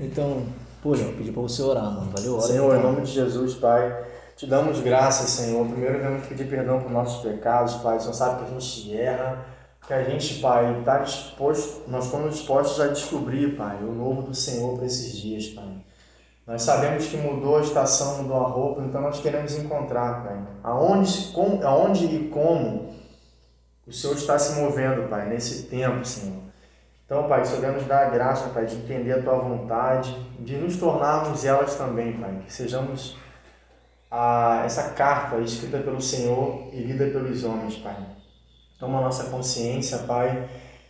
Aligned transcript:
Então, 0.00 0.42
pô, 0.82 0.94
eu 0.94 1.12
pedi 1.14 1.32
para 1.32 1.42
você 1.42 1.62
orar, 1.62 1.84
mano. 1.84 2.10
Valeu, 2.14 2.34
ora, 2.34 2.42
Senhor, 2.42 2.74
em 2.74 2.78
então. 2.78 2.92
nome 2.92 3.04
de 3.04 3.12
Jesus, 3.12 3.54
Pai, 3.54 4.04
te 4.36 4.46
damos 4.46 4.80
graças, 4.80 5.30
Senhor. 5.30 5.66
Primeiro 5.66 6.02
vamos 6.02 6.26
pedir 6.26 6.48
perdão 6.48 6.80
por 6.80 6.90
nossos 6.90 7.22
pecados, 7.22 7.74
Pai. 7.76 7.96
O 7.96 8.00
Senhor 8.00 8.14
sabe 8.14 8.44
que 8.44 8.50
a 8.50 8.58
gente 8.58 8.96
erra, 8.96 9.44
que 9.86 9.92
a 9.92 10.02
gente, 10.04 10.40
Pai, 10.40 10.78
está 10.78 10.98
disposto, 10.98 11.88
nós 11.88 12.06
estamos 12.06 12.34
dispostos 12.34 12.80
a 12.80 12.88
descobrir, 12.88 13.56
Pai, 13.56 13.76
o 13.82 13.92
novo 13.92 14.22
do 14.22 14.34
Senhor 14.34 14.76
para 14.76 14.86
esses 14.86 15.16
dias, 15.16 15.48
Pai. 15.48 15.82
Nós 16.46 16.62
sabemos 16.62 17.06
que 17.06 17.16
mudou 17.16 17.58
a 17.58 17.60
estação, 17.60 18.22
mudou 18.22 18.36
a 18.36 18.48
roupa, 18.48 18.82
então 18.82 19.00
nós 19.00 19.20
queremos 19.20 19.56
encontrar, 19.56 20.24
Pai. 20.24 20.42
Aonde, 20.62 21.30
como, 21.32 21.64
aonde 21.64 22.06
e 22.06 22.28
como 22.28 22.92
o 23.86 23.92
Senhor 23.92 24.16
está 24.16 24.38
se 24.38 24.60
movendo, 24.60 25.08
Pai, 25.08 25.28
nesse 25.28 25.64
tempo, 25.64 26.04
Senhor. 26.04 26.51
Então, 27.12 27.28
Pai, 27.28 27.44
só 27.44 27.58
nos 27.58 27.84
dar 27.84 28.06
a 28.06 28.08
graça, 28.08 28.48
Pai, 28.54 28.64
de 28.64 28.74
entender 28.74 29.12
a 29.12 29.22
Tua 29.22 29.36
vontade, 29.36 30.16
de 30.40 30.56
nos 30.56 30.78
tornarmos 30.78 31.44
elas 31.44 31.74
também, 31.74 32.14
Pai. 32.14 32.40
Que 32.46 32.50
sejamos 32.50 33.18
a, 34.10 34.62
essa 34.64 34.92
carta 34.92 35.36
escrita 35.40 35.76
pelo 35.80 36.00
Senhor 36.00 36.70
e 36.72 36.80
lida 36.80 37.04
pelos 37.08 37.44
homens, 37.44 37.76
Pai. 37.76 37.94
Toma 38.78 38.96
a 38.96 39.02
nossa 39.02 39.24
consciência, 39.24 39.98
Pai, 39.98 40.48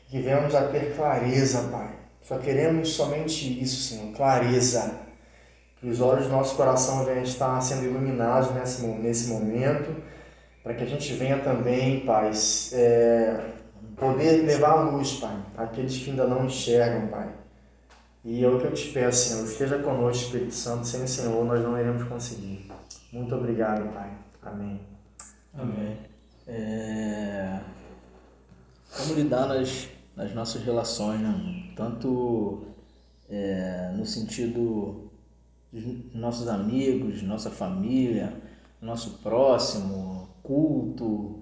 que 0.08 0.20
venhamos 0.20 0.54
a 0.54 0.68
ter 0.68 0.94
clareza, 0.94 1.68
Pai. 1.72 1.90
Só 2.20 2.38
queremos 2.38 2.90
somente 2.90 3.60
isso, 3.60 3.92
Senhor, 3.92 4.14
clareza. 4.14 4.94
Que 5.80 5.88
os 5.88 6.00
olhos 6.00 6.26
do 6.26 6.30
nosso 6.30 6.54
coração 6.54 7.04
venham 7.04 7.24
estar 7.24 7.60
sendo 7.60 7.86
iluminados 7.86 8.52
nesse, 8.52 8.86
nesse 8.86 9.28
momento, 9.28 9.92
para 10.62 10.72
que 10.72 10.84
a 10.84 10.86
gente 10.86 11.14
venha 11.14 11.40
também, 11.40 12.06
Pai, 12.06 12.30
é, 12.74 13.40
poder 13.96 14.42
levar 14.44 14.70
a 14.70 14.90
luz, 14.90 15.14
Pai, 15.14 15.36
àqueles 15.56 15.98
que 15.98 16.10
ainda 16.10 16.26
não 16.26 16.46
enxergam, 16.46 17.08
Pai. 17.08 17.32
E 18.24 18.44
é 18.44 18.48
o 18.48 18.58
que 18.60 18.66
eu 18.66 18.74
te 18.74 18.88
peço, 18.92 19.28
Senhor, 19.30 19.44
esteja 19.44 19.78
conosco, 19.78 20.26
Espírito 20.26 20.54
Santo, 20.54 20.86
sem 20.86 21.02
o 21.02 21.08
Senhor 21.08 21.44
nós 21.44 21.62
não 21.62 21.78
iremos 21.78 22.04
conseguir. 22.04 22.70
Muito 23.12 23.34
obrigado, 23.34 23.92
Pai. 23.92 24.10
Amém. 24.42 24.80
Amém. 25.54 25.98
É... 26.46 27.60
Como 28.96 29.14
lidar 29.14 29.48
nas, 29.48 29.88
nas 30.14 30.32
nossas 30.34 30.62
relações, 30.62 31.20
né? 31.20 31.72
Tanto 31.74 32.66
é, 33.28 33.92
no 33.96 34.04
sentido 34.04 35.10
dos 35.72 36.14
nossos 36.14 36.46
amigos, 36.48 37.22
nossa 37.22 37.50
família, 37.50 38.32
nosso 38.80 39.18
próximo, 39.18 40.28
culto, 40.42 41.40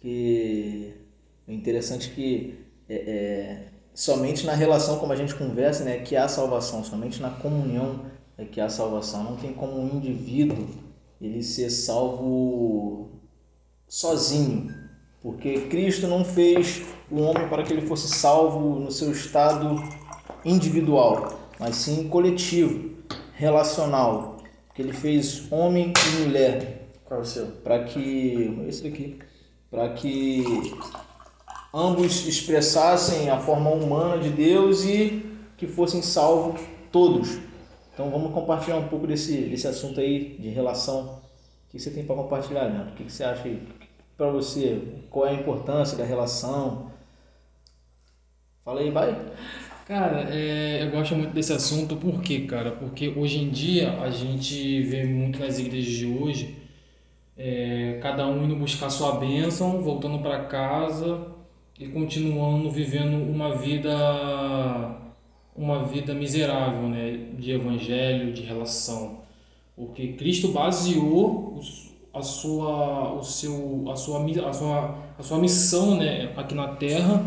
que 0.00 1.01
é 1.46 1.52
interessante 1.52 2.10
que 2.10 2.58
é, 2.88 2.94
é, 2.94 3.68
somente 3.94 4.46
na 4.46 4.54
relação 4.54 4.98
como 4.98 5.12
a 5.12 5.16
gente 5.16 5.34
conversa, 5.34 5.84
né, 5.84 5.98
que 5.98 6.16
há 6.16 6.28
salvação, 6.28 6.84
somente 6.84 7.20
na 7.20 7.30
comunhão 7.30 8.06
é 8.38 8.44
que 8.44 8.60
há 8.60 8.68
salvação. 8.68 9.22
Não 9.24 9.36
tem 9.36 9.52
como 9.52 9.78
um 9.78 9.96
indivíduo 9.96 10.68
ele 11.20 11.42
ser 11.42 11.70
salvo 11.70 13.10
sozinho, 13.86 14.74
porque 15.20 15.62
Cristo 15.68 16.08
não 16.08 16.24
fez 16.24 16.82
o 17.10 17.20
homem 17.20 17.48
para 17.48 17.62
que 17.62 17.72
ele 17.72 17.86
fosse 17.86 18.08
salvo 18.08 18.80
no 18.80 18.90
seu 18.90 19.12
estado 19.12 19.76
individual, 20.44 21.38
mas 21.60 21.76
sim 21.76 22.08
coletivo, 22.08 22.90
relacional, 23.34 24.38
porque 24.66 24.82
ele 24.82 24.92
fez 24.92 25.50
homem 25.52 25.92
e 25.94 26.22
mulher. 26.22 26.88
Qual 27.04 27.20
é 27.20 27.22
o 27.22 27.26
seu? 27.26 27.46
Para 27.46 27.84
que 27.84 28.64
esse 28.66 28.82
daqui, 28.82 29.18
para 29.70 29.90
que 29.90 30.42
ambos 31.72 32.26
expressassem 32.26 33.30
a 33.30 33.38
forma 33.38 33.70
humana 33.70 34.22
de 34.22 34.28
Deus 34.28 34.84
e 34.84 35.24
que 35.56 35.66
fossem 35.66 36.02
salvos 36.02 36.60
todos. 36.90 37.38
Então 37.94 38.10
vamos 38.10 38.32
compartilhar 38.32 38.76
um 38.76 38.88
pouco 38.88 39.06
desse, 39.06 39.42
desse 39.42 39.66
assunto 39.66 40.00
aí 40.00 40.36
de 40.38 40.48
relação. 40.48 41.20
O 41.68 41.70
que 41.70 41.78
você 41.78 41.90
tem 41.90 42.04
para 42.04 42.16
compartilhar, 42.16 42.64
Leandro? 42.64 42.92
O 42.92 42.96
que 42.96 43.10
você 43.10 43.24
acha 43.24 43.48
para 44.16 44.30
você? 44.30 44.82
Qual 45.10 45.26
é 45.26 45.30
a 45.30 45.34
importância 45.34 45.96
da 45.96 46.04
relação? 46.04 46.90
Fala 48.64 48.80
aí, 48.80 48.90
vai. 48.90 49.18
Cara, 49.86 50.28
é, 50.30 50.84
eu 50.84 50.90
gosto 50.90 51.14
muito 51.16 51.32
desse 51.32 51.52
assunto, 51.52 51.96
por 51.96 52.20
quê, 52.22 52.40
cara? 52.40 52.72
Porque 52.72 53.08
hoje 53.08 53.38
em 53.38 53.50
dia 53.50 54.00
a 54.00 54.10
gente 54.10 54.82
vê 54.82 55.04
muito 55.04 55.40
nas 55.40 55.58
igrejas 55.58 55.92
de 55.92 56.06
hoje, 56.06 56.56
é, 57.36 57.98
cada 58.00 58.26
um 58.26 58.44
indo 58.44 58.54
buscar 58.56 58.88
sua 58.90 59.16
bênção, 59.16 59.82
voltando 59.82 60.20
para 60.20 60.44
casa 60.44 61.41
e 61.82 61.88
continuando 61.88 62.70
vivendo 62.70 63.16
uma 63.16 63.56
vida 63.56 64.98
uma 65.54 65.84
vida 65.84 66.14
miserável, 66.14 66.88
né, 66.88 67.26
de 67.38 67.50
evangelho, 67.50 68.32
de 68.32 68.42
relação. 68.42 69.18
Porque 69.76 70.14
Cristo 70.14 70.48
baseou 70.48 71.60
a 72.14 72.22
sua 72.22 73.14
o 73.14 73.22
seu 73.22 73.84
a 73.90 73.96
sua 73.96 74.24
a 74.24 74.52
sua 74.52 74.98
a 75.18 75.22
sua 75.22 75.38
missão, 75.38 75.96
né, 75.96 76.32
aqui 76.36 76.54
na 76.54 76.68
terra 76.68 77.22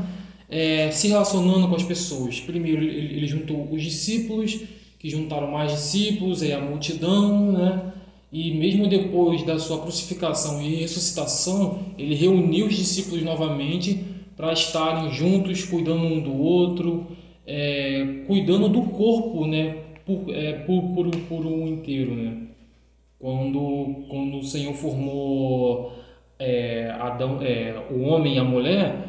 é, 0.49 0.91
se 0.91 1.07
relacionando 1.07 1.67
com 1.67 1.75
as 1.75 1.83
pessoas. 1.83 2.39
Primeiro 2.39 2.83
ele, 2.83 3.27
juntou 3.27 3.67
os 3.71 3.81
discípulos, 3.81 4.59
que 4.99 5.09
juntaram 5.09 5.51
mais 5.51 5.71
discípulos, 5.71 6.41
aí 6.41 6.53
a 6.53 6.61
multidão, 6.61 7.51
né? 7.51 7.94
E 8.31 8.53
mesmo 8.53 8.88
depois 8.88 9.44
da 9.44 9.57
sua 9.57 9.79
crucificação 9.79 10.61
e 10.61 10.75
ressuscitação, 10.75 11.79
ele 11.97 12.15
reuniu 12.15 12.67
os 12.67 12.75
discípulos 12.75 13.23
novamente 13.23 14.14
para 14.35 14.53
estarem 14.53 15.12
juntos, 15.12 15.63
cuidando 15.63 16.03
um 16.03 16.19
do 16.19 16.35
outro, 16.38 17.07
é, 17.46 18.23
cuidando 18.28 18.68
do 18.69 18.84
corpo, 18.84 19.46
né? 19.46 19.78
Por, 20.06 20.34
é, 20.34 20.53
por, 20.53 20.84
por, 20.94 21.09
por 21.09 21.46
um 21.46 21.68
inteiro, 21.68 22.13
né? 22.13 22.38
Quando, 23.18 24.06
quando 24.09 24.38
o 24.38 24.44
Senhor 24.44 24.74
formou 24.74 25.94
é, 26.38 26.94
Adão, 27.00 27.40
é, 27.41 27.75
o 27.90 28.01
homem 28.01 28.35
e 28.35 28.40
a 28.40 28.44
mulher, 28.44 29.07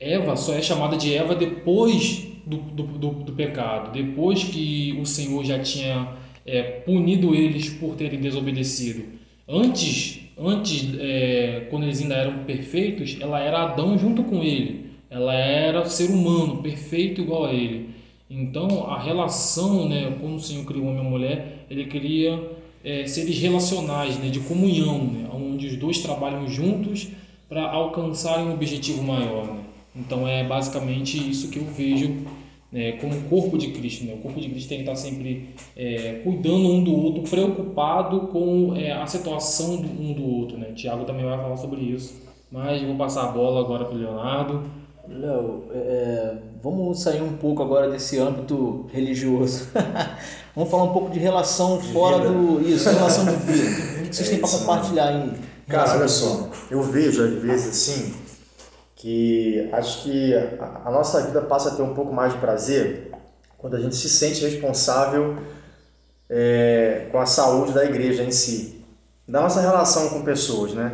Eva 0.00 0.36
só 0.36 0.54
é 0.54 0.62
chamada 0.62 0.96
de 0.96 1.14
Eva 1.14 1.34
depois 1.34 2.26
do, 2.44 2.56
do, 2.56 2.82
do, 2.82 3.10
do 3.24 3.32
pecado, 3.32 3.92
depois 3.92 4.44
que 4.44 4.98
o 5.00 5.06
Senhor 5.06 5.44
já 5.44 5.58
tinha 5.58 6.16
é, 6.44 6.62
punido 6.62 7.34
eles 7.34 7.68
por 7.70 7.94
terem 7.94 8.20
desobedecido. 8.20 9.04
Antes, 9.46 10.20
antes 10.40 10.88
é, 10.98 11.66
quando 11.70 11.84
eles 11.84 12.00
ainda 12.00 12.14
eram 12.14 12.44
perfeitos, 12.44 13.16
ela 13.20 13.40
era 13.40 13.62
Adão 13.62 13.98
junto 13.98 14.22
com 14.22 14.42
ele. 14.42 14.92
Ela 15.10 15.34
era 15.34 15.84
ser 15.86 16.10
humano, 16.10 16.62
perfeito 16.62 17.20
igual 17.20 17.46
a 17.46 17.52
ele. 17.52 17.90
Então, 18.30 18.86
a 18.90 18.98
relação, 18.98 19.88
né, 19.88 20.14
quando 20.20 20.36
o 20.36 20.40
Senhor 20.40 20.64
criou 20.64 20.86
homem 20.86 21.04
e 21.04 21.08
mulher, 21.08 21.66
ele 21.70 21.86
queria 21.86 22.38
é, 22.84 23.06
seres 23.06 23.38
relacionais, 23.38 24.18
né, 24.18 24.28
de 24.28 24.40
comunhão, 24.40 24.98
né, 25.04 25.28
onde 25.32 25.66
os 25.66 25.76
dois 25.76 25.98
trabalham 26.00 26.46
juntos 26.46 27.08
para 27.48 27.62
alcançarem 27.70 28.46
um 28.46 28.52
objetivo 28.52 29.02
maior. 29.02 29.46
Né? 29.46 29.60
Então, 29.96 30.28
é 30.28 30.44
basicamente 30.44 31.16
isso 31.16 31.50
que 31.50 31.58
eu 31.58 31.64
vejo 31.64 32.26
né, 32.70 32.92
como 32.92 33.14
o 33.14 33.22
corpo 33.22 33.56
de 33.56 33.68
Cristo. 33.68 34.04
Né? 34.04 34.14
O 34.14 34.18
corpo 34.18 34.40
de 34.40 34.48
Cristo 34.48 34.68
tem 34.68 34.78
que 34.78 34.84
estar 34.84 34.96
sempre 34.96 35.50
é, 35.76 36.20
cuidando 36.22 36.68
um 36.68 36.84
do 36.84 36.94
outro, 36.94 37.22
preocupado 37.22 38.20
com 38.28 38.74
é, 38.76 38.92
a 38.92 39.06
situação 39.06 39.76
do, 39.76 39.88
um 39.88 40.12
do 40.12 40.24
outro. 40.24 40.58
Né? 40.58 40.72
Tiago 40.74 41.04
também 41.04 41.24
vai 41.24 41.36
falar 41.38 41.56
sobre 41.56 41.80
isso. 41.80 42.14
Mas 42.50 42.82
vou 42.82 42.96
passar 42.96 43.24
a 43.24 43.32
bola 43.32 43.60
agora 43.60 43.84
para 43.84 43.94
o 43.94 43.98
Leonardo. 43.98 44.62
Léo, 45.08 45.64
é, 45.72 46.34
vamos 46.62 47.00
sair 47.00 47.22
um 47.22 47.32
pouco 47.32 47.62
agora 47.62 47.90
desse 47.90 48.18
âmbito 48.18 48.86
religioso. 48.92 49.68
vamos 50.54 50.70
falar 50.70 50.84
um 50.84 50.92
pouco 50.92 51.10
de 51.10 51.18
relação 51.18 51.78
De 51.78 51.92
fora 51.92 52.18
vida. 52.18 52.30
do. 52.30 52.68
Isso, 52.68 52.90
relação 52.90 53.24
de 53.24 53.36
vida. 53.36 53.98
O 53.98 54.10
que 54.10 54.16
vocês 54.16 54.28
É 54.28 54.30
têm 54.32 54.40
para 54.40 54.48
isso, 54.48 54.58
compartilhar 54.60 55.08
aí? 55.08 55.30
Cara, 55.66 55.98
olha 55.98 56.08
só, 56.08 56.48
eu 56.70 56.82
vejo 56.82 57.22
às 57.22 57.42
vezes 57.42 57.68
assim 57.68 58.14
que 58.98 59.68
acho 59.72 60.02
que 60.02 60.34
a, 60.84 60.90
nossa 60.90 61.22
vida 61.22 61.40
passa 61.42 61.68
a 61.68 61.74
ter 61.76 61.82
um 61.82 61.94
pouco 61.94 62.12
mais 62.12 62.32
de 62.32 62.40
prazer 62.40 63.12
quando 63.56 63.76
a 63.76 63.80
gente 63.80 63.94
se 63.94 64.08
sente 64.08 64.44
responsável 64.44 65.38
é, 66.28 67.06
com 67.12 67.20
a 67.20 67.24
saúde 67.24 67.72
da 67.72 67.84
igreja 67.84 68.24
em 68.24 68.32
si, 68.32 68.84
da 69.26 69.40
nossa 69.40 69.60
relação 69.60 70.08
com 70.08 70.22
pessoas, 70.22 70.74
né? 70.74 70.92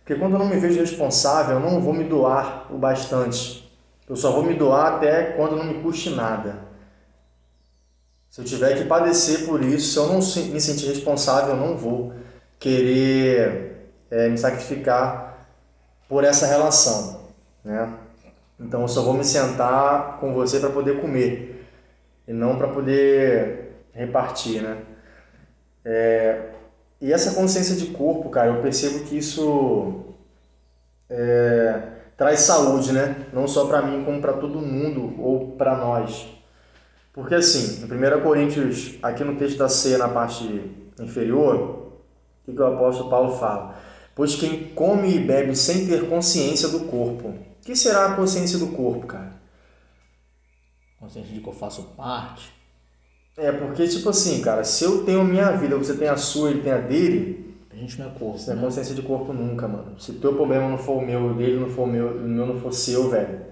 Porque 0.00 0.16
quando 0.20 0.32
eu 0.32 0.38
não 0.40 0.48
me 0.48 0.58
vejo 0.58 0.80
responsável, 0.80 1.54
eu 1.54 1.60
não 1.60 1.80
vou 1.80 1.94
me 1.94 2.04
doar 2.04 2.66
o 2.74 2.76
bastante. 2.76 3.72
Eu 4.08 4.16
só 4.16 4.32
vou 4.32 4.42
me 4.42 4.54
doar 4.54 4.96
até 4.96 5.32
quando 5.32 5.56
não 5.56 5.64
me 5.64 5.80
custe 5.80 6.10
nada. 6.10 6.58
Se 8.28 8.40
eu 8.40 8.44
tiver 8.44 8.76
que 8.76 8.84
padecer 8.84 9.46
por 9.46 9.62
isso, 9.62 9.92
se 9.92 9.96
eu 9.96 10.08
não 10.08 10.16
me 10.16 10.60
sentir 10.60 10.88
responsável, 10.88 11.50
eu 11.54 11.56
não 11.56 11.76
vou 11.76 12.12
querer 12.58 13.92
é, 14.10 14.28
me 14.28 14.36
sacrificar 14.36 15.48
por 16.08 16.24
essa 16.24 16.46
relação, 16.46 17.23
né? 17.64 17.92
Então 18.60 18.82
eu 18.82 18.88
só 18.88 19.02
vou 19.02 19.14
me 19.14 19.24
sentar 19.24 20.18
com 20.18 20.32
você 20.32 20.60
para 20.60 20.70
poder 20.70 21.00
comer 21.00 21.66
e 22.26 22.32
não 22.32 22.56
para 22.56 22.68
poder 22.68 23.72
repartir, 23.92 24.62
né? 24.62 24.78
É, 25.84 26.50
e 27.00 27.12
essa 27.12 27.34
consciência 27.34 27.76
de 27.76 27.86
corpo, 27.86 28.30
cara, 28.30 28.48
eu 28.48 28.62
percebo 28.62 29.04
que 29.04 29.18
isso 29.18 30.14
é, 31.10 31.82
traz 32.16 32.40
saúde, 32.40 32.92
né? 32.92 33.26
Não 33.32 33.46
só 33.46 33.66
para 33.66 33.82
mim, 33.82 34.04
como 34.04 34.20
para 34.20 34.32
todo 34.34 34.58
mundo 34.60 35.14
ou 35.20 35.52
para 35.52 35.76
nós. 35.76 36.28
Porque 37.12 37.34
assim, 37.34 37.84
em 37.84 38.18
1 38.18 38.22
Coríntios, 38.22 38.98
aqui 39.02 39.22
no 39.22 39.36
texto 39.36 39.58
da 39.58 39.68
ceia, 39.68 39.98
na 39.98 40.08
parte 40.08 40.72
inferior, 40.98 41.92
o 42.46 42.52
que 42.52 42.60
o 42.60 42.66
apóstolo 42.66 43.10
Paulo 43.10 43.36
fala? 43.36 43.76
Pois 44.14 44.34
quem 44.34 44.70
come 44.74 45.14
e 45.14 45.20
bebe 45.20 45.54
sem 45.56 45.86
ter 45.86 46.08
consciência 46.08 46.68
do 46.68 46.80
corpo. 46.80 47.34
O 47.64 47.66
que 47.66 47.74
será 47.74 48.12
a 48.12 48.14
consciência 48.14 48.58
do 48.58 48.66
corpo, 48.66 49.06
cara? 49.06 49.40
Consciência 51.00 51.32
de 51.32 51.40
que 51.40 51.48
eu 51.48 51.52
faço 51.54 51.82
parte. 51.96 52.52
É, 53.38 53.50
porque, 53.50 53.88
tipo 53.88 54.06
assim, 54.10 54.42
cara, 54.42 54.62
se 54.62 54.84
eu 54.84 55.02
tenho 55.02 55.24
minha 55.24 55.50
vida, 55.52 55.74
você 55.74 55.96
tem 55.96 56.06
a 56.06 56.16
sua, 56.18 56.50
ele 56.50 56.60
tem 56.60 56.70
a 56.70 56.76
dele, 56.76 57.56
A 57.72 57.76
gente 57.76 57.98
não 57.98 58.08
é 58.08 58.10
corpo. 58.10 58.36
Isso 58.36 58.48
não 58.48 58.52
é 58.52 58.56
né? 58.56 58.62
consciência 58.66 58.94
de 58.94 59.00
corpo 59.00 59.32
nunca, 59.32 59.66
mano. 59.66 59.98
Se 59.98 60.12
teu 60.12 60.34
problema 60.34 60.68
não 60.68 60.76
for 60.76 60.98
o 60.98 61.06
meu, 61.06 61.30
o 61.30 61.34
dele 61.34 61.58
não 61.58 61.70
for 61.70 61.84
o 61.84 61.86
meu, 61.86 62.18
o 62.18 62.28
meu 62.28 62.46
não 62.46 62.60
for 62.60 62.70
seu, 62.70 63.08
velho. 63.08 63.46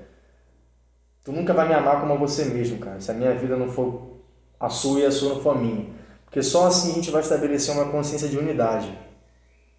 Tu 1.24 1.32
nunca 1.32 1.54
vai 1.54 1.66
me 1.66 1.72
amar 1.72 1.98
como 2.02 2.18
você 2.18 2.44
mesmo, 2.44 2.80
cara. 2.80 3.00
Se 3.00 3.10
a 3.10 3.14
minha 3.14 3.34
vida 3.34 3.56
não 3.56 3.68
for 3.68 4.18
a 4.60 4.68
sua 4.68 5.00
e 5.00 5.06
a 5.06 5.10
sua 5.10 5.30
não 5.30 5.40
for 5.40 5.56
a 5.56 5.58
minha. 5.58 5.86
Porque 6.26 6.42
só 6.42 6.66
assim 6.66 6.90
a 6.92 6.94
gente 6.96 7.10
vai 7.10 7.22
estabelecer 7.22 7.74
uma 7.74 7.86
consciência 7.86 8.28
de 8.28 8.36
unidade, 8.36 8.92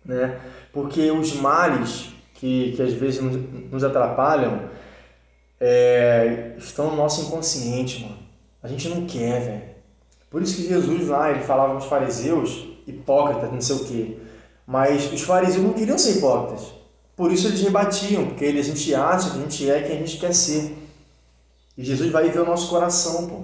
né? 0.04 0.42
Porque 0.74 1.12
os 1.12 1.36
males 1.36 2.13
que, 2.44 2.74
que 2.74 2.82
às 2.82 2.92
vezes 2.92 3.22
nos, 3.72 3.86
atrapalham 3.86 4.64
é, 5.62 6.56
estão 6.58 6.90
no 6.90 6.98
nosso 6.98 7.22
inconsciente, 7.22 8.02
mano. 8.04 8.18
A 8.62 8.68
gente 8.68 8.90
não 8.90 9.06
quer, 9.06 9.40
velho. 9.40 9.62
Por 10.30 10.42
isso 10.42 10.58
que 10.58 10.68
Jesus 10.68 11.08
lá, 11.08 11.32
ele 11.32 11.40
falava 11.40 11.76
aos 11.76 11.86
fariseus, 11.86 12.68
hipócritas, 12.86 13.50
não 13.50 13.62
sei 13.62 13.76
o 13.78 13.86
quê. 13.86 14.18
Mas 14.68 15.10
os 15.14 15.22
fariseus 15.22 15.64
não 15.64 15.72
queriam 15.72 15.98
ser 15.98 16.18
hipócritas. 16.18 16.74
Por 17.16 17.32
isso 17.32 17.48
eles 17.48 17.62
rebatiam, 17.62 18.26
porque 18.26 18.44
ele, 18.44 18.60
a 18.60 18.64
gente 18.64 18.94
acha 18.94 19.30
que 19.30 19.38
a 19.38 19.42
gente 19.42 19.72
é 19.72 19.82
quem 19.82 19.96
a 19.96 20.00
gente 20.00 20.18
quer 20.18 20.34
ser. 20.34 20.76
E 21.78 21.84
Jesus 21.86 22.12
vai 22.12 22.30
ver 22.30 22.40
o 22.40 22.46
nosso 22.46 22.70
coração, 22.70 23.28
pô. 23.28 23.40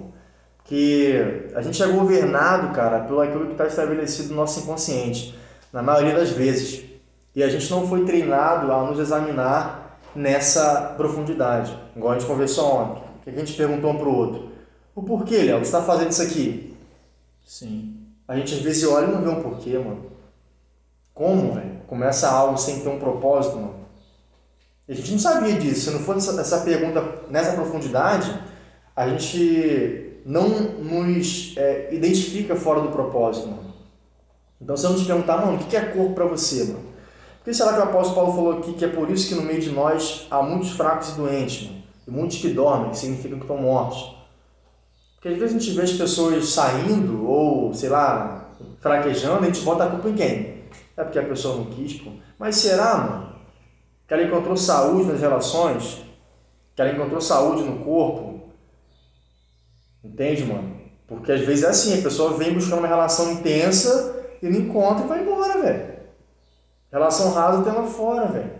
Que 0.64 1.48
a 1.54 1.62
gente 1.62 1.82
é 1.82 1.86
governado, 1.86 2.74
cara, 2.74 3.00
pelo 3.00 3.22
aquilo 3.22 3.46
que 3.46 3.52
está 3.52 3.66
estabelecido 3.66 4.28
no 4.28 4.36
nosso 4.36 4.60
inconsciente, 4.60 5.34
na 5.72 5.82
maioria 5.82 6.14
das 6.14 6.28
vezes. 6.28 6.89
E 7.34 7.42
a 7.42 7.48
gente 7.48 7.70
não 7.70 7.86
foi 7.86 8.04
treinado 8.04 8.72
a 8.72 8.82
nos 8.84 8.98
examinar 8.98 10.00
nessa 10.14 10.94
profundidade. 10.96 11.76
Igual 11.96 12.12
a 12.12 12.18
gente 12.18 12.28
conversou 12.28 12.66
ontem. 12.66 13.02
O 13.02 13.22
que 13.22 13.30
a 13.30 13.32
gente 13.32 13.54
perguntou 13.54 13.90
um 13.90 13.98
pro 13.98 14.14
outro? 14.14 14.50
O 14.94 15.02
porquê, 15.02 15.38
Léo? 15.38 15.58
Você 15.58 15.66
está 15.66 15.82
fazendo 15.82 16.10
isso 16.10 16.22
aqui? 16.22 16.76
Sim. 17.44 17.96
A 18.26 18.36
gente 18.36 18.54
às 18.54 18.60
vezes 18.60 18.84
olha 18.84 19.06
e 19.06 19.10
não 19.12 19.22
vê 19.22 19.28
um 19.28 19.42
porquê, 19.42 19.78
mano. 19.78 20.06
Como, 21.14 21.52
velho? 21.52 21.80
Começa 21.86 22.28
algo 22.28 22.56
sem 22.56 22.80
ter 22.80 22.88
um 22.88 22.98
propósito, 22.98 23.56
mano. 23.56 23.80
E 24.88 24.92
a 24.92 24.96
gente 24.96 25.12
não 25.12 25.18
sabia 25.18 25.54
disso. 25.54 25.82
Se 25.82 25.90
não 25.90 26.00
fosse 26.00 26.28
essa, 26.28 26.40
essa 26.40 26.60
pergunta 26.60 27.02
nessa 27.28 27.52
profundidade, 27.52 28.36
a 28.94 29.08
gente 29.08 30.20
não 30.24 30.48
nos 30.48 31.54
é, 31.56 31.88
identifica 31.92 32.56
fora 32.56 32.80
do 32.80 32.88
propósito, 32.88 33.48
mano. 33.48 33.74
Então, 34.60 34.76
se 34.76 34.84
eu 34.84 34.90
não 34.90 34.98
te 34.98 35.06
perguntar, 35.06 35.38
mano, 35.38 35.56
o 35.56 35.58
que 35.58 35.76
é 35.76 35.80
corpo 35.80 36.14
pra 36.14 36.26
você, 36.26 36.64
mano? 36.64 36.89
Que 37.50 37.56
será 37.56 37.72
que 37.72 37.80
o 37.80 37.82
apóstolo 37.82 38.14
Paulo 38.14 38.32
falou 38.32 38.58
aqui 38.60 38.74
que 38.74 38.84
é 38.84 38.88
por 38.88 39.10
isso 39.10 39.28
que 39.28 39.34
no 39.34 39.42
meio 39.42 39.60
de 39.60 39.72
nós 39.72 40.24
há 40.30 40.40
muitos 40.40 40.70
fracos 40.70 41.08
e 41.08 41.16
doentes, 41.16 41.66
mano? 41.66 41.82
E 42.06 42.10
muitos 42.12 42.38
que 42.38 42.50
dormem, 42.50 42.90
que 42.90 42.98
significa 42.98 43.34
que 43.34 43.40
estão 43.40 43.56
mortos? 43.56 44.14
Porque 45.16 45.30
às 45.30 45.36
vezes 45.36 45.56
a 45.56 45.58
gente 45.58 45.72
vê 45.72 45.82
as 45.82 45.92
pessoas 45.94 46.48
saindo 46.48 47.28
ou, 47.28 47.74
sei 47.74 47.88
lá, 47.88 48.52
fraquejando, 48.80 49.42
a 49.42 49.46
gente 49.46 49.62
bota 49.62 49.82
a 49.82 49.90
culpa 49.90 50.10
em 50.10 50.14
quem? 50.14 50.62
É 50.96 51.02
porque 51.02 51.18
a 51.18 51.24
pessoa 51.24 51.56
não 51.56 51.64
quis, 51.64 51.94
pô. 51.94 52.10
Mas 52.38 52.54
será, 52.54 52.98
mano? 52.98 53.34
Que 54.06 54.14
ela 54.14 54.22
encontrou 54.22 54.56
saúde 54.56 55.10
nas 55.10 55.20
relações? 55.20 56.04
Que 56.76 56.82
ela 56.82 56.92
encontrou 56.92 57.20
saúde 57.20 57.64
no 57.64 57.84
corpo? 57.84 58.42
Entende, 60.04 60.44
mano? 60.44 60.76
Porque 61.08 61.32
às 61.32 61.40
vezes 61.40 61.64
é 61.64 61.68
assim, 61.70 61.98
a 61.98 62.02
pessoa 62.02 62.34
vem 62.34 62.54
buscando 62.54 62.78
uma 62.78 62.86
relação 62.86 63.32
intensa 63.32 64.24
e 64.40 64.48
não 64.48 64.60
encontra 64.60 65.04
e 65.04 65.08
vai 65.08 65.20
embora, 65.20 65.60
velho. 65.60 65.99
Relação 66.90 67.32
rasa 67.32 67.62
tem 67.62 67.72
lá 67.72 67.84
fora, 67.84 68.26
velho. 68.26 68.50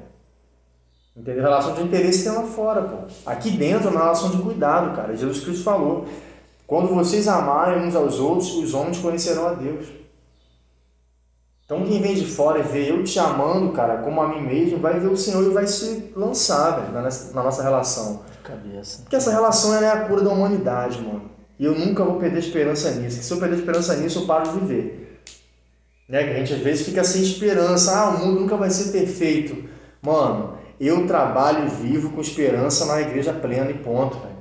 Entendeu? 1.16 1.42
Relação 1.42 1.74
de 1.74 1.82
interesse 1.82 2.24
tem 2.24 2.32
lá 2.32 2.44
fora, 2.44 2.82
pô. 2.82 2.96
Aqui 3.26 3.50
dentro 3.50 3.88
é 3.88 3.90
uma 3.90 4.00
relação 4.00 4.30
de 4.30 4.38
cuidado, 4.38 4.94
cara. 4.94 5.16
Jesus 5.16 5.40
Cristo 5.40 5.64
falou. 5.64 6.06
Quando 6.66 6.94
vocês 6.94 7.26
amarem 7.26 7.82
uns 7.82 7.96
aos 7.96 8.20
outros, 8.20 8.54
os 8.54 8.72
homens 8.74 8.98
conhecerão 8.98 9.48
a 9.48 9.54
Deus. 9.54 9.86
Então 11.64 11.84
quem 11.84 12.00
vem 12.00 12.14
de 12.14 12.26
fora 12.26 12.60
e 12.60 12.62
vê 12.62 12.90
eu 12.90 13.04
te 13.04 13.18
amando, 13.18 13.72
cara, 13.72 13.98
como 13.98 14.20
a 14.20 14.28
mim 14.28 14.42
mesmo, 14.42 14.78
vai 14.78 14.98
ver 14.98 15.08
o 15.08 15.16
Senhor 15.16 15.44
e 15.44 15.50
vai 15.50 15.66
se 15.66 16.12
lançar, 16.16 16.80
velho, 16.80 16.92
na, 16.92 17.42
nossa 17.42 17.62
relação. 17.62 18.22
De 18.30 18.38
cabeça. 18.38 19.02
Porque 19.02 19.16
essa 19.16 19.30
relação 19.30 19.74
ela 19.74 19.86
é 19.86 19.90
a 19.90 20.04
cura 20.08 20.22
da 20.22 20.30
humanidade, 20.30 21.00
mano. 21.00 21.30
E 21.58 21.64
eu 21.64 21.76
nunca 21.78 22.04
vou 22.04 22.16
perder 22.18 22.38
esperança 22.38 22.90
nisso. 22.92 23.22
Se 23.22 23.32
eu 23.32 23.38
perder 23.38 23.56
esperança 23.56 23.94
nisso, 23.96 24.20
eu 24.20 24.26
paro 24.26 24.50
de 24.50 24.58
viver. 24.60 25.09
Né? 26.10 26.24
Que 26.24 26.30
a 26.30 26.34
gente 26.34 26.52
às 26.52 26.58
vezes 26.58 26.84
fica 26.84 27.04
sem 27.04 27.22
esperança. 27.22 27.96
Ah, 27.96 28.08
o 28.10 28.18
mundo 28.18 28.40
nunca 28.40 28.56
vai 28.56 28.68
ser 28.68 28.90
perfeito. 28.90 29.64
Mano, 30.02 30.54
eu 30.80 31.06
trabalho 31.06 31.66
e 31.66 31.68
vivo 31.68 32.10
com 32.10 32.20
esperança 32.20 32.84
na 32.86 33.00
igreja 33.00 33.32
plena 33.32 33.70
e 33.70 33.74
ponto, 33.74 34.18
velho. 34.18 34.40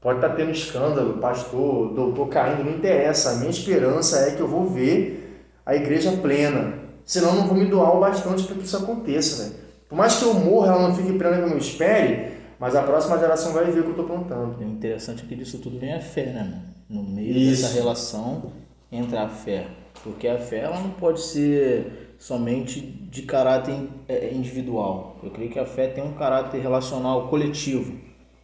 Pode 0.00 0.18
estar 0.18 0.30
tendo 0.30 0.50
escândalo, 0.50 1.18
pastor, 1.18 1.94
doutor 1.94 2.28
caindo, 2.28 2.64
não 2.64 2.72
interessa. 2.72 3.30
A 3.30 3.34
minha 3.36 3.50
esperança 3.50 4.18
é 4.18 4.32
que 4.32 4.40
eu 4.40 4.48
vou 4.48 4.66
ver 4.66 5.44
a 5.64 5.76
igreja 5.76 6.10
plena. 6.12 6.74
Senão 7.04 7.30
eu 7.30 7.34
não 7.36 7.46
vou 7.46 7.56
me 7.56 7.66
doar 7.66 7.96
o 7.96 8.00
bastante 8.00 8.42
para 8.42 8.56
que 8.56 8.64
isso 8.64 8.76
aconteça, 8.76 9.44
velho. 9.44 9.56
Por 9.88 9.96
mais 9.96 10.16
que 10.16 10.24
eu 10.24 10.34
morra, 10.34 10.72
ela 10.72 10.88
não 10.88 10.94
fique 10.94 11.12
plena 11.12 11.40
como 11.40 11.54
eu 11.54 11.58
espere, 11.58 12.32
mas 12.58 12.74
a 12.74 12.82
próxima 12.82 13.18
geração 13.18 13.52
vai 13.52 13.64
ver 13.66 13.80
o 13.80 13.82
que 13.84 13.88
eu 13.88 14.02
estou 14.02 14.06
plantando. 14.06 14.58
O 14.58 14.64
interessante 14.64 15.24
é 15.24 15.28
que 15.28 15.36
disso 15.36 15.58
tudo 15.58 15.78
vem 15.78 15.94
a 15.94 16.00
fé, 16.00 16.26
né, 16.26 16.42
mano? 16.42 16.62
No 16.88 17.02
meio 17.02 17.36
Isso. 17.36 17.62
dessa 17.62 17.74
relação 17.74 18.50
entra 18.90 19.22
a 19.22 19.28
fé. 19.28 19.66
Porque 20.02 20.28
a 20.28 20.38
fé 20.38 20.58
ela 20.58 20.80
não 20.80 20.90
pode 20.90 21.20
ser 21.20 22.14
somente 22.18 22.80
de 22.80 23.22
caráter 23.22 23.74
eh, 24.08 24.32
individual. 24.32 25.16
Eu 25.22 25.30
creio 25.30 25.50
que 25.50 25.58
a 25.58 25.66
fé 25.66 25.88
tem 25.88 26.02
um 26.02 26.12
caráter 26.12 26.60
relacional 26.60 27.28
coletivo. 27.28 27.98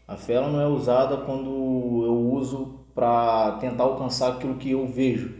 A 0.07 0.17
fé 0.17 0.35
ela 0.35 0.49
não 0.49 0.61
é 0.61 0.67
usada 0.67 1.17
quando 1.19 2.05
eu 2.05 2.15
uso 2.33 2.81
para 2.95 3.53
tentar 3.61 3.85
alcançar 3.85 4.33
aquilo 4.33 4.57
que 4.57 4.71
eu 4.73 4.87
vejo, 4.87 5.35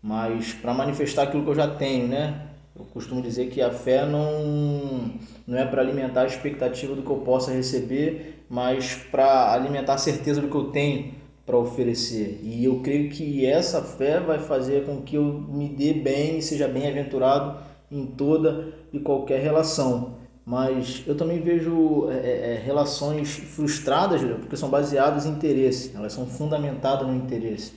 mas 0.00 0.52
para 0.52 0.72
manifestar 0.72 1.24
aquilo 1.24 1.42
que 1.42 1.50
eu 1.50 1.54
já 1.54 1.68
tenho, 1.68 2.06
né? 2.06 2.48
Eu 2.76 2.84
costumo 2.86 3.22
dizer 3.22 3.50
que 3.50 3.60
a 3.62 3.70
fé 3.70 4.04
não, 4.04 5.10
não 5.46 5.58
é 5.58 5.64
para 5.64 5.80
alimentar 5.80 6.22
a 6.22 6.26
expectativa 6.26 6.94
do 6.94 7.02
que 7.02 7.10
eu 7.10 7.18
possa 7.18 7.52
receber, 7.52 8.44
mas 8.48 8.94
para 9.10 9.52
alimentar 9.52 9.94
a 9.94 9.98
certeza 9.98 10.40
do 10.40 10.48
que 10.48 10.56
eu 10.56 10.70
tenho 10.70 11.14
para 11.46 11.58
oferecer. 11.58 12.40
E 12.42 12.64
eu 12.64 12.80
creio 12.80 13.10
que 13.10 13.44
essa 13.44 13.82
fé 13.82 14.18
vai 14.20 14.38
fazer 14.38 14.86
com 14.86 15.02
que 15.02 15.16
eu 15.16 15.24
me 15.24 15.68
dê 15.68 15.92
bem 15.92 16.38
e 16.38 16.42
seja 16.42 16.66
bem-aventurado 16.66 17.58
em 17.90 18.06
toda 18.06 18.72
e 18.92 18.98
qualquer 18.98 19.40
relação. 19.40 20.14
Mas 20.44 21.02
eu 21.06 21.16
também 21.16 21.40
vejo 21.40 22.08
é, 22.10 22.52
é, 22.54 22.62
relações 22.64 23.36
frustradas, 23.36 24.22
porque 24.40 24.56
são 24.56 24.68
baseadas 24.68 25.26
em 25.26 25.30
interesse, 25.30 25.92
elas 25.94 26.12
são 26.12 26.26
fundamentadas 26.26 27.06
no 27.06 27.14
interesse. 27.14 27.72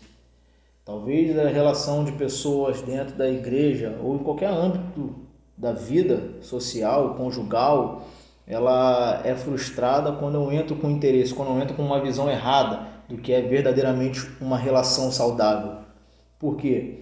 Talvez 0.83 1.38
a 1.38 1.47
relação 1.47 2.05
de 2.05 2.13
pessoas 2.13 2.81
dentro 2.81 3.15
da 3.15 3.29
igreja 3.29 3.97
ou 4.01 4.15
em 4.15 4.19
qualquer 4.19 4.50
âmbito 4.50 5.15
da 5.57 5.74
vida 5.74 6.36
social, 6.41 7.15
conjugal, 7.15 8.07
ela 8.45 9.21
é 9.25 9.36
frustrada 9.36 10.13
quando 10.13 10.36
eu 10.36 10.51
entro 10.51 10.77
com 10.77 10.89
interesse, 10.89 11.33
quando 11.33 11.50
eu 11.50 11.59
entro 11.59 11.75
com 11.75 11.83
uma 11.83 12.00
visão 12.00 12.29
errada 12.29 12.97
do 13.07 13.17
que 13.17 13.31
é 13.33 13.41
verdadeiramente 13.41 14.27
uma 14.41 14.57
relação 14.57 15.11
saudável. 15.11 15.77
Por 16.39 16.55
quê? 16.57 16.99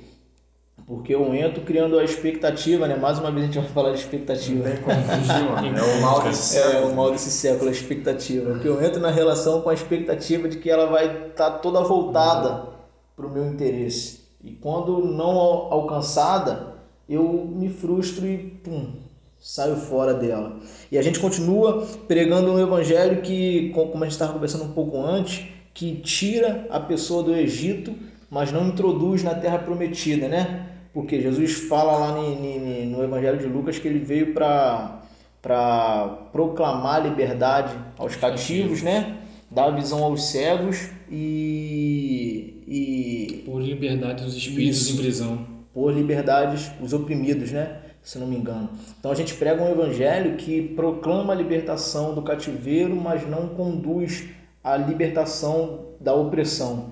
Porque 0.88 1.15
eu 1.15 1.33
entro 1.33 1.63
criando 1.63 1.97
a 1.97 2.03
expectativa, 2.03 2.88
né? 2.88 2.95
Mais 2.95 3.17
uma 3.17 3.31
vez 3.31 3.43
a 3.43 3.47
gente 3.51 3.59
vai 3.63 3.69
falar 3.71 3.91
de 3.91 3.97
expectativa. 4.00 4.63
Não 4.69 4.75
tem 4.75 4.83
como 4.83 5.01
fugir. 5.01 5.77
É 5.77 5.97
o 5.97 6.01
mal 6.01 6.21
desse 6.21 6.57
É 6.59 6.62
século. 6.62 6.91
o 6.91 6.95
mal 6.95 7.12
desse 7.12 7.31
século, 7.31 7.69
a 7.69 7.71
expectativa. 7.71 8.51
Porque 8.51 8.67
eu 8.67 8.83
entro 8.83 9.00
na 9.01 9.09
relação 9.09 9.62
com 9.62 9.69
a 9.69 9.74
expectativa 9.74 10.47
de 10.47 10.57
que 10.57 10.69
ela 10.69 10.85
vai 10.85 11.29
estar 11.29 11.50
toda 11.59 11.81
voltada 11.81 12.67
para 13.15 13.25
o 13.25 13.31
meu 13.31 13.45
interesse. 13.47 14.25
E 14.43 14.51
quando 14.51 15.00
não 15.05 15.31
al- 15.39 15.74
alcançada, 15.74 16.75
eu 17.09 17.24
me 17.51 17.69
frustro 17.69 18.27
e 18.27 18.38
pum, 18.38 18.93
saio 19.39 19.75
fora 19.77 20.13
dela. 20.13 20.57
E 20.91 21.00
a 21.00 21.01
gente 21.01 21.19
continua 21.19 21.83
pregando 22.07 22.51
um 22.51 22.59
evangelho 22.59 23.24
que, 23.24 23.69
co- 23.74 23.88
como 23.88 24.03
a 24.03 24.05
gente 24.05 24.13
estava 24.13 24.33
conversando 24.33 24.65
um 24.65 24.71
pouco 24.74 25.01
antes, 25.01 25.47
que 25.75 25.98
tira 25.98 26.65
a 26.72 26.79
pessoa 26.79 27.22
do 27.22 27.36
Egito, 27.36 27.94
mas 28.32 28.51
não 28.51 28.70
introduz 28.70 29.22
na 29.22 29.36
terra 29.36 29.60
prometida, 29.60 30.27
né? 30.29 30.67
Porque 30.94 31.22
Jesus 31.22 31.53
fala 31.53 31.91
lá 31.98 32.12
no 32.13 33.03
evangelho 33.03 33.38
de 33.38 33.46
Lucas 33.46 33.77
que 33.77 33.88
ele 33.88 34.00
veio 34.00 34.34
para 34.34 35.01
para 35.41 36.08
proclamar 36.32 37.03
liberdade 37.03 37.72
aos 38.00 38.15
cativos, 38.15 38.82
né? 38.82 39.17
Dar 39.51 39.70
visão 39.70 40.03
aos 40.03 40.32
cegos 40.32 40.89
e, 41.12 42.63
e 42.67 43.44
Por 43.46 43.62
liberdade 43.62 44.24
dos 44.24 44.36
espíritos 44.36 44.82
Isso. 44.82 44.94
em 44.94 44.98
prisão. 45.03 45.48
por 45.72 45.94
liberdades 45.94 46.72
os 46.82 46.94
oprimidos, 46.94 47.51
né? 47.51 47.77
Se 48.01 48.17
não 48.17 48.25
me 48.25 48.36
engano. 48.38 48.70
Então 49.00 49.12
a 49.12 49.15
gente 49.15 49.36
prega 49.36 49.62
um 49.62 49.70
evangelho 49.72 50.36
que 50.36 50.62
proclama 50.70 51.34
a 51.34 51.36
libertação 51.36 52.15
do 52.15 52.24
cativeiro, 52.24 52.96
mas 52.96 53.27
não 53.29 53.50
conduz 53.50 54.24
à 54.65 54.75
libertação 54.75 55.86
da 56.01 56.15
opressão. 56.15 56.88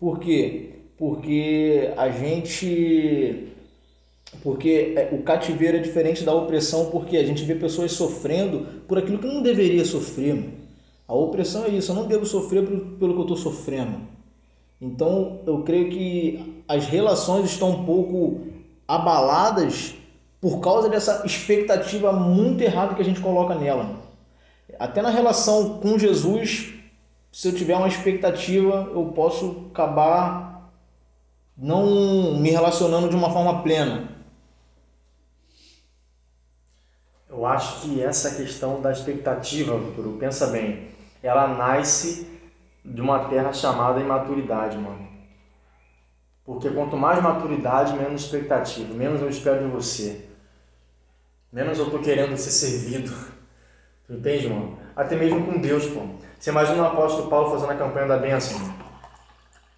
Por 0.00 0.18
quê? 0.18 0.70
Porque 0.96 1.92
a 1.96 2.08
gente. 2.08 3.48
Porque 4.42 4.94
é, 4.96 5.10
o 5.12 5.22
cativeiro 5.22 5.76
é 5.76 5.80
diferente 5.80 6.24
da 6.24 6.34
opressão, 6.34 6.90
porque 6.90 7.18
a 7.18 7.24
gente 7.24 7.44
vê 7.44 7.54
pessoas 7.54 7.92
sofrendo 7.92 8.66
por 8.88 8.98
aquilo 8.98 9.18
que 9.18 9.26
não 9.26 9.42
deveria 9.42 9.84
sofrer. 9.84 10.34
Mano. 10.34 10.52
A 11.06 11.14
opressão 11.14 11.64
é 11.64 11.70
isso, 11.70 11.90
eu 11.90 11.96
não 11.96 12.06
devo 12.06 12.26
sofrer 12.26 12.66
pelo 12.66 13.14
que 13.14 13.18
eu 13.18 13.22
estou 13.22 13.36
sofrendo. 13.36 14.00
Então 14.80 15.40
eu 15.46 15.62
creio 15.62 15.88
que 15.88 16.62
as 16.68 16.86
relações 16.86 17.46
estão 17.46 17.70
um 17.70 17.84
pouco 17.84 18.46
abaladas 18.86 19.94
por 20.38 20.60
causa 20.60 20.88
dessa 20.88 21.22
expectativa 21.24 22.12
muito 22.12 22.62
errada 22.62 22.94
que 22.94 23.00
a 23.00 23.04
gente 23.04 23.20
coloca 23.20 23.54
nela. 23.54 24.02
Até 24.78 25.00
na 25.00 25.08
relação 25.08 25.78
com 25.80 25.98
Jesus, 25.98 26.74
se 27.30 27.48
eu 27.48 27.54
tiver 27.54 27.76
uma 27.76 27.88
expectativa, 27.88 28.90
eu 28.92 29.12
posso 29.14 29.68
acabar 29.70 30.72
não 31.56 32.38
me 32.38 32.50
relacionando 32.50 33.08
de 33.08 33.16
uma 33.16 33.30
forma 33.30 33.62
plena. 33.62 34.08
Eu 37.28 37.44
acho 37.44 37.82
que 37.82 38.02
essa 38.02 38.34
questão 38.34 38.80
da 38.80 38.90
expectativa, 38.90 39.78
Vitor, 39.78 40.16
pensa 40.18 40.46
bem, 40.46 40.88
ela 41.22 41.46
nasce 41.48 42.26
de 42.84 43.00
uma 43.00 43.28
terra 43.28 43.52
chamada 43.52 44.00
imaturidade, 44.00 44.78
mano. 44.78 45.06
Porque 46.44 46.70
quanto 46.70 46.96
mais 46.96 47.22
maturidade, 47.22 47.92
menos 47.92 48.22
expectativa, 48.22 48.94
menos 48.94 49.20
eu 49.20 49.28
espero 49.28 49.66
de 49.66 49.70
você. 49.70 50.28
Menos 51.52 51.78
eu 51.78 51.90
tô 51.90 51.98
querendo 51.98 52.36
ser 52.36 52.50
servido. 52.50 53.14
Tu 54.06 54.14
entende, 54.14 54.48
mano? 54.48 54.78
Até 54.96 55.14
mesmo 55.16 55.44
com 55.44 55.60
Deus, 55.60 55.86
pô. 55.86 56.00
Você 56.38 56.50
imagina 56.50 56.82
o 56.82 56.86
apóstolo 56.86 57.28
Paulo 57.28 57.50
fazendo 57.50 57.72
a 57.72 57.76
campanha 57.76 58.06
da 58.06 58.16
bênção. 58.16 58.58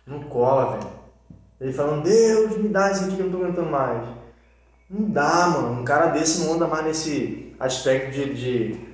Não 0.07 0.21
cola, 0.25 0.73
velho. 0.77 0.91
Ele 1.61 1.73
falando, 1.73 2.03
Deus, 2.03 2.57
me 2.57 2.69
dá 2.69 2.91
isso 2.91 3.05
aqui 3.05 3.17
que 3.17 3.23
eu 3.23 3.27
não 3.27 3.33
tô 3.33 3.45
aguentando 3.45 3.71
mais. 3.71 4.03
Não 4.89 5.11
dá, 5.11 5.47
mano. 5.49 5.81
Um 5.81 5.85
cara 5.85 6.07
desse 6.07 6.45
não 6.45 6.55
anda 6.55 6.67
mais 6.67 6.85
nesse 6.85 7.55
aspecto 7.59 8.13
de, 8.13 8.35
de 8.35 8.91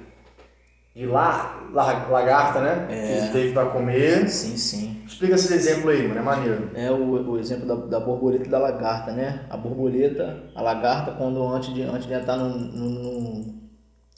de 0.96 1.04
la, 1.04 1.68
la, 1.74 2.08
lagarta, 2.08 2.58
né? 2.58 2.86
É. 2.88 3.26
Que 3.26 3.32
teve 3.32 3.52
para 3.52 3.68
comer. 3.68 4.26
Sim, 4.30 4.56
sim. 4.56 5.02
Explica 5.06 5.34
esse 5.34 5.52
exemplo 5.52 5.90
aí, 5.90 6.08
mano, 6.08 6.20
é 6.20 6.22
maneiro. 6.22 6.70
É 6.74 6.90
o, 6.90 7.32
o 7.32 7.38
exemplo 7.38 7.66
da, 7.66 7.74
da 7.74 8.00
borboleta 8.00 8.46
e 8.46 8.48
da 8.48 8.58
lagarta, 8.58 9.12
né? 9.12 9.44
A 9.50 9.58
borboleta, 9.58 10.44
a 10.54 10.62
lagarta, 10.62 11.12
quando 11.12 11.46
antes 11.48 11.74
de, 11.74 11.82
antes 11.82 12.06
de 12.06 12.14
entrar 12.14 12.38
no, 12.38 12.48
no, 12.48 12.88
no 12.88 13.54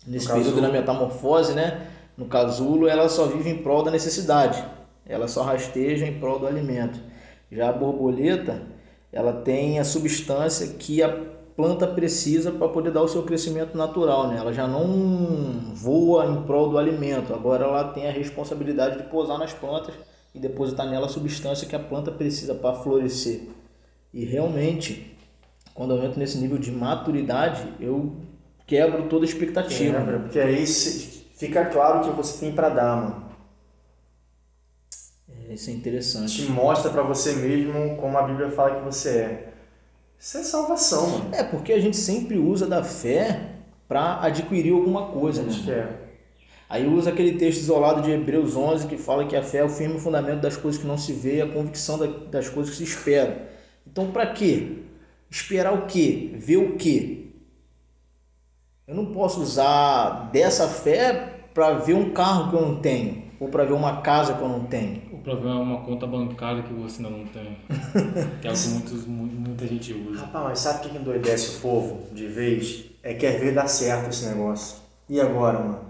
nesse 0.07 0.29
no 0.29 0.35
período 0.35 0.63
da 0.63 0.69
metamorfose, 0.69 1.53
né? 1.53 1.89
No 2.19 2.27
casulo, 2.27 2.89
ela 2.89 3.09
só 3.09 3.27
vive 3.27 3.49
em 3.49 3.59
prol 3.59 3.85
da 3.85 3.93
necessidade. 3.93 4.63
Ela 5.07 5.29
só 5.29 5.43
rasteja 5.43 6.05
em 6.05 6.19
prol 6.19 6.41
do 6.41 6.49
alimento. 6.49 6.99
Já 7.51 7.69
a 7.69 7.73
borboleta, 7.73 8.61
ela 9.13 9.33
tem 9.33 9.79
a 9.79 9.85
substância 9.85 10.67
que 10.77 11.01
a 11.01 11.27
planta 11.55 11.87
precisa 11.87 12.51
para 12.51 12.69
poder 12.69 12.91
dar 12.91 13.03
o 13.03 13.09
seu 13.09 13.23
crescimento 13.23 13.79
natural, 13.79 14.27
né? 14.27 14.37
Ela 14.37 14.53
já 14.53 14.67
não 14.67 15.73
voa 15.75 16.27
em 16.27 16.43
prol 16.43 16.71
do 16.71 16.77
alimento, 16.77 17.33
agora 17.33 17.65
ela 17.65 17.85
tem 17.85 18.09
a 18.09 18.13
responsabilidade 18.13 18.99
de 18.99 19.05
pousar 19.05 19.39
nas 19.39 19.53
plantas 19.53 19.95
e 20.35 20.41
depositar 20.41 20.91
nela 20.91 21.07
a 21.07 21.09
substância 21.09 21.69
que 21.69 21.77
a 21.77 21.81
planta 21.81 22.11
precisa 22.11 22.53
para 22.53 22.75
florescer. 22.75 23.43
E 24.13 24.25
realmente, 24.25 25.17
quando 25.73 25.95
eu 25.95 26.03
entro 26.05 26.19
nesse 26.19 26.39
nível 26.39 26.59
de 26.59 26.73
maturidade, 26.73 27.65
eu 27.81 28.17
quebro 28.67 29.09
toda 29.09 29.25
a 29.25 29.29
expectativa. 29.29 29.99
Quebra, 29.99 30.19
porque 30.19 30.39
aí 30.39 30.67
fica 31.39 31.65
claro 31.67 32.01
o 32.01 32.05
que 32.05 32.17
você 32.17 32.39
tem 32.39 32.53
para 32.53 32.69
dar, 32.69 32.97
mano. 32.97 33.25
É, 35.49 35.55
isso 35.55 35.71
é 35.71 35.73
interessante. 35.73 36.45
Te 36.45 36.51
mostra 36.51 36.91
para 36.91 37.03
você 37.03 37.33
mesmo 37.35 37.97
como 37.97 38.19
a 38.19 38.23
Bíblia 38.23 38.51
fala 38.51 38.79
que 38.79 38.85
você 38.85 39.09
é. 39.09 39.49
Isso 40.19 40.37
é 40.37 40.43
salvação, 40.43 41.09
mano. 41.09 41.31
É, 41.33 41.45
porque 41.45 41.73
a 41.73 41.81
gente 41.81 41.97
sempre 41.97 42.37
usa 42.37 42.67
da 42.67 42.83
fé 42.83 43.53
para 43.87 44.21
adquirir 44.21 44.73
alguma 44.73 45.07
coisa, 45.07 45.43
né? 45.43 45.53
É. 45.69 46.09
Aí 46.69 46.87
usa 46.87 47.11
aquele 47.11 47.39
texto 47.39 47.61
isolado 47.61 48.03
de 48.03 48.11
Hebreus 48.11 48.55
11 48.55 48.89
que 48.89 48.99
fala 48.99 49.25
que 49.25 49.35
a 49.35 49.43
fé 49.43 49.59
é 49.59 49.65
o 49.65 49.71
firme 49.71 49.99
fundamento 49.99 50.41
das 50.41 50.57
coisas 50.57 50.79
que 50.79 50.87
não 50.87 50.99
se 50.99 51.15
vê 51.15 51.37
e 51.37 51.41
a 51.41 51.49
convicção 51.49 51.99
das 52.31 52.49
coisas 52.49 52.73
que 52.73 52.85
se 52.85 52.85
esperam. 52.85 53.37
Então, 53.87 54.11
para 54.11 54.27
quê? 54.27 54.81
Esperar 55.31 55.73
o 55.73 55.87
quê? 55.87 56.33
Ver 56.35 56.59
o 56.59 56.77
quê? 56.77 57.28
Eu 58.89 58.95
não 58.95 59.05
posso 59.05 59.43
usar 59.43 60.31
dessa 60.33 60.67
fé 60.67 61.41
para 61.53 61.75
ver 61.75 61.93
um 61.93 62.09
carro 62.09 62.49
que 62.49 62.57
eu 62.57 62.63
não 62.63 62.77
tenho 62.77 63.29
ou 63.39 63.49
para 63.49 63.65
ver 63.65 63.75
uma 63.75 64.01
casa 64.01 64.33
que 64.33 64.41
eu 64.41 64.49
não 64.49 64.61
tenho. 64.61 65.03
Ou 65.13 65.19
para 65.19 65.35
ver 65.35 65.47
uma 65.49 65.83
conta 65.83 66.07
bancária 66.07 66.63
que 66.63 66.73
você 66.73 67.05
ainda 67.05 67.15
não 67.15 67.27
tem. 67.27 67.59
que 68.41 68.49
é 68.49 68.51
algo 68.51 68.63
que 68.63 68.69
muitos, 68.73 69.07
muita 69.07 69.67
gente 69.67 69.93
usa. 69.93 70.23
Rapaz, 70.23 70.45
mas 70.45 70.59
sabe 70.59 70.87
o 70.87 70.91
que 70.91 70.97
endoidece 70.97 71.59
o 71.59 71.61
povo 71.61 72.15
de 72.15 72.27
vez? 72.27 72.87
É 73.03 73.13
quer 73.13 73.39
ver 73.39 73.53
dar 73.55 73.69
certo 73.69 74.09
esse 74.09 74.27
negócio. 74.27 74.79
E 75.07 75.21
agora, 75.21 75.59
mano? 75.59 75.81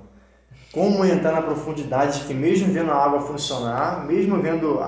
Como 0.73 1.05
entrar 1.05 1.33
na 1.33 1.43
profundidade 1.43 2.19
de 2.19 2.27
que 2.27 2.35
mesmo 2.35 2.73
vendo 2.73 2.91
a 2.91 2.97
água 2.97 3.21
funcionar, 3.21 4.07
mesmo 4.07 4.43
vendo 4.43 4.81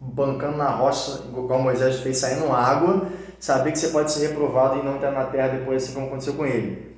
bancando 0.00 0.56
na 0.56 0.70
rocha, 0.70 1.22
igual 1.28 1.60
Moisés 1.60 2.00
fez, 2.00 2.16
saindo 2.16 2.50
água, 2.50 3.06
saber 3.38 3.72
que 3.72 3.78
você 3.78 3.88
pode 3.88 4.10
ser 4.10 4.28
reprovado 4.28 4.80
e 4.80 4.82
não 4.82 4.94
estar 4.96 5.10
na 5.10 5.24
terra 5.26 5.48
depois, 5.48 5.84
assim 5.84 5.92
como 5.92 6.06
aconteceu 6.06 6.32
com 6.32 6.46
ele. 6.46 6.91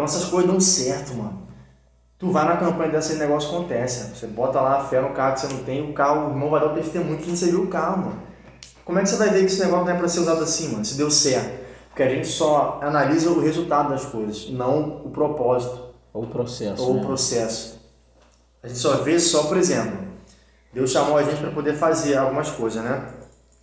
Então 0.00 0.06
essas 0.06 0.24
coisas 0.30 0.50
dão 0.50 0.58
certo, 0.58 1.14
mano. 1.14 1.46
Tu 2.18 2.30
vai 2.30 2.46
na 2.46 2.56
campanha 2.56 2.90
desse 2.90 3.16
negócio 3.16 3.50
acontece. 3.50 4.16
Você 4.16 4.26
bota 4.26 4.58
lá 4.58 4.78
a 4.78 4.84
fé 4.84 4.98
no 4.98 5.10
carro 5.10 5.34
que 5.34 5.40
você 5.40 5.52
não 5.52 5.62
tem, 5.62 5.90
o 5.90 5.92
carro, 5.92 6.28
o 6.28 6.30
irmão 6.30 6.48
vai 6.48 6.58
dar 6.58 6.72
o 6.72 6.74
testemunho 6.74 7.18
que 7.18 7.28
você 7.30 7.50
viu 7.50 7.64
o 7.64 7.66
carro, 7.66 8.06
mano. 8.06 8.22
Como 8.82 8.98
é 8.98 9.02
que 9.02 9.10
você 9.10 9.16
vai 9.16 9.28
ver 9.28 9.40
que 9.40 9.46
esse 9.46 9.60
negócio 9.60 9.84
não 9.84 9.92
é 9.92 9.98
para 9.98 10.08
ser 10.08 10.20
usado 10.20 10.42
assim, 10.42 10.68
mano? 10.72 10.86
Se 10.86 10.96
deu 10.96 11.10
certo. 11.10 11.66
Porque 11.88 12.02
a 12.02 12.08
gente 12.08 12.28
só 12.28 12.80
analisa 12.82 13.28
o 13.28 13.40
resultado 13.40 13.90
das 13.90 14.06
coisas, 14.06 14.48
não 14.50 15.02
o 15.04 15.10
propósito. 15.10 15.90
Ou 16.14 16.24
o 16.24 16.26
processo. 16.28 16.82
Ou 16.82 16.94
né? 16.94 17.02
o 17.02 17.04
processo. 17.04 17.78
A 18.62 18.68
gente 18.68 18.80
só 18.80 18.96
vê 19.02 19.20
só, 19.20 19.44
por 19.44 19.58
exemplo, 19.58 19.98
Deus 20.72 20.90
chamou 20.90 21.18
a 21.18 21.22
gente 21.22 21.42
para 21.42 21.50
poder 21.50 21.74
fazer 21.74 22.16
algumas 22.16 22.48
coisas, 22.48 22.82
né? 22.82 23.06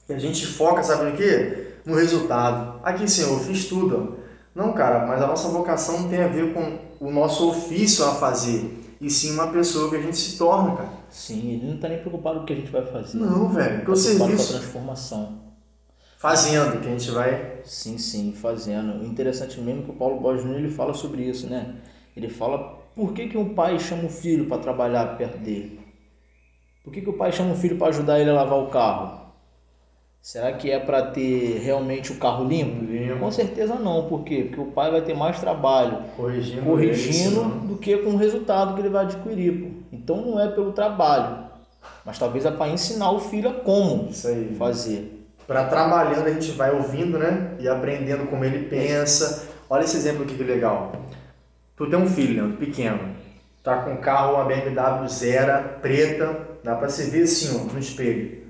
E 0.08 0.13
a 0.13 0.20
gente 0.20 0.46
foca, 0.46 0.84
sabe 0.84 1.06
no 1.10 1.17
quê? 1.17 1.77
No 1.84 1.96
resultado. 1.96 2.79
Aqui, 2.84 3.10
Senhor, 3.10 3.32
eu 3.32 3.39
fiz 3.39 3.65
tudo. 3.65 4.27
Não, 4.58 4.74
cara, 4.74 5.06
mas 5.06 5.22
a 5.22 5.28
nossa 5.28 5.50
vocação 5.50 6.02
não 6.02 6.10
tem 6.10 6.24
a 6.24 6.28
ver 6.28 6.52
com 6.52 6.80
o 7.00 7.12
nosso 7.12 7.48
ofício 7.48 8.04
a 8.04 8.16
fazer, 8.16 8.84
e 9.00 9.08
sim 9.08 9.36
uma 9.36 9.50
pessoa 9.50 9.88
que 9.88 9.98
a 9.98 10.02
gente 10.02 10.18
se 10.18 10.36
torna, 10.36 10.76
cara. 10.76 10.90
Sim, 11.12 11.52
ele 11.52 11.68
não 11.68 11.76
está 11.76 11.88
nem 11.88 12.00
preocupado 12.00 12.38
com 12.38 12.44
o 12.44 12.48
que 12.48 12.54
a 12.54 12.56
gente 12.56 12.72
vai 12.72 12.84
fazer. 12.84 13.20
Não, 13.20 13.48
velho, 13.50 13.76
porque 13.76 13.92
o 13.92 13.96
serviço... 13.96 14.52
com 14.52 14.58
a 14.58 14.60
transformação. 14.60 15.40
Fazendo, 16.18 16.82
que 16.82 16.88
a 16.88 16.90
gente 16.90 17.12
vai... 17.12 17.60
Sim, 17.64 18.00
sim, 18.00 18.34
fazendo. 18.34 19.04
O 19.04 19.06
interessante 19.06 19.62
mesmo 19.62 19.82
é 19.82 19.86
que 19.86 19.92
o 19.92 19.94
Paulo 19.94 20.20
Borges 20.20 20.44
ele 20.44 20.72
fala 20.72 20.96
sobre 20.96 21.22
isso, 21.22 21.48
né? 21.48 21.76
Ele 22.16 22.28
fala 22.28 22.80
por 22.96 23.14
que, 23.14 23.28
que 23.28 23.38
um 23.38 23.54
pai 23.54 23.78
chama 23.78 24.06
o 24.06 24.10
filho 24.10 24.48
para 24.48 24.58
trabalhar 24.58 25.18
perto 25.18 25.38
dele? 25.38 25.80
Por 26.84 26.92
que, 26.92 27.02
que 27.02 27.10
o 27.12 27.14
pai 27.14 27.32
chama 27.32 27.52
o 27.52 27.56
filho 27.56 27.78
para 27.78 27.90
ajudar 27.90 28.20
ele 28.20 28.32
a 28.32 28.34
lavar 28.34 28.58
o 28.58 28.72
carro? 28.72 29.27
Será 30.22 30.52
que 30.52 30.70
é 30.70 30.78
para 30.78 31.04
ter 31.04 31.60
realmente 31.60 32.12
o 32.12 32.16
carro 32.16 32.46
limpo? 32.46 32.84
limpo? 32.84 33.20
Com 33.20 33.32
certeza 33.32 33.76
não. 33.76 34.10
Por 34.10 34.24
quê? 34.24 34.44
Porque 34.44 34.60
o 34.60 34.72
pai 34.72 34.92
vai 34.92 35.02
ter 35.02 35.16
mais 35.16 35.40
trabalho 35.40 36.04
corrigindo, 36.18 36.62
corrigindo 36.64 37.44
do 37.66 37.78
que 37.78 37.98
com 38.00 38.10
o 38.10 38.18
resultado 38.18 38.74
que 38.74 38.82
ele 38.82 38.90
vai 38.90 39.06
adquirir. 39.06 39.54
Pô. 39.54 39.68
Então 39.92 40.18
não 40.18 40.40
é 40.40 40.50
pelo 40.50 40.74
trabalho, 40.74 41.46
mas 42.04 42.20
talvez 42.20 42.46
é 42.46 42.52
para 42.52 42.68
ensinar 42.68 43.12
o 43.12 43.20
filho 43.20 43.50
a 43.50 43.54
como 43.54 44.10
fazer. 44.58 45.14
Para 45.48 45.64
trabalhando 45.64 46.28
a 46.28 46.34
gente 46.34 46.52
vai 46.52 46.76
ouvindo, 46.76 47.18
né? 47.18 47.56
E 47.60 47.70
aprendendo 47.70 48.30
como 48.30 48.44
ele 48.44 48.68
pensa. 48.68 49.48
Olha 49.70 49.86
esse 49.86 49.96
exemplo 49.96 50.24
aqui 50.24 50.36
que 50.36 50.44
legal. 50.44 50.92
Tu 51.78 51.90
tem 51.90 51.98
um 51.98 52.08
filho, 52.08 52.48
né? 52.48 52.56
pequeno, 52.60 53.16
tá 53.64 53.78
com 53.84 53.92
um 53.92 53.98
carro, 53.98 54.34
uma 54.34 54.44
BMW 54.44 55.08
zero, 55.08 55.70
preta, 55.82 56.38
dá 56.64 56.76
para 56.76 56.90
se 56.90 57.10
ver 57.10 57.24
assim, 57.24 57.56
ó, 57.56 57.72
no 57.72 57.80
espelho. 57.80 58.46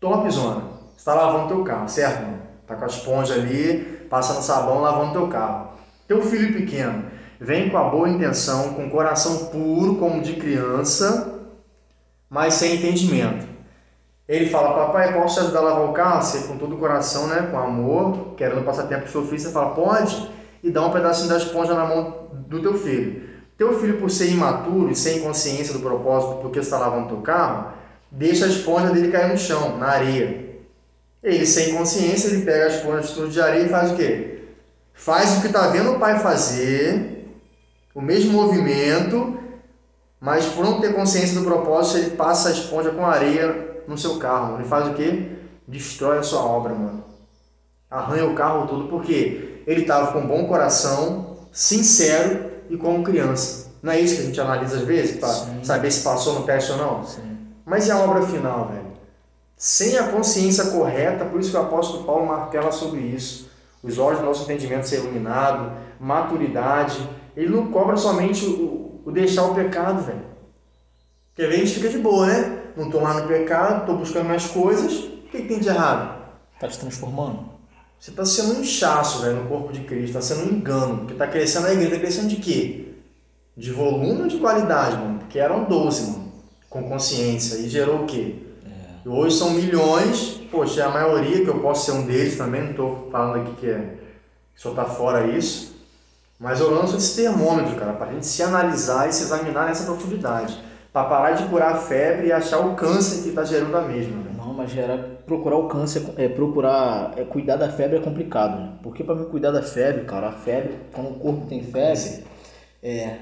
Top 0.00 0.30
zona 0.30 0.71
está 1.02 1.14
lavando 1.14 1.48
teu 1.48 1.64
carro, 1.64 1.88
certo? 1.88 2.22
Mano? 2.22 2.42
Tá 2.64 2.76
com 2.76 2.84
a 2.84 2.86
esponja 2.86 3.34
ali, 3.34 4.06
passando 4.08 4.40
sabão, 4.40 4.80
lavando 4.80 5.12
teu 5.12 5.26
carro. 5.26 5.70
Teu 6.06 6.22
filho 6.22 6.52
pequeno 6.52 7.06
vem 7.40 7.68
com 7.68 7.76
a 7.76 7.88
boa 7.88 8.08
intenção, 8.08 8.74
com 8.74 8.86
o 8.86 8.90
coração 8.90 9.46
puro, 9.46 9.96
como 9.96 10.22
de 10.22 10.34
criança, 10.34 11.40
mas 12.30 12.54
sem 12.54 12.76
entendimento. 12.76 13.48
Ele 14.28 14.48
fala, 14.48 14.74
papai, 14.74 15.12
posso 15.12 15.34
te 15.34 15.40
ajudar 15.40 15.58
a 15.58 15.62
lavar 15.62 15.90
o 15.90 15.92
carro? 15.92 16.22
Você 16.22 16.46
com 16.46 16.56
todo 16.56 16.76
o 16.76 16.78
coração, 16.78 17.26
né? 17.26 17.48
Com 17.50 17.58
amor, 17.58 18.34
querendo 18.36 18.64
passar 18.64 18.84
tempo 18.84 19.02
com 19.02 19.08
seu 19.08 19.24
filho, 19.24 19.40
você 19.40 19.50
fala, 19.50 19.74
pode? 19.74 20.30
E 20.62 20.70
dá 20.70 20.86
um 20.86 20.92
pedacinho 20.92 21.28
da 21.28 21.36
esponja 21.36 21.74
na 21.74 21.84
mão 21.84 22.28
do 22.32 22.62
teu 22.62 22.74
filho. 22.74 23.28
Teu 23.58 23.76
filho, 23.80 23.98
por 23.98 24.08
ser 24.08 24.30
imaturo 24.30 24.88
e 24.88 24.94
sem 24.94 25.20
consciência 25.20 25.74
do 25.74 25.80
propósito 25.80 26.36
porque 26.40 26.62
você 26.62 26.68
está 26.68 26.78
lavando 26.78 27.08
teu 27.08 27.22
carro, 27.22 27.72
deixa 28.08 28.44
a 28.44 28.48
esponja 28.48 28.90
dele 28.90 29.10
cair 29.10 29.28
no 29.28 29.36
chão, 29.36 29.76
na 29.78 29.88
areia. 29.88 30.51
Ele, 31.22 31.46
sem 31.46 31.74
consciência, 31.74 32.28
ele 32.28 32.44
pega 32.44 32.66
as 32.66 32.76
pontas 32.76 33.32
de 33.32 33.40
areia 33.40 33.64
e 33.64 33.68
faz 33.68 33.92
o 33.92 33.96
quê? 33.96 34.44
Faz 34.92 35.38
o 35.38 35.40
que 35.40 35.46
está 35.46 35.68
vendo 35.68 35.92
o 35.92 35.98
pai 35.98 36.18
fazer, 36.18 37.28
o 37.94 38.00
mesmo 38.00 38.32
movimento, 38.32 39.38
mas 40.20 40.46
por 40.46 40.64
não 40.64 40.80
ter 40.80 40.94
consciência 40.94 41.38
do 41.38 41.44
propósito, 41.44 41.98
ele 41.98 42.16
passa 42.16 42.48
a 42.48 42.52
esponja 42.52 42.90
com 42.90 43.06
areia 43.06 43.82
no 43.86 43.96
seu 43.96 44.18
carro. 44.18 44.56
Ele 44.56 44.68
faz 44.68 44.88
o 44.88 44.94
quê? 44.94 45.28
destrói 45.66 46.18
a 46.18 46.22
sua 46.22 46.40
obra, 46.40 46.74
mano. 46.74 47.04
Arranha 47.90 48.26
o 48.26 48.34
carro 48.34 48.66
todo, 48.66 48.88
porque 48.88 49.62
ele 49.66 49.82
estava 49.82 50.12
com 50.12 50.20
um 50.20 50.26
bom 50.26 50.46
coração, 50.46 51.36
sincero 51.50 52.50
e 52.68 52.76
como 52.76 53.02
criança. 53.02 53.72
Não 53.82 53.92
é 53.92 54.00
isso 54.00 54.16
que 54.16 54.22
a 54.22 54.24
gente 54.26 54.40
analisa 54.40 54.76
às 54.76 54.82
vezes, 54.82 55.18
para 55.18 55.28
saber 55.62 55.90
se 55.90 56.02
passou 56.02 56.38
no 56.38 56.46
teste 56.46 56.72
ou 56.72 56.78
não? 56.78 57.04
Sim. 57.04 57.38
Mas 57.64 57.86
e 57.86 57.90
a 57.90 57.98
obra 57.98 58.26
final, 58.26 58.68
velho? 58.68 58.91
Sem 59.62 59.96
a 59.96 60.08
consciência 60.08 60.72
correta, 60.72 61.24
por 61.24 61.38
isso 61.38 61.52
que 61.52 61.56
o 61.56 61.60
apóstolo 61.60 62.02
Paulo 62.02 62.26
martela 62.26 62.72
sobre 62.72 62.98
isso. 62.98 63.48
Os 63.80 63.96
olhos 63.96 64.18
do 64.18 64.26
nosso 64.26 64.42
entendimento 64.42 64.88
ser 64.88 64.96
iluminado, 64.96 65.72
maturidade. 66.00 67.08
Ele 67.36 67.54
não 67.54 67.70
cobra 67.70 67.96
somente 67.96 68.44
o, 68.44 69.00
o 69.04 69.12
deixar 69.12 69.44
o 69.44 69.54
pecado, 69.54 70.02
velho. 70.02 70.24
Porque 71.28 71.42
a 71.42 71.56
gente 71.56 71.74
fica 71.74 71.88
de 71.88 71.98
boa, 71.98 72.26
né? 72.26 72.60
Não 72.76 72.86
estou 72.86 73.00
lá 73.00 73.14
no 73.14 73.28
pecado, 73.28 73.82
estou 73.82 73.98
buscando 73.98 74.26
mais 74.26 74.46
coisas. 74.46 74.94
O 74.94 75.28
que, 75.30 75.42
que 75.42 75.48
tem 75.48 75.60
de 75.60 75.68
errado? 75.68 76.20
Tá 76.58 76.66
te 76.66 76.80
transformando. 76.80 77.48
Você 78.00 78.10
está 78.10 78.24
sendo 78.24 78.58
um 78.58 78.62
inchaço, 78.62 79.22
velho, 79.22 79.44
no 79.44 79.48
corpo 79.48 79.72
de 79.72 79.82
Cristo. 79.84 80.18
Está 80.18 80.22
sendo 80.22 80.50
um 80.50 80.56
engano. 80.56 80.98
Porque 80.98 81.12
está 81.12 81.28
crescendo 81.28 81.68
a 81.68 81.72
igreja. 81.72 81.90
Está 81.90 82.00
crescendo 82.00 82.26
de 82.26 82.36
quê? 82.36 82.94
De 83.56 83.70
volume 83.70 84.22
ou 84.22 84.26
de 84.26 84.38
qualidade, 84.38 84.96
mano? 84.96 85.20
Porque 85.20 85.38
eram 85.38 85.66
12, 85.66 86.10
mano. 86.10 86.32
Com 86.68 86.82
consciência. 86.82 87.58
E 87.58 87.68
gerou 87.68 88.02
o 88.02 88.06
quê? 88.06 88.50
Hoje 89.04 89.36
são 89.36 89.50
milhões. 89.50 90.40
Poxa, 90.50 90.82
é 90.82 90.84
a 90.84 90.90
maioria, 90.90 91.42
que 91.42 91.48
eu 91.48 91.58
posso 91.60 91.86
ser 91.86 91.92
um 91.98 92.06
deles 92.06 92.36
também. 92.36 92.62
Não 92.62 92.70
estou 92.70 93.08
falando 93.10 93.42
aqui 93.42 93.52
que, 93.60 93.66
é, 93.68 93.78
que 94.54 94.60
só 94.60 94.70
está 94.70 94.84
fora 94.84 95.26
isso. 95.26 95.72
Mas 96.38 96.60
eu 96.60 96.70
lanço 96.70 96.96
esse 96.96 97.22
termômetro, 97.22 97.76
cara, 97.76 97.92
para 97.92 98.08
a 98.08 98.12
gente 98.12 98.26
se 98.26 98.42
analisar 98.42 99.08
e 99.08 99.12
se 99.12 99.22
examinar 99.22 99.66
nessa 99.66 99.84
profundidade. 99.84 100.58
Para 100.92 101.08
parar 101.08 101.32
de 101.32 101.44
curar 101.44 101.72
a 101.72 101.78
febre 101.78 102.26
e 102.26 102.32
achar 102.32 102.58
o 102.58 102.74
câncer 102.74 103.22
que 103.22 103.28
está 103.30 103.44
gerando 103.44 103.76
a 103.76 103.82
mesma. 103.82 104.16
Né? 104.16 104.30
Não, 104.36 104.52
mas 104.52 104.76
era 104.76 104.98
procurar 105.24 105.56
o 105.56 105.68
câncer, 105.68 106.02
é 106.18 106.28
procurar 106.28 107.12
é, 107.16 107.24
cuidar 107.24 107.56
da 107.56 107.70
febre 107.70 107.96
é 107.96 108.00
complicado, 108.00 108.60
né? 108.60 108.72
Porque 108.82 109.02
para 109.04 109.14
mim 109.14 109.24
cuidar 109.26 109.52
da 109.52 109.62
febre, 109.62 110.04
cara, 110.04 110.28
a 110.28 110.32
febre, 110.32 110.74
quando 110.92 111.10
o 111.10 111.14
corpo 111.14 111.46
tem 111.46 111.62
febre, 111.62 112.24
é 112.82 113.16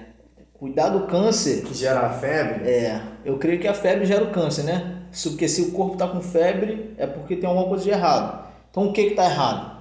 cuidar 0.54 0.88
do 0.88 1.06
câncer, 1.06 1.62
Que 1.62 1.74
gera 1.74 2.00
a 2.00 2.10
febre. 2.10 2.68
é, 2.68 3.00
eu 3.24 3.38
creio 3.38 3.60
que 3.60 3.68
a 3.68 3.74
febre 3.74 4.04
gera 4.06 4.24
o 4.24 4.30
câncer, 4.30 4.64
né? 4.64 4.99
Se- 5.12 5.30
Porque 5.30 5.48
se 5.48 5.62
o 5.62 5.72
corpo 5.72 5.96
tá 5.96 6.06
com 6.08 6.20
febre, 6.20 6.94
é 6.98 7.06
porque 7.06 7.36
tem 7.36 7.48
alguma 7.48 7.66
coisa 7.68 7.84
de 7.84 7.90
errado. 7.90 8.44
Então 8.70 8.84
o 8.88 8.92
que 8.92 9.10
que 9.10 9.14
tá 9.14 9.24
errado? 9.24 9.78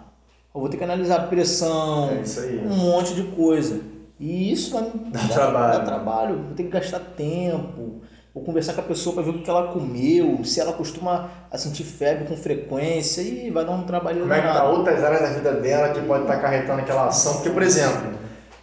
Eu 0.54 0.62
vou 0.62 0.70
ter 0.70 0.78
que 0.78 0.84
analisar 0.84 1.18
a 1.22 1.24
pressão, 1.28 2.10
É 2.10 2.68
um 2.68 2.76
monte 2.76 3.14
de 3.14 3.24
coisa. 3.24 3.82
E 4.20 4.52
isso 4.52 4.72
vai 4.74 4.84
Dá 5.12 5.20
trabalho. 5.34 5.78
Dá 5.80 5.86
trabalho, 5.86 6.36
vou 6.44 6.54
ter 6.56 6.64
que 6.64 6.70
gastar 6.70 7.00
tempo. 7.00 8.02
Vou 8.34 8.44
conversar 8.44 8.74
com 8.74 8.82
a 8.82 8.84
pessoa 8.84 9.16
para 9.16 9.24
ver 9.24 9.32
o 9.32 9.42
que 9.42 9.50
ela 9.50 9.68
comeu, 9.70 10.44
se 10.46 10.60
ela 10.60 10.72
costuma 10.74 11.30
sentir 11.56 11.84
febre 11.84 12.26
com 12.28 12.38
frequência 12.38 13.22
e 13.22 13.50
vai 13.50 13.66
dar 13.66 13.72
um 13.72 13.84
trabalho 13.84 14.22
Como 14.22 14.34
é 14.34 14.40
que 14.42 14.48
tá 14.48 14.64
outras 14.70 15.04
áreas 15.04 15.22
da 15.22 15.28
vida 15.30 15.54
dela 15.54 15.90
que 15.90 16.02
pode 16.02 16.22
estar 16.24 16.36
acarretando 16.36 16.80
aquela 16.82 17.08
ação? 17.08 17.34
Porque, 17.36 17.50
por 17.50 17.64
exemplo, 17.64 18.14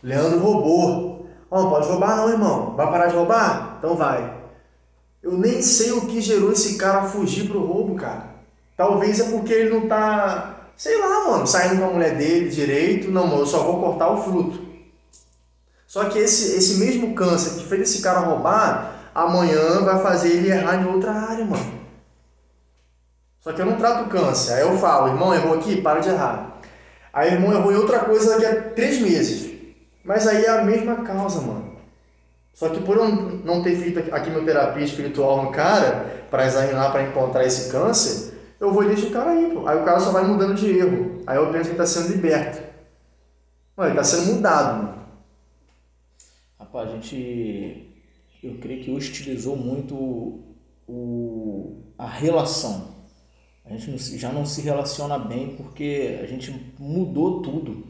Leandro 0.03 0.39
roubou. 0.39 1.27
Ó, 1.51 1.63
não 1.63 1.71
pode 1.71 1.89
roubar 1.89 2.17
não, 2.17 2.29
irmão. 2.31 2.75
Vai 2.77 2.91
parar 2.91 3.07
de 3.07 3.17
roubar? 3.17 3.77
Então 3.79 3.97
vai. 3.97 4.36
Eu 5.27 5.33
nem 5.33 5.61
sei 5.61 5.91
o 5.91 6.07
que 6.07 6.21
gerou 6.21 6.53
esse 6.53 6.77
cara 6.77 7.03
fugir 7.03 7.49
pro 7.49 7.67
roubo, 7.67 7.97
cara. 7.97 8.27
Talvez 8.77 9.19
é 9.19 9.25
porque 9.25 9.53
ele 9.53 9.71
não 9.71 9.89
tá, 9.89 10.69
sei 10.77 10.97
lá, 11.01 11.25
mano, 11.29 11.45
saindo 11.45 11.81
com 11.81 11.89
a 11.89 11.93
mulher 11.95 12.17
dele 12.17 12.49
direito. 12.49 13.11
Não, 13.11 13.27
mano, 13.27 13.41
eu 13.41 13.47
só 13.47 13.65
vou 13.65 13.81
cortar 13.81 14.09
o 14.09 14.23
fruto. 14.23 14.65
Só 15.85 16.05
que 16.05 16.21
esse, 16.21 16.57
esse 16.57 16.79
mesmo 16.79 17.13
câncer 17.13 17.59
que 17.59 17.69
fez 17.69 17.91
esse 17.91 18.03
cara 18.03 18.21
roubar, 18.21 19.11
amanhã 19.13 19.81
vai 19.81 20.01
fazer 20.01 20.29
ele 20.29 20.49
errar 20.49 20.81
em 20.81 20.87
outra 20.87 21.11
área, 21.11 21.45
mano. 21.45 21.75
Só 23.41 23.53
que 23.53 23.61
eu 23.61 23.67
não 23.67 23.79
trato 23.79 24.09
câncer. 24.09 24.53
Aí 24.53 24.61
eu 24.61 24.79
falo, 24.79 25.09
irmão, 25.09 25.35
errou 25.35 25.55
aqui, 25.55 25.83
para 25.83 25.99
de 25.99 26.09
errar. 26.09 26.61
Aí 27.13 27.33
irmão 27.33 27.53
errou 27.53 27.73
em 27.73 27.77
outra 27.77 27.99
coisa 27.99 28.39
daqui 28.39 28.47
a 28.47 28.63
três 28.75 29.01
meses. 29.01 29.53
Mas 30.05 30.25
aí 30.29 30.45
é 30.45 30.51
a 30.51 30.65
mesma 30.65 31.03
causa, 31.03 31.41
mano. 31.41 31.66
Só 32.57 32.71
que 32.71 32.81
por 32.81 32.97
eu 32.97 33.07
não 33.45 33.63
ter 33.63 33.77
feito 33.77 33.99
a 34.15 34.19
quimioterapia 34.19 34.83
espiritual 34.83 35.45
no 35.45 35.51
cara, 35.51 36.25
para 36.31 36.47
examinar, 36.47 36.91
para 36.91 37.03
encontrar 37.03 37.45
esse 37.45 37.71
câncer, 37.71 38.33
eu 38.59 38.73
vou 38.73 38.83
e 38.83 38.87
deixo 38.87 39.09
o 39.09 39.11
cara 39.11 39.33
aí, 39.33 39.51
pô. 39.53 39.69
Aí 39.69 39.79
o 39.79 39.85
cara 39.85 40.01
só 40.01 40.11
vai 40.11 40.25
mudando 40.25 40.55
de 40.55 40.79
erro. 40.79 41.23
Aí 41.27 41.37
eu 41.37 41.53
penso 41.53 41.65
que 41.65 41.77
ele 41.77 41.83
está 41.83 41.87
sendo 41.87 42.15
liberto. 42.15 42.63
Mano, 43.77 43.91
ele 43.91 44.01
está 44.01 44.17
sendo 44.17 44.35
mudado, 44.35 44.85
mano. 44.85 45.07
Rapaz, 46.59 46.89
a 46.89 46.93
gente, 46.93 47.95
eu 48.43 48.55
creio 48.55 48.83
que 48.83 48.91
hostilizou 48.91 49.55
muito 49.55 49.95
o, 50.89 51.83
a 51.99 52.07
relação. 52.07 52.97
A 53.67 53.77
gente 53.77 54.17
já 54.17 54.33
não 54.33 54.47
se 54.47 54.63
relaciona 54.63 55.19
bem 55.19 55.57
porque 55.57 56.21
a 56.23 56.27
gente 56.27 56.75
mudou 56.79 57.43
tudo. 57.43 57.85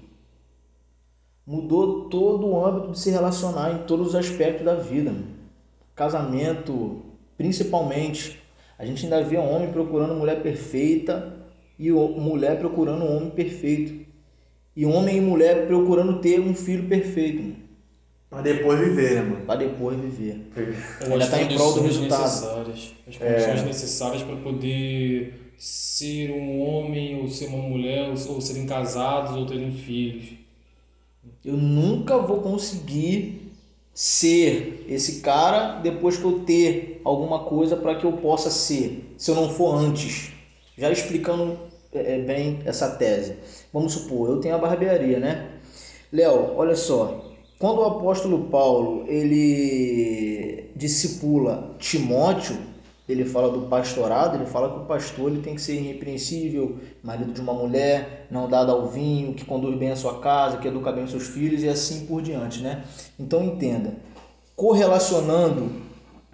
Mudou 1.46 2.08
todo 2.08 2.46
o 2.46 2.66
âmbito 2.66 2.92
de 2.92 2.98
se 2.98 3.10
relacionar 3.10 3.72
em 3.72 3.86
todos 3.86 4.08
os 4.08 4.14
aspectos 4.14 4.64
da 4.64 4.74
vida. 4.74 5.14
Casamento, 5.94 7.02
principalmente. 7.36 8.42
A 8.78 8.84
gente 8.84 9.04
ainda 9.04 9.22
vê 9.22 9.36
homem 9.36 9.70
procurando 9.70 10.14
mulher 10.14 10.42
perfeita 10.42 11.34
e 11.78 11.90
mulher 11.90 12.58
procurando 12.58 13.04
um 13.04 13.16
homem 13.16 13.30
perfeito. 13.30 14.04
E 14.74 14.84
homem 14.84 15.18
e 15.18 15.20
mulher 15.20 15.66
procurando 15.66 16.20
ter 16.20 16.40
um 16.40 16.54
filho 16.54 16.88
perfeito 16.88 17.66
Pra 18.28 18.42
depois 18.42 18.78
viver, 18.80 19.14
né, 19.14 19.22
mano? 19.22 19.46
para 19.46 19.60
depois 19.60 19.98
viver. 19.98 20.50
As 21.00 21.10
Ainda 21.10 21.26
tá 21.28 21.40
em 21.42 21.54
prol 21.54 21.74
do 21.74 21.82
resultado. 21.82 22.22
necessárias. 22.22 22.94
As 23.06 23.16
condições 23.16 23.62
necessárias 23.62 24.22
para 24.24 24.36
poder 24.36 25.52
ser 25.56 26.32
um 26.32 26.60
homem 26.60 27.20
ou 27.20 27.28
ser 27.28 27.46
uma 27.46 27.62
mulher, 27.62 28.10
ou 28.10 28.40
serem 28.40 28.66
casados 28.66 29.36
ou 29.36 29.46
terem 29.46 29.72
filhos. 29.72 30.34
Eu 31.44 31.56
nunca 31.56 32.18
vou 32.18 32.40
conseguir 32.40 33.52
ser 33.94 34.84
esse 34.88 35.20
cara 35.20 35.80
depois 35.80 36.16
que 36.16 36.24
eu 36.24 36.40
ter 36.40 37.00
alguma 37.04 37.44
coisa 37.44 37.76
para 37.76 37.94
que 37.94 38.04
eu 38.04 38.12
possa 38.14 38.50
ser, 38.50 39.14
se 39.16 39.30
eu 39.30 39.34
não 39.34 39.48
for 39.48 39.74
antes. 39.74 40.32
Já 40.76 40.90
explicando 40.90 41.58
é, 41.92 42.16
é, 42.16 42.18
bem 42.18 42.60
essa 42.66 42.90
tese. 42.90 43.36
Vamos 43.72 43.92
supor, 43.92 44.28
eu 44.28 44.40
tenho 44.40 44.54
a 44.54 44.58
barbearia, 44.58 45.18
né? 45.18 45.50
Léo, 46.12 46.54
olha 46.56 46.76
só. 46.76 47.32
Quando 47.58 47.78
o 47.78 47.84
apóstolo 47.84 48.48
Paulo 48.50 49.04
ele 49.08 50.70
discipula 50.76 51.74
Timóteo, 51.78 52.56
ele 53.08 53.24
fala 53.24 53.50
do 53.50 53.66
pastorado, 53.68 54.36
ele 54.36 54.46
fala 54.46 54.68
que 54.68 54.78
o 54.80 54.84
pastor 54.84 55.30
ele 55.30 55.40
tem 55.40 55.54
que 55.54 55.60
ser 55.60 55.74
irrepreensível, 55.74 56.76
marido 57.02 57.32
de 57.32 57.40
uma 57.40 57.52
mulher, 57.54 58.26
não 58.30 58.48
dado 58.48 58.72
ao 58.72 58.86
vinho, 58.86 59.34
que 59.34 59.44
conduz 59.44 59.76
bem 59.76 59.90
a 59.90 59.96
sua 59.96 60.18
casa, 60.18 60.56
que 60.58 60.66
educa 60.66 60.90
bem 60.90 61.04
os 61.04 61.10
seus 61.10 61.28
filhos 61.28 61.62
e 61.62 61.68
assim 61.68 62.06
por 62.06 62.20
diante, 62.20 62.62
né? 62.62 62.84
Então 63.18 63.44
entenda, 63.44 63.94
correlacionando 64.56 65.70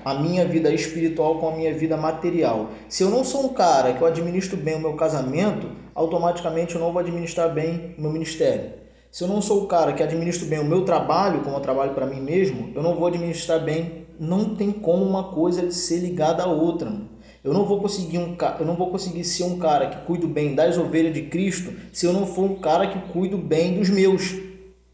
a 0.05 0.15
minha 0.15 0.45
vida 0.47 0.73
espiritual 0.73 1.39
com 1.39 1.49
a 1.49 1.57
minha 1.57 1.73
vida 1.75 1.97
material. 1.97 2.71
Se 2.89 3.03
eu 3.03 3.11
não 3.11 3.25
sou 3.25 3.47
um 3.47 3.49
cara 3.51 3.93
que 3.93 4.03
eu 4.03 4.07
administro 4.07 4.57
bem 4.57 4.75
o 4.75 4.81
meu 4.81 4.95
casamento, 4.95 5.69
automaticamente 5.95 6.75
eu 6.75 6.81
não 6.81 6.93
vou 6.93 7.01
administrar 7.01 7.53
bem 7.53 7.95
o 7.97 8.03
meu 8.03 8.11
ministério. 8.11 8.83
Se 9.11 9.25
eu 9.25 9.29
não 9.29 9.43
sou 9.43 9.65
o 9.65 9.67
cara 9.67 9.93
que 9.93 10.03
administro 10.03 10.47
bem 10.47 10.59
o 10.59 10.65
meu 10.65 10.87
trabalho, 10.87 11.41
como 11.43 11.57
eu 11.57 11.61
trabalho 11.61 11.93
para 11.93 12.07
mim 12.07 12.21
mesmo, 12.21 12.73
eu 12.75 12.83
não 12.83 12.95
vou 12.95 13.07
administrar 13.07 13.61
bem. 13.61 14.02
Não 14.23 14.55
tem 14.55 14.71
como 14.71 15.05
uma 15.05 15.25
coisa 15.25 15.69
ser 15.73 15.99
ligada 15.99 16.45
à 16.45 16.47
outra. 16.47 16.89
mano. 16.89 17.09
Eu 17.43 17.53
não 17.53 17.65
vou 17.65 17.81
conseguir 17.81 18.19
um 18.19 18.37
eu 18.61 18.65
não 18.65 18.77
vou 18.77 18.89
conseguir 18.89 19.25
ser 19.25 19.43
um 19.43 19.59
cara 19.59 19.89
que 19.89 20.07
cuido 20.07 20.29
bem 20.29 20.55
das 20.55 20.79
ovelhas 20.79 21.13
de 21.13 21.23
Cristo 21.23 21.73
se 21.93 22.07
eu 22.07 22.13
não 22.13 22.25
for 22.25 22.45
um 22.45 22.55
cara 22.61 22.87
que 22.87 23.13
cuido 23.13 23.37
bem 23.37 23.75
dos 23.75 23.91
meus, 23.91 24.37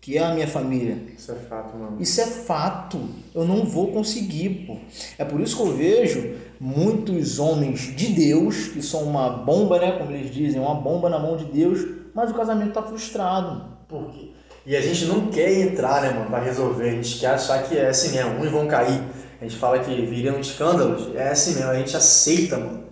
que 0.00 0.16
é 0.16 0.24
a 0.24 0.32
minha 0.32 0.48
família. 0.48 0.96
Isso 1.14 1.30
é 1.30 1.34
fato, 1.34 1.76
mano. 1.76 1.96
Isso 2.00 2.20
é 2.22 2.24
fato. 2.26 2.98
Eu 3.34 3.44
não 3.44 3.66
vou 3.66 3.88
conseguir, 3.88 4.64
pô. 4.66 4.78
É 5.18 5.26
por 5.26 5.42
isso 5.42 5.56
que 5.56 5.62
eu 5.62 5.76
vejo 5.76 6.36
muitos 6.58 7.38
homens 7.38 7.94
de 7.94 8.06
Deus, 8.06 8.68
que 8.68 8.80
são 8.80 9.02
uma 9.02 9.28
bomba, 9.28 9.78
né? 9.78 9.92
Como 9.98 10.10
eles 10.10 10.32
dizem, 10.34 10.58
uma 10.58 10.74
bomba 10.74 11.10
na 11.10 11.18
mão 11.18 11.36
de 11.36 11.44
Deus, 11.44 11.86
mas 12.14 12.30
o 12.30 12.34
casamento 12.34 12.72
tá 12.72 12.82
frustrado. 12.82 13.76
Por 13.86 14.10
quê? 14.10 14.30
E 14.68 14.76
a 14.76 14.82
gente 14.82 15.06
não 15.06 15.28
quer 15.28 15.50
entrar, 15.60 16.02
né, 16.02 16.10
mano, 16.10 16.28
pra 16.28 16.40
resolver. 16.40 16.90
A 16.90 16.92
gente 16.92 17.18
quer 17.18 17.28
achar 17.28 17.62
que 17.62 17.76
é 17.76 17.88
assim 17.88 18.12
mesmo, 18.12 18.38
uns 18.38 18.50
vão 18.50 18.66
cair. 18.66 19.02
A 19.40 19.44
gente 19.44 19.56
fala 19.56 19.78
que 19.78 19.90
viriam 20.06 20.40
escândalos, 20.40 21.14
é 21.14 21.30
assim 21.30 21.54
mesmo, 21.54 21.70
a 21.70 21.78
gente 21.78 21.96
aceita, 21.96 22.58
mano. 22.58 22.84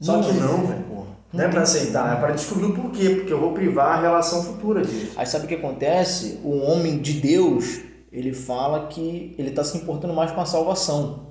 Só 0.00 0.20
que 0.20 0.32
não, 0.32 0.66
velho. 0.66 0.86
Não 1.32 1.44
é 1.44 1.48
pra 1.48 1.62
aceitar, 1.62 2.16
é 2.16 2.20
pra 2.20 2.32
descobrir 2.32 2.66
o 2.66 2.74
porquê, 2.74 3.10
porque 3.10 3.32
eu 3.32 3.40
vou 3.40 3.52
privar 3.52 3.98
a 3.98 4.00
relação 4.00 4.42
futura 4.42 4.82
disso. 4.82 5.12
Aí 5.16 5.26
sabe 5.26 5.44
o 5.44 5.48
que 5.48 5.54
acontece? 5.54 6.40
O 6.42 6.56
homem 6.56 6.98
de 6.98 7.14
Deus, 7.14 7.80
ele 8.10 8.32
fala 8.32 8.86
que 8.86 9.34
ele 9.38 9.50
tá 9.50 9.62
se 9.62 9.76
importando 9.76 10.14
mais 10.14 10.30
com 10.32 10.40
a 10.40 10.46
salvação. 10.46 11.26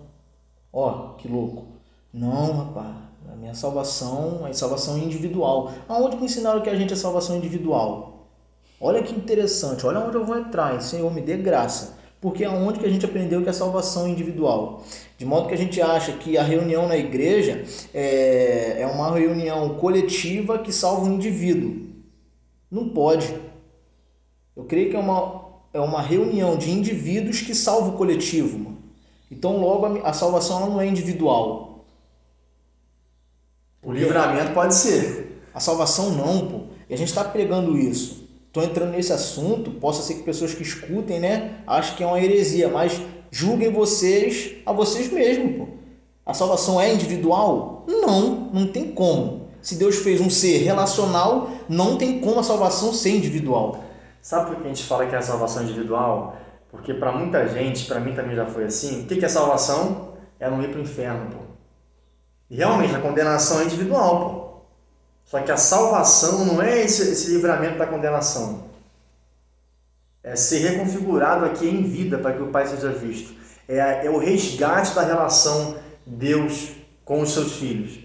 Ó, 0.72 1.14
que 1.14 1.28
louco. 1.28 1.66
Não, 2.14 2.52
rapaz. 2.52 2.96
A 3.32 3.36
minha 3.36 3.54
salvação 3.54 4.46
é 4.48 4.54
salvação 4.54 4.98
individual. 4.98 5.72
Aonde 5.90 6.18
que 6.18 6.26
ensinaram 6.26 6.62
que 6.62 6.70
a 6.70 6.76
gente 6.76 6.94
é 6.94 6.96
salvação 6.96 7.36
individual? 7.36 8.28
Olha 8.80 9.02
que 9.02 9.16
interessante, 9.16 9.86
olha 9.86 10.00
onde 10.00 10.16
eu 10.16 10.26
vou 10.26 10.38
entrar. 10.38 10.80
Senhor, 10.82 11.12
me 11.12 11.22
dê 11.22 11.38
graça. 11.38 11.98
Porque 12.26 12.44
é 12.44 12.50
onde 12.50 12.80
que 12.80 12.86
a 12.88 12.90
gente 12.90 13.06
aprendeu 13.06 13.44
que 13.44 13.50
a 13.50 13.54
salvação 13.54 14.08
é 14.08 14.10
individual. 14.10 14.84
De 15.16 15.24
modo 15.24 15.48
que 15.48 15.54
a 15.54 15.58
gente 15.58 15.80
acha 15.80 16.12
que 16.14 16.40
a 16.40 16.42
reunião 16.42 16.88
na 16.88 16.98
igreja 16.98 17.64
é, 17.94 18.82
é 18.82 18.88
uma 18.88 19.12
reunião 19.12 19.76
coletiva 19.76 20.58
que 20.58 20.74
salva 20.74 21.06
um 21.06 21.14
indivíduo. 21.14 21.86
Não 22.72 22.90
pode. 22.90 23.32
Eu 24.56 24.64
creio 24.64 24.90
que 24.90 24.96
é 24.96 25.00
uma, 25.00 25.46
é 25.72 25.80
uma 25.80 26.02
reunião 26.02 26.58
de 26.58 26.72
indivíduos 26.72 27.42
que 27.42 27.54
salva 27.54 27.90
o 27.90 27.94
coletivo. 27.96 28.58
Mano. 28.58 28.80
Então, 29.30 29.62
logo, 29.62 29.86
a, 29.86 30.10
a 30.10 30.12
salvação 30.12 30.68
não 30.68 30.82
é 30.82 30.88
individual. 30.88 31.86
O 33.84 33.92
livramento 33.92 34.52
pode 34.52 34.74
ser. 34.74 35.44
A 35.54 35.60
salvação 35.60 36.10
não, 36.10 36.48
pô. 36.48 36.60
E 36.90 36.94
a 36.96 36.98
gente 36.98 37.10
está 37.10 37.24
pregando 37.24 37.78
isso. 37.78 38.25
Estou 38.56 38.64
entrando 38.64 38.92
nesse 38.92 39.12
assunto, 39.12 39.70
possa 39.70 40.02
ser 40.02 40.14
que 40.14 40.24
pessoas 40.24 40.54
que 40.54 40.64
escutem, 40.64 41.20
né, 41.20 41.56
achem 41.68 41.98
que 41.98 42.02
é 42.02 42.08
uma 42.08 42.22
heresia, 42.22 42.70
mas 42.70 43.02
julguem 43.30 43.70
vocês 43.70 44.54
a 44.66 44.72
vocês 44.72 45.12
mesmos, 45.12 45.58
pô. 45.58 45.68
A 46.26 46.34
salvação 46.34 46.80
é 46.80 46.94
individual? 46.94 47.84
Não, 47.86 48.50
não 48.54 48.66
tem 48.66 48.94
como. 48.94 49.50
Se 49.62 49.76
Deus 49.76 49.98
fez 49.98 50.22
um 50.22 50.30
ser 50.30 50.60
relacional, 50.60 51.50
não 51.68 51.98
tem 51.98 52.22
como 52.22 52.40
a 52.40 52.44
salvação 52.44 52.94
ser 52.94 53.10
individual. 53.10 53.84
Sabe 54.22 54.46
por 54.46 54.56
que 54.62 54.64
a 54.64 54.68
gente 54.70 54.86
fala 54.86 55.06
que 55.06 55.14
é 55.14 55.18
a 55.18 55.22
salvação 55.22 55.64
individual? 55.64 56.38
Porque 56.72 56.94
para 56.94 57.12
muita 57.12 57.46
gente, 57.50 57.84
para 57.84 58.00
mim 58.00 58.16
também 58.16 58.38
já 58.38 58.46
foi 58.46 58.64
assim, 58.64 59.04
o 59.04 59.06
que 59.06 59.26
é 59.26 59.28
salvação? 59.28 60.14
É 60.40 60.50
não 60.50 60.64
ir 60.64 60.70
para 60.70 60.80
o 60.80 60.82
inferno, 60.82 61.30
pô. 61.30 61.40
E 62.50 62.56
realmente, 62.56 62.96
a 62.96 63.02
condenação 63.02 63.60
é 63.60 63.66
individual, 63.66 64.20
pô. 64.22 64.45
Só 65.26 65.42
que 65.42 65.52
a 65.52 65.58
salvação 65.58 66.46
não 66.46 66.62
é 66.62 66.84
esse, 66.84 67.02
esse 67.02 67.32
livramento 67.32 67.78
da 67.78 67.88
condenação. 67.88 68.66
É 70.24 70.36
ser 70.36 70.60
reconfigurado 70.60 71.46
aqui 71.46 71.68
em 71.68 71.84
vida 71.84 72.18
para 72.18 72.34
que 72.34 72.42
o 72.42 72.48
Pai 72.48 72.68
seja 72.68 72.92
visto. 72.92 73.36
É, 73.68 74.06
é 74.06 74.10
o 74.10 74.18
resgate 74.18 74.94
da 74.94 75.04
relação 75.04 75.78
Deus 76.06 76.72
com 77.04 77.22
os 77.22 77.32
seus 77.32 77.54
filhos. 77.54 78.00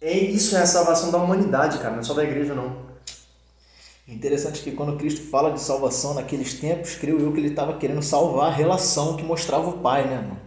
É, 0.00 0.12
isso 0.12 0.56
é 0.56 0.60
a 0.60 0.66
salvação 0.66 1.10
da 1.10 1.18
humanidade, 1.18 1.78
cara, 1.78 1.92
não 1.92 2.00
é 2.00 2.02
só 2.02 2.14
da 2.14 2.22
igreja, 2.22 2.54
não. 2.54 2.86
Interessante 4.06 4.62
que 4.62 4.70
quando 4.70 4.96
Cristo 4.96 5.28
fala 5.28 5.52
de 5.52 5.60
salvação 5.60 6.14
naqueles 6.14 6.54
tempos, 6.54 6.94
creio 6.94 7.18
eu 7.18 7.32
que 7.32 7.40
ele 7.40 7.48
estava 7.48 7.76
querendo 7.76 8.02
salvar 8.02 8.48
a 8.48 8.54
relação 8.54 9.16
que 9.16 9.24
mostrava 9.24 9.68
o 9.68 9.78
Pai, 9.78 10.06
né, 10.06 10.16
mano? 10.16 10.38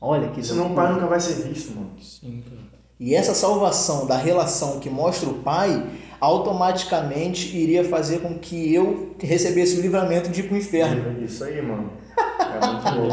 Olha 0.00 0.28
que 0.30 0.44
Senão 0.44 0.70
o 0.72 0.74
Pai 0.74 0.92
nunca 0.92 1.06
vai 1.06 1.18
ser 1.18 1.34
visto, 1.42 1.72
mano. 1.72 1.90
Sim, 2.00 2.44
cara. 2.48 2.77
E 3.00 3.14
essa 3.14 3.34
salvação 3.34 4.06
da 4.06 4.16
relação 4.16 4.80
que 4.80 4.90
mostra 4.90 5.28
o 5.28 5.34
Pai 5.34 5.86
automaticamente 6.20 7.56
iria 7.56 7.84
fazer 7.84 8.20
com 8.20 8.34
que 8.38 8.74
eu 8.74 9.14
recebesse 9.20 9.78
o 9.78 9.80
livramento 9.80 10.30
de 10.30 10.40
ir 10.40 10.44
para 10.44 10.54
o 10.54 10.58
inferno. 10.58 11.22
Isso 11.22 11.44
aí, 11.44 11.62
mano. 11.62 11.90
É 12.16 12.66
muito 12.66 12.84
bom. 12.84 13.08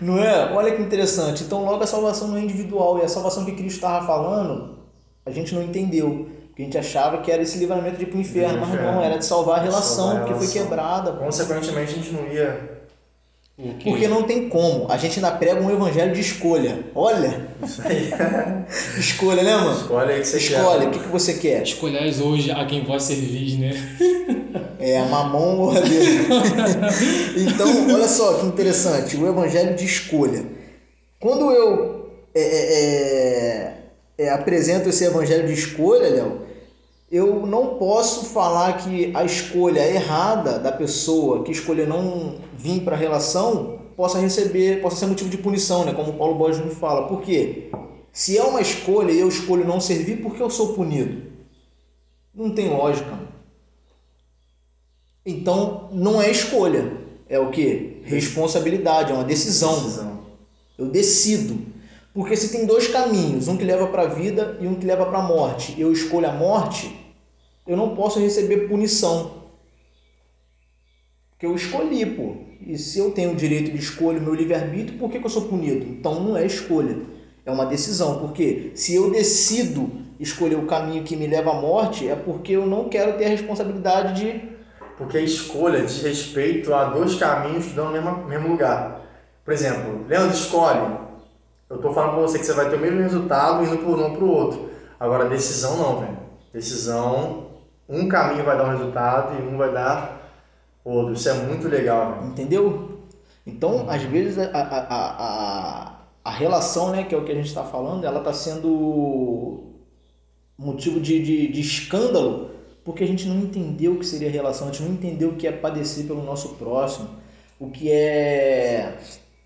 Não 0.00 0.18
é? 0.18 0.52
Olha 0.52 0.74
que 0.74 0.82
interessante. 0.82 1.44
Então, 1.44 1.64
logo 1.64 1.82
a 1.82 1.86
salvação 1.86 2.28
não 2.28 2.36
é 2.36 2.40
individual. 2.40 2.98
E 2.98 3.02
a 3.02 3.08
salvação 3.08 3.44
que 3.44 3.52
Cristo 3.52 3.76
estava 3.76 4.04
falando, 4.04 4.80
a 5.24 5.30
gente 5.30 5.54
não 5.54 5.62
entendeu. 5.62 6.28
Porque 6.48 6.62
a 6.62 6.64
gente 6.64 6.76
achava 6.76 7.18
que 7.18 7.30
era 7.30 7.42
esse 7.42 7.58
livramento 7.58 7.96
de 7.96 8.02
ir 8.02 8.06
para 8.06 8.18
o 8.18 8.20
inferno, 8.20 8.58
mas 8.60 8.80
não, 8.80 9.00
era 9.02 9.16
de 9.18 9.24
salvar 9.24 9.60
a 9.60 9.62
relação 9.62 10.08
Salvar 10.08 10.22
a 10.22 10.24
que 10.24 10.34
foi 10.34 10.46
relação. 10.46 10.62
quebrada. 10.62 11.12
Consequentemente, 11.12 11.92
a 11.92 11.94
gente 11.94 12.12
não 12.12 12.26
ia. 12.26 12.83
O 13.56 13.74
que- 13.74 13.88
Porque 13.90 14.08
não 14.08 14.24
tem 14.24 14.48
como. 14.48 14.90
A 14.90 14.96
gente 14.96 15.16
ainda 15.20 15.30
prega 15.30 15.60
um 15.60 15.70
evangelho 15.70 16.12
de 16.12 16.20
escolha. 16.20 16.80
Olha, 16.94 17.46
Isso 17.62 17.80
aí. 17.86 18.10
escolha, 18.98 19.44
né, 19.44 19.54
mano? 19.56 19.76
Escolhe 19.80 20.12
aí 20.12 20.18
o 20.18 20.22
que 20.22 20.28
você 20.28 20.36
Escolhe, 20.38 20.80
quer. 20.80 20.86
o 20.88 20.90
que, 20.90 20.98
que 20.98 21.08
você 21.08 21.34
quer? 21.34 21.62
Escolhais 21.62 22.20
hoje 22.20 22.50
a 22.50 22.64
quem 22.66 22.82
vós 22.84 23.04
servis, 23.04 23.56
né? 23.56 23.70
É 24.80 24.98
a 24.98 25.04
mamão 25.04 25.60
ou 25.60 25.70
a 25.70 25.74
Deus. 25.80 25.86
então, 27.36 27.94
olha 27.94 28.08
só 28.08 28.34
que 28.34 28.46
interessante, 28.46 29.16
o 29.16 29.28
evangelho 29.28 29.74
de 29.76 29.84
escolha. 29.84 30.44
Quando 31.20 31.50
eu 31.52 32.10
é, 32.34 32.40
é, 32.40 32.74
é, 34.18 34.24
é, 34.26 34.30
apresento 34.30 34.88
esse 34.88 35.04
evangelho 35.04 35.46
de 35.46 35.52
escolha, 35.54 36.08
Léo, 36.10 36.43
eu 37.14 37.46
não 37.46 37.76
posso 37.76 38.24
falar 38.24 38.72
que 38.78 39.12
a 39.14 39.22
escolha 39.22 39.86
errada 39.88 40.58
da 40.58 40.72
pessoa 40.72 41.44
que 41.44 41.52
escolheu 41.52 41.86
não 41.86 42.40
vir 42.58 42.80
para 42.82 42.96
a 42.96 42.98
relação 42.98 43.78
possa 43.96 44.18
receber, 44.18 44.82
possa 44.82 44.96
ser 44.96 45.06
motivo 45.06 45.30
de 45.30 45.38
punição, 45.38 45.84
né? 45.84 45.92
Como 45.92 46.10
o 46.10 46.14
Paulo 46.14 46.34
Borges 46.34 46.64
me 46.64 46.74
fala. 46.74 47.06
Por 47.06 47.22
quê? 47.22 47.70
Se 48.12 48.36
é 48.36 48.42
uma 48.42 48.60
escolha 48.60 49.12
e 49.12 49.20
eu 49.20 49.28
escolho 49.28 49.64
não 49.64 49.80
servir, 49.80 50.16
por 50.16 50.34
que 50.34 50.42
eu 50.42 50.50
sou 50.50 50.74
punido? 50.74 51.30
Não 52.34 52.50
tem 52.50 52.68
lógica. 52.68 53.16
Então, 55.24 55.90
não 55.92 56.20
é 56.20 56.28
escolha. 56.28 56.96
É 57.28 57.38
o 57.38 57.52
que? 57.52 58.02
Responsabilidade, 58.02 59.12
é 59.12 59.14
uma 59.14 59.22
decisão. 59.22 59.74
Decisão. 59.84 60.20
Eu 60.76 60.86
decido. 60.86 61.64
Porque 62.12 62.36
se 62.36 62.50
tem 62.50 62.66
dois 62.66 62.88
caminhos, 62.88 63.46
um 63.46 63.56
que 63.56 63.64
leva 63.64 63.86
para 63.86 64.02
a 64.02 64.06
vida 64.06 64.58
e 64.60 64.66
um 64.66 64.74
que 64.74 64.84
leva 64.84 65.06
para 65.06 65.20
a 65.20 65.22
morte, 65.22 65.80
eu 65.80 65.92
escolho 65.92 66.28
a 66.28 66.32
morte, 66.32 67.03
eu 67.66 67.76
não 67.76 67.94
posso 67.94 68.18
receber 68.18 68.68
punição. 68.68 69.44
Porque 71.30 71.46
eu 71.46 71.54
escolhi, 71.54 72.06
pô. 72.06 72.36
E 72.66 72.78
se 72.78 72.98
eu 72.98 73.10
tenho 73.10 73.32
o 73.32 73.36
direito 73.36 73.70
de 73.70 73.78
escolha, 73.78 74.20
meu 74.20 74.34
livre-arbítrio, 74.34 74.98
por 74.98 75.10
que, 75.10 75.18
que 75.18 75.26
eu 75.26 75.30
sou 75.30 75.42
punido? 75.42 75.84
Então 75.84 76.22
não 76.22 76.36
é 76.36 76.46
escolha, 76.46 76.96
é 77.44 77.50
uma 77.50 77.66
decisão. 77.66 78.18
Porque 78.20 78.72
se 78.74 78.94
eu 78.94 79.10
decido 79.10 79.90
escolher 80.18 80.56
o 80.56 80.66
caminho 80.66 81.02
que 81.02 81.16
me 81.16 81.26
leva 81.26 81.50
à 81.50 81.60
morte, 81.60 82.08
é 82.08 82.14
porque 82.14 82.52
eu 82.52 82.66
não 82.66 82.88
quero 82.88 83.18
ter 83.18 83.26
a 83.26 83.28
responsabilidade 83.28 84.22
de 84.22 84.54
Porque 84.96 85.18
a 85.18 85.20
escolha 85.20 85.82
diz 85.82 86.02
respeito 86.02 86.72
a 86.72 86.84
dois 86.84 87.16
caminhos 87.16 87.66
que 87.66 87.72
dão 87.72 87.86
no 87.86 87.92
mesmo, 87.92 88.24
mesmo 88.26 88.48
lugar. 88.48 89.02
Por 89.44 89.52
exemplo, 89.52 90.06
Leandro, 90.08 90.34
escolhe. 90.34 90.98
Eu 91.68 91.78
tô 91.78 91.92
falando 91.92 92.12
pra 92.12 92.20
você 92.20 92.38
que 92.38 92.46
você 92.46 92.52
vai 92.52 92.70
ter 92.70 92.76
o 92.76 92.80
mesmo 92.80 93.00
resultado 93.00 93.64
indo 93.64 93.78
por 93.78 93.98
um 93.98 94.14
para 94.14 94.24
o 94.24 94.30
outro. 94.30 94.70
Agora, 94.98 95.28
decisão 95.28 95.76
não, 95.76 96.00
velho. 96.00 96.18
Decisão, 96.52 97.48
um 97.88 98.08
caminho 98.08 98.44
vai 98.44 98.56
dar 98.56 98.64
um 98.64 98.70
resultado 98.70 99.38
e 99.38 99.46
um 99.46 99.56
vai 99.56 99.72
dar 99.72 100.32
outro. 100.84 101.14
Isso 101.14 101.28
é 101.28 101.34
muito 101.34 101.68
legal. 101.68 102.24
Entendeu? 102.24 103.00
Então, 103.46 103.86
às 103.88 104.02
vezes, 104.02 104.38
a, 104.38 104.50
a, 104.52 104.94
a, 104.94 105.96
a, 106.24 106.30
relação, 106.30 106.90
né, 106.90 107.04
que 107.04 107.14
é 107.14 107.18
o 107.18 107.24
que 107.24 107.32
a 107.32 107.34
gente 107.34 107.48
está 107.48 107.62
falando, 107.62 108.04
ela 108.04 108.18
está 108.18 108.32
sendo 108.32 109.64
motivo 110.56 111.00
de, 111.00 111.22
de, 111.22 111.48
de 111.48 111.60
escândalo 111.60 112.54
porque 112.84 113.02
a 113.02 113.06
gente 113.06 113.26
não 113.26 113.38
entendeu 113.38 113.92
o 113.92 113.98
que 113.98 114.06
seria 114.06 114.30
relação, 114.30 114.68
a 114.68 114.70
gente 114.70 114.82
não 114.82 114.92
entendeu 114.92 115.30
o 115.30 115.36
que 115.36 115.46
é 115.46 115.52
padecer 115.52 116.04
pelo 116.06 116.22
nosso 116.22 116.50
próximo, 116.50 117.08
o 117.58 117.70
que 117.70 117.90
é 117.90 118.98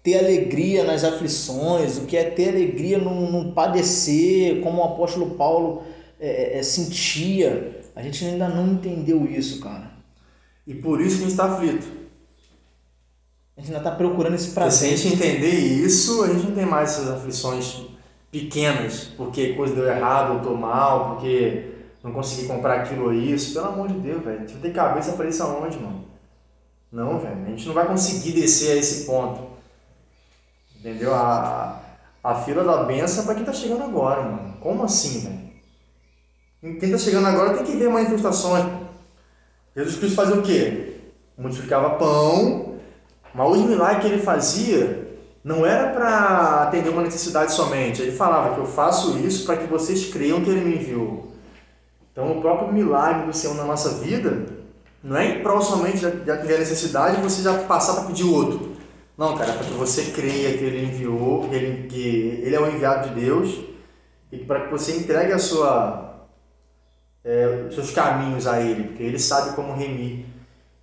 ter 0.02 0.18
alegria 0.18 0.82
nas 0.82 1.04
aflições, 1.04 1.98
o 1.98 2.06
que 2.06 2.16
é 2.16 2.24
ter 2.24 2.48
alegria 2.48 2.98
num, 2.98 3.30
num 3.30 3.52
padecer, 3.52 4.60
como 4.60 4.82
o 4.82 4.84
apóstolo 4.84 5.36
Paulo 5.36 5.84
é, 6.18 6.58
é, 6.58 6.62
sentia. 6.62 7.77
A 7.98 8.02
gente 8.02 8.24
ainda 8.24 8.48
não 8.48 8.74
entendeu 8.74 9.26
isso, 9.26 9.58
cara. 9.60 9.90
E 10.64 10.72
por 10.72 11.00
isso 11.00 11.16
que 11.16 11.24
a 11.24 11.28
gente 11.28 11.32
está 11.32 11.52
aflito. 11.52 11.84
A 13.56 13.60
gente 13.60 13.74
ainda 13.74 13.78
está 13.78 13.90
procurando 13.90 14.36
esse 14.36 14.52
Porque 14.52 14.70
se 14.70 14.84
a 14.84 14.88
prazer. 14.88 14.96
gente 14.96 15.14
entender 15.14 15.50
isso, 15.50 16.22
a 16.22 16.28
gente 16.28 16.46
não 16.46 16.54
tem 16.54 16.64
mais 16.64 16.92
essas 16.92 17.10
aflições 17.10 17.86
pequenas, 18.30 19.06
porque 19.16 19.54
coisa 19.54 19.74
deu 19.74 19.88
errado, 19.88 20.34
eu 20.34 20.42
tô 20.44 20.54
mal, 20.54 21.16
porque 21.16 21.72
não 22.04 22.12
consegui 22.12 22.46
comprar 22.46 22.82
aquilo 22.82 23.06
ou 23.06 23.12
isso. 23.12 23.52
Pelo 23.54 23.66
amor 23.66 23.88
de 23.88 23.94
Deus, 23.94 24.22
velho. 24.22 24.36
A 24.36 24.46
gente 24.46 24.60
tem 24.60 24.72
cabeça 24.72 25.14
pra 25.14 25.28
isso 25.28 25.42
aonde, 25.42 25.76
mano? 25.78 26.04
Não, 26.92 27.18
velho. 27.18 27.46
A 27.46 27.50
gente 27.50 27.66
não 27.66 27.74
vai 27.74 27.88
conseguir 27.88 28.30
descer 28.30 28.74
a 28.74 28.76
esse 28.76 29.06
ponto. 29.06 29.42
Entendeu? 30.78 31.12
A, 31.12 31.82
a 32.22 32.34
fila 32.36 32.62
da 32.62 32.84
benção 32.84 33.24
é 33.24 33.26
pra 33.26 33.34
quem 33.34 33.44
tá 33.44 33.52
chegando 33.52 33.82
agora, 33.82 34.22
mano. 34.22 34.56
Como 34.60 34.84
assim, 34.84 35.18
velho? 35.18 35.47
Quem 36.60 36.90
tá 36.90 36.98
chegando 36.98 37.26
agora 37.26 37.54
tem 37.54 37.64
que 37.64 37.76
ver 37.76 37.88
manifestações. 37.88 38.64
Jesus 39.76 39.96
Cristo 39.96 40.16
fazia 40.16 40.34
o 40.34 40.42
quê? 40.42 40.96
Multiplicava 41.36 41.90
pão, 41.90 42.74
mas 43.32 43.50
os 43.52 43.62
milagres 43.62 44.02
que 44.02 44.12
ele 44.12 44.22
fazia 44.22 45.08
não 45.44 45.64
era 45.64 45.92
para 45.92 46.64
atender 46.64 46.88
uma 46.90 47.02
necessidade 47.02 47.52
somente. 47.52 48.02
Ele 48.02 48.12
falava 48.12 48.54
que 48.54 48.60
eu 48.60 48.66
faço 48.66 49.18
isso 49.18 49.46
para 49.46 49.56
que 49.56 49.66
vocês 49.66 50.06
creiam 50.06 50.42
que 50.42 50.50
ele 50.50 50.60
me 50.60 50.76
enviou. 50.76 51.28
Então, 52.12 52.36
o 52.36 52.40
próprio 52.40 52.72
milagre 52.72 53.26
do 53.26 53.32
Senhor 53.32 53.54
na 53.54 53.64
nossa 53.64 53.90
vida 53.90 54.46
não 55.02 55.16
é 55.16 55.36
em 55.36 55.42
prol 55.42 55.62
somente 55.62 55.98
de 55.98 56.30
atender 56.30 56.56
a 56.56 56.58
necessidade 56.58 57.18
e 57.18 57.22
você 57.22 57.42
já 57.42 57.54
passar 57.62 57.94
para 57.94 58.04
pedir 58.06 58.24
outro. 58.24 58.72
Não, 59.16 59.36
cara, 59.36 59.52
é 59.52 59.54
para 59.54 59.64
que 59.64 59.72
você 59.74 60.10
creia 60.10 60.58
que 60.58 60.64
ele 60.64 60.86
enviou, 60.86 61.48
que 61.48 61.54
ele, 61.54 61.88
que 61.88 62.42
ele 62.44 62.54
é 62.54 62.60
o 62.60 62.68
enviado 62.68 63.08
de 63.08 63.20
Deus 63.20 63.60
e 64.32 64.38
para 64.38 64.60
que 64.60 64.70
você 64.70 64.96
entregue 64.96 65.32
a 65.32 65.38
sua, 65.38 66.07
é, 67.24 67.68
seus 67.70 67.90
caminhos 67.90 68.46
a 68.46 68.60
ele, 68.60 68.84
porque 68.84 69.02
ele 69.02 69.18
sabe 69.18 69.54
como 69.54 69.74
remir, 69.74 70.24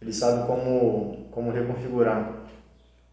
ele 0.02 0.14
sabe 0.14 0.46
como, 0.48 1.28
como 1.32 1.52
reconfigurar. 1.52 2.44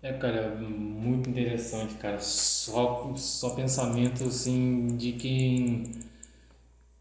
É, 0.03 0.13
cara, 0.15 0.57
muito 0.57 1.31
interessante, 1.31 1.95
cara. 1.95 2.19
Só, 2.19 3.13
só 3.17 3.51
pensamento, 3.51 4.25
assim, 4.25 4.89
de 4.97 5.13
quem 5.13 5.93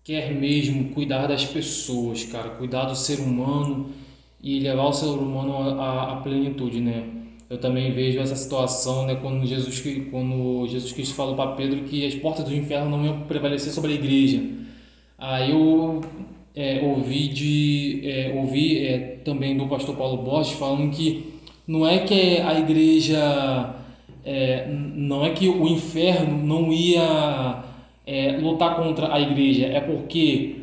quer 0.04 0.32
mesmo 0.34 0.94
cuidar 0.94 1.28
das 1.28 1.46
pessoas, 1.46 2.24
cara. 2.26 2.52
Cuidar 2.52 2.86
do 2.86 2.96
ser 2.96 3.20
humano 3.20 3.90
e 4.42 4.60
levar 4.60 4.84
o 4.86 4.94
ser 4.94 5.08
humano 5.08 5.82
à 5.82 6.22
plenitude, 6.24 6.80
né? 6.80 7.22
eu 7.52 7.58
também 7.58 7.92
vejo 7.92 8.18
essa 8.18 8.34
situação, 8.34 9.06
né, 9.06 9.16
quando 9.16 9.46
Jesus, 9.46 9.84
quando 10.10 10.66
Jesus 10.68 10.94
Cristo 10.94 11.16
falou 11.16 11.36
para 11.36 11.52
Pedro 11.52 11.84
que 11.84 12.06
as 12.06 12.16
portas 12.16 12.46
do 12.46 12.56
inferno 12.56 12.90
não 12.90 13.06
iam 13.06 13.22
prevalecer 13.24 13.74
sobre 13.74 13.92
a 13.92 13.96
igreja. 13.96 14.42
Aí 15.22 15.52
eu 15.52 16.02
é, 16.56 16.82
ouvi, 16.84 17.28
de, 17.28 18.02
é, 18.04 18.34
ouvi 18.36 18.88
é, 18.88 18.98
também 19.24 19.56
do 19.56 19.68
pastor 19.68 19.96
Paulo 19.96 20.24
Borges 20.24 20.54
falando 20.54 20.90
que 20.90 21.32
não 21.68 21.88
é 21.88 22.00
que 22.00 22.40
a 22.40 22.58
igreja, 22.58 23.76
é, 24.26 24.68
não 24.68 25.24
é 25.24 25.30
que 25.30 25.48
o 25.48 25.68
inferno 25.68 26.44
não 26.44 26.74
ia 26.74 27.64
é, 28.08 28.32
lutar 28.42 28.76
contra 28.78 29.14
a 29.14 29.20
igreja, 29.20 29.68
é 29.68 29.80
porque 29.80 30.56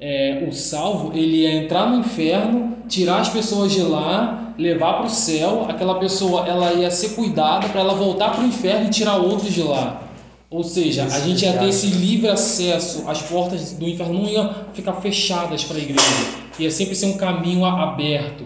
é, 0.00 0.42
o 0.48 0.52
salvo 0.52 1.12
ele 1.14 1.42
ia 1.42 1.52
entrar 1.62 1.90
no 1.90 2.00
inferno, 2.00 2.78
tirar 2.88 3.20
as 3.20 3.28
pessoas 3.28 3.72
de 3.72 3.82
lá, 3.82 4.54
levar 4.56 4.94
para 4.94 5.06
o 5.06 5.10
céu, 5.10 5.66
aquela 5.68 5.96
pessoa 5.96 6.48
ela 6.48 6.72
ia 6.72 6.90
ser 6.90 7.10
cuidada 7.10 7.68
para 7.68 7.82
ela 7.82 7.92
voltar 7.92 8.30
para 8.30 8.42
o 8.42 8.46
inferno 8.46 8.86
e 8.86 8.90
tirar 8.90 9.18
outros 9.18 9.52
de 9.52 9.62
lá. 9.62 10.07
Ou 10.50 10.64
seja, 10.64 11.04
a 11.04 11.20
gente 11.20 11.44
ia 11.44 11.52
ter 11.58 11.68
esse 11.68 11.88
livre 11.88 12.28
acesso, 12.28 13.04
as 13.06 13.20
portas 13.20 13.72
do 13.72 13.86
inferno 13.86 14.14
não 14.14 14.28
iam 14.28 14.54
ficar 14.72 14.94
fechadas 14.94 15.62
para 15.64 15.76
a 15.76 15.80
igreja, 15.80 16.02
ia 16.58 16.70
sempre 16.70 16.94
ser 16.94 17.06
um 17.06 17.18
caminho 17.18 17.66
aberto. 17.66 18.44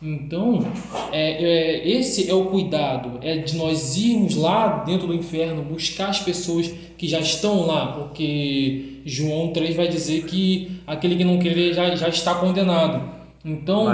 Então, 0.00 0.66
é, 1.12 1.44
é, 1.44 1.88
esse 1.88 2.28
é 2.28 2.34
o 2.34 2.46
cuidado, 2.46 3.18
é 3.22 3.36
de 3.36 3.54
nós 3.56 3.96
irmos 3.96 4.34
lá 4.34 4.82
dentro 4.84 5.06
do 5.06 5.14
inferno, 5.14 5.62
buscar 5.62 6.08
as 6.08 6.20
pessoas 6.20 6.72
que 6.96 7.06
já 7.06 7.20
estão 7.20 7.66
lá, 7.66 7.92
porque 7.92 9.00
João 9.04 9.52
3 9.52 9.76
vai 9.76 9.88
dizer 9.88 10.24
que 10.24 10.80
aquele 10.86 11.16
que 11.16 11.24
não 11.24 11.38
querer 11.38 11.74
já, 11.74 11.94
já 11.94 12.08
está 12.08 12.34
condenado. 12.34 13.00
Então, 13.44 13.88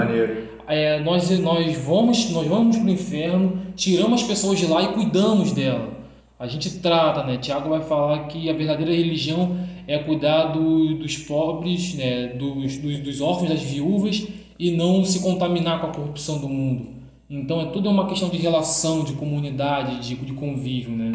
é, 0.67 0.99
nós, 1.01 1.29
nós 1.39 1.77
vamos 1.77 2.29
nós 2.31 2.47
vamos 2.47 2.77
para 2.77 2.85
o 2.85 2.89
inferno, 2.89 3.59
tiramos 3.75 4.21
as 4.21 4.27
pessoas 4.27 4.57
de 4.57 4.65
lá 4.65 4.81
e 4.81 4.87
cuidamos 4.93 5.51
dela. 5.51 5.98
A 6.39 6.47
gente 6.47 6.79
trata, 6.79 7.23
né? 7.25 7.37
Tiago 7.37 7.69
vai 7.69 7.81
falar 7.81 8.27
que 8.27 8.49
a 8.49 8.53
verdadeira 8.53 8.93
religião 8.93 9.59
é 9.85 9.99
cuidar 9.99 10.45
do, 10.45 10.95
dos 10.95 11.17
pobres, 11.17 11.95
né? 11.95 12.27
dos, 12.27 12.77
dos, 12.77 12.99
dos 12.99 13.19
órfãos, 13.19 13.49
das 13.49 13.61
viúvas 13.61 14.25
e 14.57 14.71
não 14.71 15.03
se 15.03 15.19
contaminar 15.19 15.81
com 15.81 15.87
a 15.87 15.93
corrupção 15.93 16.39
do 16.39 16.47
mundo. 16.47 16.99
Então 17.29 17.61
é 17.61 17.65
tudo 17.65 17.89
uma 17.89 18.07
questão 18.07 18.29
de 18.29 18.37
relação, 18.37 19.03
de 19.03 19.13
comunidade, 19.13 19.99
de, 19.99 20.15
de 20.15 20.33
convívio, 20.33 20.91
né? 20.91 21.11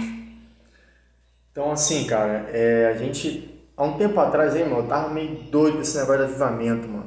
Então 1.50 1.72
assim, 1.72 2.04
cara, 2.04 2.50
é, 2.52 2.92
a 2.94 2.98
gente 2.98 3.48
há 3.76 3.84
um 3.84 3.94
tempo 3.94 4.20
atrás, 4.20 4.54
hein, 4.54 4.64
mano, 4.64 4.82
eu 4.82 4.86
tava 4.88 5.08
meio 5.08 5.38
doido 5.50 5.76
com 5.76 5.80
esse 5.80 5.96
negócio 5.96 6.18
de 6.18 6.30
avivamento, 6.30 6.86
mano. 6.88 7.06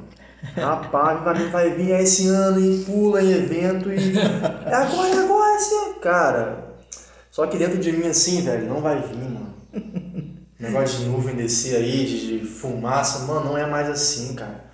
Rapaz, 0.56 1.18
avivamento 1.18 1.50
vai 1.50 1.70
vir 1.70 1.90
esse 2.00 2.28
ano 2.28 2.60
e 2.60 2.84
pula 2.84 3.22
em 3.22 3.30
evento 3.30 3.92
e. 3.92 3.96
É 4.66 4.74
agora, 4.74 5.08
é 5.08 5.18
agora, 5.18 5.56
assim, 5.56 5.94
cara. 6.00 6.68
Só 7.38 7.46
que 7.46 7.56
dentro 7.56 7.78
de 7.78 7.92
mim, 7.92 8.08
assim, 8.08 8.42
velho, 8.42 8.68
não 8.68 8.80
vai 8.80 9.00
vir, 9.00 9.16
mano. 9.16 9.54
Negócio 10.58 10.98
de 10.98 11.04
nuvem 11.04 11.36
descer 11.36 11.76
aí, 11.76 12.04
de, 12.04 12.40
de 12.40 12.44
fumaça, 12.44 13.26
mano, 13.26 13.50
não 13.50 13.56
é 13.56 13.64
mais 13.64 13.88
assim, 13.88 14.34
cara. 14.34 14.64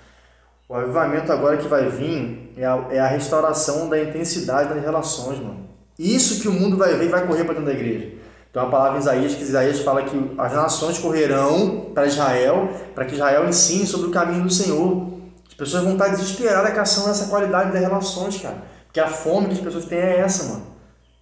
O 0.66 0.74
avivamento 0.74 1.30
agora 1.30 1.58
que 1.58 1.68
vai 1.68 1.90
vir 1.90 2.54
é 2.56 2.64
a, 2.64 2.86
é 2.90 2.98
a 3.00 3.06
restauração 3.06 3.90
da 3.90 4.02
intensidade 4.02 4.72
das 4.72 4.82
relações, 4.82 5.38
mano. 5.40 5.68
Isso 5.98 6.40
que 6.40 6.48
o 6.48 6.52
mundo 6.52 6.78
vai 6.78 6.94
ver 6.94 7.04
e 7.04 7.08
vai 7.08 7.26
correr 7.26 7.44
para 7.44 7.52
dentro 7.52 7.66
da 7.66 7.78
igreja. 7.78 8.14
Então 8.50 8.62
a 8.66 8.70
palavra 8.70 8.96
em 8.96 9.02
Isaías, 9.02 9.34
que 9.34 9.42
Isaías 9.42 9.80
fala 9.80 10.02
que 10.04 10.34
as 10.38 10.52
nações 10.54 10.98
correrão 10.98 11.90
para 11.92 12.06
Israel, 12.06 12.70
para 12.94 13.04
que 13.04 13.12
Israel 13.12 13.46
ensine 13.46 13.86
sobre 13.86 14.06
o 14.06 14.10
caminho 14.10 14.42
do 14.42 14.50
Senhor. 14.50 15.06
As 15.46 15.52
pessoas 15.52 15.82
vão 15.82 15.92
estar 15.92 16.08
desesperadas 16.08 16.72
com 16.72 17.10
essa 17.10 17.26
qualidade 17.26 17.72
das 17.72 17.82
relações, 17.82 18.40
cara. 18.40 18.56
Porque 18.86 19.00
a 19.00 19.08
fome 19.08 19.48
que 19.48 19.52
as 19.52 19.60
pessoas 19.60 19.84
têm 19.84 19.98
é 19.98 20.20
essa, 20.20 20.44
mano. 20.44 20.73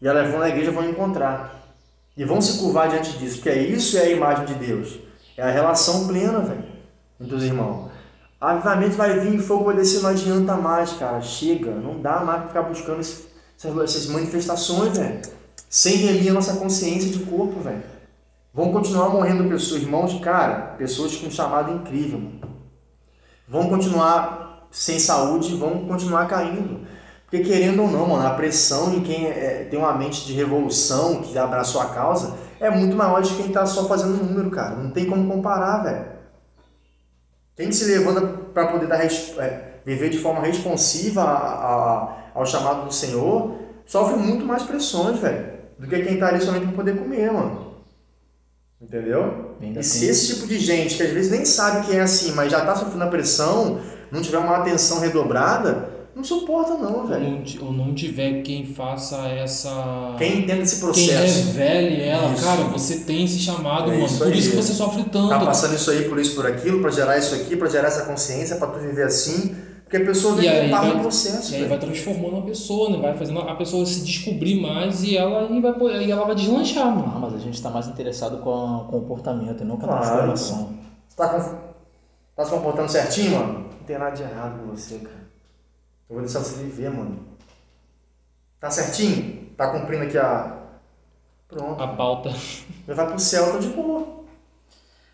E 0.02 0.08
elas 0.08 0.28
vão 0.28 0.40
na 0.40 0.48
igreja 0.48 0.72
vão 0.72 0.88
encontrar. 0.90 1.62
E 2.16 2.24
vão 2.24 2.40
se 2.40 2.58
curvar 2.58 2.88
diante 2.88 3.16
disso, 3.16 3.36
porque 3.36 3.50
é 3.50 3.62
isso 3.62 3.96
é 3.96 4.02
a 4.02 4.10
imagem 4.10 4.44
de 4.46 4.54
Deus. 4.54 4.98
É 5.36 5.42
a 5.42 5.50
relação 5.50 6.08
plena, 6.08 6.40
velho, 6.40 6.64
entre 7.20 7.36
os 7.36 7.44
irmãos. 7.44 7.90
Avivamento 8.40 8.96
vai 8.96 9.20
vir, 9.20 9.38
fogo 9.38 9.64
vai 9.64 9.76
descer, 9.76 10.02
não 10.02 10.10
adianta 10.10 10.56
mais, 10.56 10.92
cara. 10.94 11.20
Chega, 11.20 11.70
não 11.70 12.02
dá 12.02 12.20
mais 12.20 12.40
pra 12.40 12.48
ficar 12.48 12.62
buscando 12.62 13.00
esse, 13.00 13.28
essas 13.56 14.08
manifestações, 14.08 14.98
velho. 14.98 15.22
Sem 15.70 15.96
remir 15.96 16.30
a 16.32 16.34
nossa 16.34 16.56
consciência 16.56 17.08
de 17.08 17.20
corpo, 17.20 17.60
velho. 17.60 17.82
Vão 18.52 18.72
continuar 18.72 19.08
morrendo 19.08 19.48
pessoas, 19.48 19.82
irmãos, 19.82 20.18
cara, 20.20 20.74
pessoas 20.76 21.16
com 21.16 21.28
um 21.28 21.30
chamado 21.30 21.72
incrível. 21.72 22.18
Mano. 22.18 22.40
Vão 23.48 23.68
continuar 23.68 24.66
sem 24.70 24.98
saúde, 24.98 25.54
vão 25.54 25.86
continuar 25.86 26.26
caindo. 26.26 26.80
Porque 27.32 27.46
querendo 27.46 27.80
ou 27.80 27.90
não, 27.90 28.08
mano, 28.08 28.26
a 28.26 28.34
pressão 28.34 28.92
em 28.92 29.00
quem 29.00 29.26
é, 29.26 29.66
tem 29.70 29.78
uma 29.78 29.94
mente 29.94 30.26
de 30.26 30.34
revolução, 30.34 31.22
que 31.22 31.38
abraçou 31.38 31.80
a 31.80 31.86
causa, 31.86 32.36
é 32.60 32.68
muito 32.68 32.94
maior 32.94 33.22
de 33.22 33.34
quem 33.34 33.50
tá 33.50 33.64
só 33.64 33.88
fazendo 33.88 34.22
número, 34.22 34.50
cara. 34.50 34.76
Não 34.76 34.90
tem 34.90 35.06
como 35.06 35.26
comparar, 35.26 35.82
velho. 35.82 36.04
Quem 37.56 37.72
se 37.72 37.86
levanta 37.86 38.20
para 38.20 38.66
poder 38.66 38.86
dar, 38.86 39.02
é, 39.02 39.78
viver 39.82 40.10
de 40.10 40.18
forma 40.18 40.42
responsiva 40.42 41.22
a, 41.22 41.36
a, 41.36 42.16
ao 42.34 42.44
chamado 42.44 42.84
do 42.84 42.92
Senhor, 42.92 43.56
sofre 43.86 44.18
muito 44.18 44.44
mais 44.44 44.64
pressões, 44.64 45.18
velho, 45.18 45.54
do 45.78 45.88
que 45.88 46.02
quem 46.02 46.18
tá 46.18 46.28
ali 46.28 46.40
somente 46.42 46.66
para 46.66 46.76
poder 46.76 46.98
comer, 46.98 47.32
mano. 47.32 47.76
Entendeu? 48.78 49.56
Ainda 49.58 49.80
e 49.80 49.82
se 49.82 50.04
esse 50.04 50.34
tipo 50.34 50.46
de 50.46 50.58
gente, 50.58 50.98
que 50.98 51.02
às 51.02 51.10
vezes 51.10 51.30
nem 51.30 51.46
sabe 51.46 51.86
que 51.86 51.96
é 51.96 52.02
assim, 52.02 52.32
mas 52.32 52.52
já 52.52 52.62
tá 52.62 52.76
sofrendo 52.76 53.04
a 53.04 53.06
pressão, 53.06 53.80
não 54.10 54.20
tiver 54.20 54.36
uma 54.36 54.58
atenção 54.58 55.00
redobrada, 55.00 55.91
não 56.14 56.22
suporta 56.22 56.74
não, 56.74 57.06
velho. 57.06 57.42
Ou 57.62 57.72
não 57.72 57.94
tiver 57.94 58.42
quem 58.42 58.66
faça 58.66 59.16
essa... 59.28 60.14
Quem 60.18 60.40
entenda 60.40 60.62
esse 60.62 60.78
processo. 60.80 61.52
Quem 61.52 61.52
revele 61.54 62.02
ela. 62.02 62.32
Isso. 62.32 62.44
Cara, 62.44 62.62
você 62.64 63.00
tem 63.00 63.24
esse 63.24 63.38
chamado, 63.38 63.90
é 63.90 63.94
mano. 63.94 64.06
Isso 64.06 64.18
por 64.18 64.26
aí. 64.26 64.38
isso 64.38 64.50
que 64.50 64.56
você 64.56 64.72
sofre 64.74 65.04
tanto. 65.04 65.30
Tá 65.30 65.40
passando 65.40 65.74
isso 65.74 65.90
aí, 65.90 66.08
por 66.08 66.18
isso, 66.18 66.34
por 66.34 66.46
aquilo, 66.46 66.80
pra 66.80 66.90
gerar 66.90 67.16
isso 67.16 67.34
aqui, 67.34 67.56
pra 67.56 67.68
gerar 67.68 67.88
essa 67.88 68.04
consciência, 68.04 68.56
pra 68.56 68.68
tu 68.68 68.78
viver 68.78 69.04
assim. 69.04 69.56
Porque 69.92 70.04
a 70.04 70.06
pessoa 70.06 70.34
vem 70.34 70.68
e 70.68 70.70
vai, 70.70 70.94
no 70.94 71.00
processo. 71.00 71.52
E 71.52 71.56
aí 71.56 71.64
vai 71.66 71.78
transformando 71.78 72.38
a 72.38 72.42
pessoa, 72.42 72.90
né? 72.90 72.98
Vai 72.98 73.14
fazendo 73.14 73.40
a 73.40 73.54
pessoa 73.54 73.84
se 73.84 74.00
descobrir 74.00 74.58
mais 74.58 75.02
e 75.02 75.18
ela, 75.18 75.50
e 75.50 75.60
vai, 75.60 76.04
e 76.04 76.10
ela 76.10 76.24
vai 76.24 76.34
deslanchar, 76.34 76.86
mano. 76.86 77.12
Ah, 77.14 77.18
mas 77.18 77.34
a 77.34 77.38
gente 77.38 77.60
tá 77.60 77.68
mais 77.68 77.88
interessado 77.88 78.38
com 78.38 78.50
o 78.50 78.84
comportamento 78.86 79.62
e 79.62 79.64
não 79.66 79.76
com 79.76 79.84
a 79.84 79.88
claro, 79.88 80.02
transformação. 80.02 80.70
Você 81.06 81.16
tá, 81.16 81.28
com, 81.28 81.56
tá 82.34 82.44
se 82.44 82.50
comportando 82.50 82.90
certinho, 82.90 83.38
mano? 83.38 83.52
Não 83.52 83.86
tem 83.86 83.98
nada 83.98 84.16
de 84.16 84.22
errado 84.22 84.60
com 84.60 84.74
você, 84.74 84.94
cara. 84.96 85.21
Eu 86.12 86.16
vou 86.16 86.20
deixar 86.26 86.40
você 86.40 86.62
viver, 86.62 86.90
mano. 86.90 87.20
Tá 88.60 88.70
certinho? 88.70 89.46
Tá 89.56 89.68
cumprindo 89.68 90.04
aqui 90.04 90.18
a. 90.18 90.58
Pronto. 91.48 91.82
A 91.82 91.88
pauta. 91.88 92.30
Vai 92.86 92.94
vai 92.94 93.06
pro 93.06 93.18
céu, 93.18 93.50
tá 93.50 93.58
de 93.58 93.68
boa. 93.68 94.06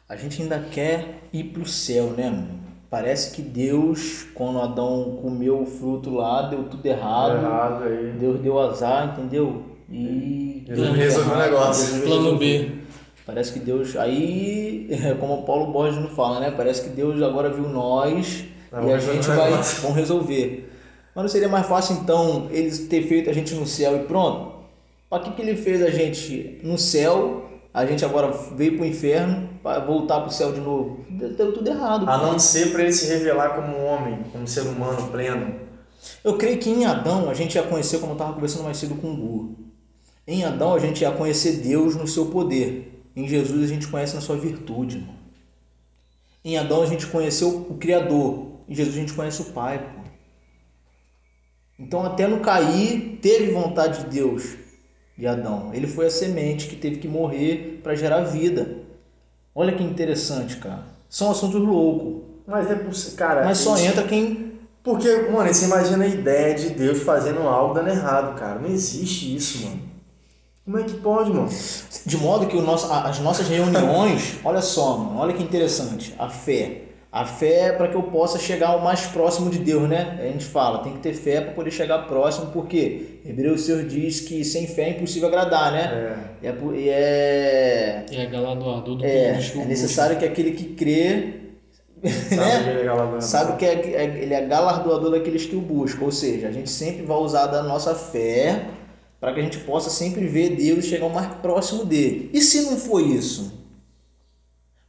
A 0.09 0.17
gente 0.17 0.43
ainda 0.43 0.59
quer 0.59 1.21
ir 1.33 1.45
pro 1.45 1.65
céu, 1.65 2.11
né, 2.17 2.29
mano? 2.29 2.59
Parece 2.91 3.31
que 3.31 3.41
Deus, 3.43 4.27
quando 4.35 4.61
Adão 4.61 5.21
comeu 5.23 5.63
o 5.63 5.67
fruto 5.67 6.11
lá, 6.11 6.49
deu 6.49 6.65
tudo 6.65 6.85
errado. 6.85 7.39
Deu 7.39 7.49
errado 7.49 7.85
aí. 7.85 8.13
Deus 8.19 8.41
deu 8.41 8.59
azar, 8.59 9.13
entendeu? 9.13 9.67
E. 9.89 10.65
Deus 10.67 10.97
resolveu 10.97 11.35
o 11.35 11.39
negócio. 11.39 12.03
Plano 12.03 12.37
B. 12.39 12.73
Parece 13.25 13.53
que 13.53 13.61
Deus. 13.61 13.95
Aí, 13.95 14.89
como 15.21 15.35
o 15.35 15.43
Paulo 15.45 15.73
Borges 15.73 16.01
não 16.01 16.11
fala, 16.11 16.41
né? 16.41 16.51
Parece 16.51 16.83
que 16.83 16.89
Deus 16.89 17.23
agora 17.23 17.51
viu 17.51 17.69
nós 17.69 18.47
não, 18.73 18.89
e 18.89 18.93
a 18.93 18.99
gente 18.99 19.29
vai 19.29 19.53
vamos 19.53 19.97
resolver. 19.97 20.69
Mas 21.19 21.25
não 21.25 21.29
seria 21.31 21.49
mais 21.49 21.67
fácil 21.67 21.97
então 21.97 22.47
eles 22.53 22.87
ter 22.87 23.03
feito 23.03 23.29
a 23.29 23.33
gente 23.33 23.53
no 23.53 23.67
céu 23.67 23.97
e 23.97 24.05
pronto? 24.05 24.53
Para 25.11 25.25
que, 25.25 25.33
que 25.33 25.43
ele 25.43 25.57
fez 25.57 25.83
a 25.83 25.91
gente 25.91 26.61
no 26.63 26.79
céu? 26.79 27.51
A 27.75 27.85
gente 27.85 28.05
agora 28.05 28.31
veio 28.55 28.77
para 28.77 28.85
o 28.85 28.87
inferno 28.87 29.49
para 29.61 29.81
voltar 29.81 30.21
para 30.21 30.29
o 30.29 30.33
céu 30.33 30.53
de 30.53 30.61
novo. 30.61 31.05
Deu 31.11 31.53
tudo 31.53 31.69
errado. 31.69 32.09
A 32.09 32.19
não 32.19 32.39
ser 32.39 32.71
para 32.71 32.83
ele 32.83 32.93
se 32.93 33.09
revelar 33.09 33.57
como 33.57 33.67
um 33.67 33.85
homem, 33.85 34.21
como 34.31 34.45
um 34.45 34.47
ser 34.47 34.61
humano 34.61 35.09
pleno. 35.09 35.57
Eu 36.23 36.39
creio 36.39 36.57
que 36.59 36.71
em 36.71 36.85
Adão 36.85 37.29
a 37.29 37.35
gente 37.35 37.57
ia 37.57 37.65
conhecer, 37.65 37.99
como 37.99 38.13
eu 38.13 38.15
estava 38.15 38.35
conversando 38.35 38.63
mais 38.63 38.77
cedo 38.77 38.95
com 38.95 39.11
o 39.11 39.17
Gu. 39.17 39.57
Em 40.25 40.45
Adão 40.45 40.73
a 40.73 40.79
gente 40.79 41.01
ia 41.01 41.11
conhecer 41.11 41.55
Deus 41.55 41.97
no 41.97 42.07
seu 42.07 42.27
poder. 42.27 43.03
Em 43.17 43.27
Jesus 43.27 43.65
a 43.65 43.75
gente 43.75 43.89
conhece 43.89 44.15
na 44.15 44.21
sua 44.21 44.37
virtude. 44.37 44.99
Irmão. 44.99 45.17
Em 46.45 46.57
Adão 46.57 46.81
a 46.81 46.87
gente 46.87 47.09
conheceu 47.09 47.67
o 47.69 47.75
Criador. 47.75 48.47
Em 48.69 48.75
Jesus 48.77 48.97
a 48.97 49.01
gente 49.01 49.15
conhece 49.15 49.43
o 49.43 49.47
Pai. 49.47 49.85
Então, 51.79 52.05
até 52.05 52.27
no 52.27 52.41
cair, 52.41 53.19
teve 53.23 53.53
vontade 53.53 54.05
de 54.05 54.11
Deus 54.11 54.57
de 55.17 55.27
Adão. 55.27 55.71
Ele 55.73 55.87
foi 55.87 56.07
a 56.07 56.11
semente 56.11 56.69
que 56.69 56.77
teve 56.77 56.97
que 56.97 57.09
morrer 57.09 57.81
para 57.83 57.95
gerar 57.95 58.23
vida. 58.23 58.79
Olha 59.55 59.73
que 59.73 59.83
interessante, 59.83 60.57
cara. 60.57 60.87
São 61.09 61.31
assuntos 61.31 61.61
loucos. 61.61 62.23
Mas 62.47 62.71
é 62.71 62.75
possível, 62.77 63.17
cara. 63.17 63.45
Mas 63.45 63.59
só 63.59 63.77
entra 63.79 64.05
quem. 64.05 64.53
Porque, 64.83 65.09
mano, 65.31 65.53
você 65.53 65.67
imagina 65.67 66.05
a 66.05 66.09
ideia 66.09 66.55
de 66.55 66.71
Deus 66.71 67.03
fazendo 67.03 67.41
algo 67.41 67.75
dando 67.75 67.89
errado, 67.89 68.39
cara. 68.39 68.59
Não 68.59 68.69
existe 68.69 69.35
isso, 69.37 69.67
mano. 69.67 69.83
Como 70.65 70.79
é 70.79 70.83
que 70.83 70.95
pode, 70.95 71.31
mano? 71.31 71.49
De 72.05 72.17
modo 72.17 72.47
que 72.47 72.57
o 72.57 72.63
nosso, 72.63 72.93
as 72.93 73.19
nossas 73.21 73.49
reuniões, 73.49 74.37
olha 74.45 74.61
só, 74.61 74.99
mano, 74.99 75.19
olha 75.19 75.35
que 75.35 75.43
interessante. 75.43 76.15
A 76.19 76.29
fé. 76.29 76.88
A 77.21 77.25
fé 77.25 77.69
é 77.69 77.73
para 77.73 77.89
que 77.89 77.97
eu 77.97 78.05
possa 78.05 78.39
chegar 78.39 78.69
ao 78.69 78.81
mais 78.81 79.07
próximo 79.07 79.51
de 79.51 79.59
Deus, 79.59 79.89
né? 79.89 80.19
A 80.21 80.27
gente 80.27 80.45
fala, 80.45 80.85
tem 80.85 80.93
que 80.93 81.01
ter 81.01 81.15
fé 81.15 81.41
para 81.41 81.53
poder 81.53 81.73
chegar 81.73 82.07
próximo, 82.07 82.53
porque 82.53 83.21
Hebreus 83.27 83.63
6 83.63 83.89
diz 83.93 84.21
que 84.21 84.45
sem 84.45 84.69
fé 84.69 84.83
é 84.85 84.91
impossível 84.91 85.29
agradar, 85.29 85.73
né? 85.73 86.17
É. 86.43 86.47
E 86.47 86.47
é, 86.47 86.55
e 86.77 86.89
é, 86.89 88.07
É 88.23 88.27
galardoador 88.27 88.97
do 88.97 89.05
é, 89.05 89.31
é 89.31 89.65
necessário 89.65 90.17
que 90.17 90.25
aquele 90.25 90.53
que 90.53 90.75
crê 90.75 91.35
Sabe 92.29 92.37
né? 92.37 92.63
que 92.63 92.71
ele 92.71 92.89
é 92.89 93.21
sabe 93.21 93.57
que 93.59 93.65
é, 93.65 93.73
é- 93.73 94.23
ele 94.23 94.35
é 94.35 94.47
galardoador 94.47 95.11
daqueles 95.11 95.45
que 95.45 95.57
o 95.57 95.61
buscam. 95.61 96.05
Ou 96.05 96.13
seja, 96.13 96.49
a 96.49 96.53
gente 96.53 96.71
sempre 96.71 97.05
vai 97.05 97.17
usar 97.19 97.47
da 97.49 97.63
nossa 97.65 97.95
fé 97.95 98.67
para 99.19 99.35
que 99.35 99.41
a 99.41 99.43
gente 99.43 99.59
possa 99.61 99.91
sempre 99.91 100.27
ver 100.29 100.51
Deus 100.51 100.85
e 100.85 100.89
chegar 100.89 101.07
o 101.07 101.11
mais 101.11 101.35
próximo 101.37 101.85
dele. 101.85 102.31
E 102.33 102.41
se 102.41 102.63
não 102.63 102.77
for 102.77 103.01
isso? 103.01 103.53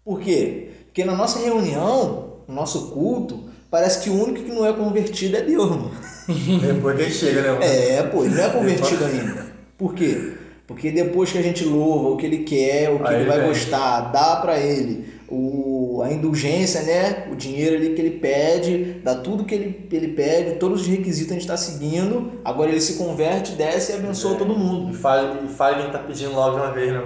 Por 0.03 0.19
quê? 0.19 0.68
Porque 0.99 1.09
na 1.09 1.15
nossa 1.15 1.39
reunião, 1.39 2.25
no 2.45 2.53
nosso 2.53 2.89
culto, 2.89 3.45
parece 3.71 4.01
que 4.01 4.09
o 4.09 4.21
único 4.21 4.43
que 4.43 4.51
não 4.51 4.65
é 4.65 4.73
convertido 4.73 5.37
é 5.37 5.41
Deus, 5.41 5.69
mano. 5.69 5.91
Depois 6.59 6.97
que 6.97 7.03
ele 7.03 7.11
chega, 7.11 7.41
né? 7.41 7.51
mano? 7.51 7.63
É, 7.63 8.03
pô, 8.03 8.25
ele 8.25 8.35
não 8.35 8.43
é 8.43 8.49
convertido 8.49 9.05
ainda. 9.05 9.45
Por 9.77 9.93
quê? 9.93 10.33
Porque 10.67 10.91
depois 10.91 11.31
que 11.31 11.37
a 11.37 11.41
gente 11.41 11.63
louva 11.63 12.09
o 12.09 12.17
que 12.17 12.25
ele 12.25 12.39
quer, 12.39 12.91
o 12.91 12.99
que 12.99 13.07
Aí 13.07 13.21
ele 13.21 13.29
vai 13.29 13.39
vem. 13.39 13.47
gostar, 13.47 14.11
dá 14.11 14.35
pra 14.35 14.59
ele 14.59 15.05
o, 15.29 16.01
a 16.03 16.11
indulgência, 16.11 16.81
né? 16.81 17.27
O 17.31 17.35
dinheiro 17.35 17.75
ali 17.75 17.95
que 17.95 18.01
ele 18.01 18.19
pede, 18.19 18.99
dá 19.03 19.15
tudo 19.15 19.45
que 19.45 19.55
ele, 19.55 19.87
ele 19.91 20.09
pede, 20.09 20.57
todos 20.57 20.81
os 20.81 20.87
requisitos 20.87 21.31
a 21.31 21.33
gente 21.35 21.43
está 21.43 21.57
seguindo. 21.57 22.33
Agora 22.43 22.69
ele 22.69 22.81
se 22.81 22.95
converte, 22.95 23.53
desce 23.53 23.93
e 23.93 23.95
abençoa 23.95 24.35
todo 24.35 24.55
mundo. 24.55 24.91
E 24.91 24.95
fala, 24.95 25.39
e 25.43 25.47
fala 25.47 25.75
que 25.75 25.81
ele 25.83 25.91
tá 25.91 25.99
pedindo 25.99 26.33
logo 26.33 26.57
de 26.57 26.61
uma 26.61 26.71
vez, 26.71 26.91
né? 26.91 27.03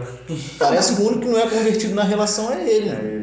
Parece 0.58 0.96
que 0.96 1.02
o 1.02 1.06
único 1.06 1.22
que 1.22 1.28
não 1.28 1.40
é 1.40 1.48
convertido 1.48 1.96
na 1.96 2.04
relação 2.04 2.52
é 2.52 2.68
ele. 2.68 2.90
É 2.90 2.92
né? 2.92 3.02
ele, 3.04 3.23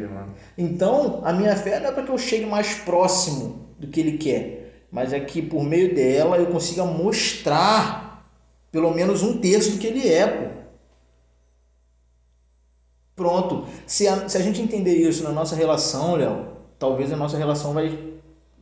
Então, 0.57 1.21
a 1.23 1.31
minha 1.33 1.55
fé 1.55 1.79
não 1.79 1.89
é 1.89 1.91
para 1.91 2.03
que 2.03 2.11
eu 2.11 2.17
chegue 2.17 2.45
mais 2.45 2.75
próximo 2.75 3.67
do 3.79 3.87
que 3.87 3.99
ele 3.99 4.17
quer, 4.17 4.85
mas 4.91 5.13
é 5.13 5.19
que 5.19 5.41
por 5.41 5.63
meio 5.63 5.95
dela 5.95 6.37
eu 6.37 6.47
consiga 6.47 6.83
mostrar 6.85 8.27
pelo 8.71 8.91
menos 8.91 9.21
um 9.21 9.39
terço 9.39 9.71
do 9.71 9.77
que 9.77 9.87
ele 9.87 10.07
é, 10.07 10.27
pô. 10.27 10.61
Pronto. 13.15 13.67
Se 13.85 14.07
a, 14.07 14.27
se 14.27 14.37
a 14.37 14.41
gente 14.41 14.61
entender 14.61 14.95
isso 14.95 15.23
na 15.23 15.31
nossa 15.31 15.55
relação, 15.55 16.15
Léo, 16.15 16.47
talvez 16.79 17.11
a 17.11 17.17
nossa 17.17 17.37
relação 17.37 17.73
vai, 17.73 17.97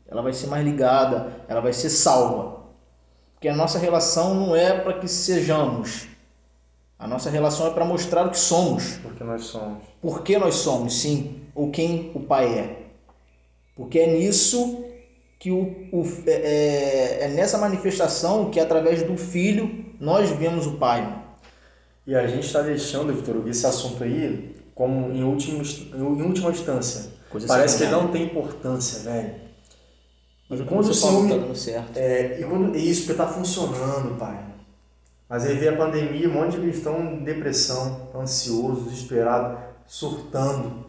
ela 0.07 0.21
vai 0.21 0.33
ser 0.33 0.47
mais 0.47 0.65
ligada, 0.65 1.31
ela 1.47 1.61
vai 1.61 1.71
ser 1.71 1.89
salva. 1.89 2.59
Porque 3.35 3.47
a 3.47 3.55
nossa 3.55 3.79
relação 3.79 4.33
não 4.33 4.55
é 4.55 4.77
para 4.77 4.99
que 4.99 5.07
sejamos. 5.07 6.07
A 6.99 7.07
nossa 7.07 7.29
relação 7.29 7.65
é 7.67 7.69
para 7.71 7.85
mostrar 7.85 8.27
o 8.27 8.29
que 8.29 8.37
somos 8.37 8.97
Porque 9.01 9.23
nós 9.23 9.45
somos. 9.45 9.77
por 10.01 10.21
que 10.21 10.37
nós 10.37 10.55
somos, 10.55 10.93
sim, 10.99 11.41
ou 11.55 11.71
quem 11.71 12.11
o 12.13 12.19
Pai 12.19 12.45
é. 12.59 12.77
Porque 13.75 13.99
é 13.99 14.07
nisso 14.07 14.83
que 15.39 15.49
o, 15.49 15.61
o 15.93 16.03
é, 16.27 16.31
é- 16.31 17.17
é 17.23 17.27
nessa 17.29 17.57
manifestação 17.57 18.51
que 18.51 18.59
através 18.59 19.01
do 19.03 19.15
Filho 19.15 19.85
nós 19.99 20.29
vemos 20.31 20.67
o 20.67 20.73
Pai. 20.73 21.23
E 22.05 22.13
a 22.13 22.27
gente 22.27 22.45
está 22.45 22.61
deixando, 22.61 23.13
Vitor, 23.13 23.47
esse 23.47 23.65
assunto 23.65 24.03
aí 24.03 24.55
como 24.75 25.11
em, 25.13 25.23
último, 25.23 25.61
em 25.95 26.21
última 26.21 26.49
instância. 26.51 27.11
Coisa 27.29 27.47
Parece 27.47 27.77
que 27.77 27.85
não 27.91 28.07
tem 28.09 28.23
importância, 28.23 28.99
velho. 29.09 29.35
Mas 30.49 30.59
E 30.59 30.63
o 30.63 30.65
que 30.65 30.73
quando 30.73 30.87
o 30.89 30.93
Senhor 30.93 31.13
tá 31.29 31.35
me- 31.35 31.39
dando 31.41 31.55
certo. 31.55 31.97
É, 31.97 32.39
e 32.41 32.43
quando, 32.43 32.75
isso, 32.75 33.01
porque 33.05 33.13
tá 33.17 33.27
funcionando, 33.27 34.17
pai. 34.17 34.48
Mas 35.29 35.45
aí 35.45 35.55
veio 35.55 35.73
a 35.75 35.77
pandemia, 35.77 36.27
um 36.27 36.33
monte 36.33 36.53
de 36.57 36.61
cristão 36.61 36.99
em 36.99 37.23
depressão, 37.23 38.09
ansioso, 38.15 38.89
desesperado, 38.89 39.59
surtando. 39.85 40.85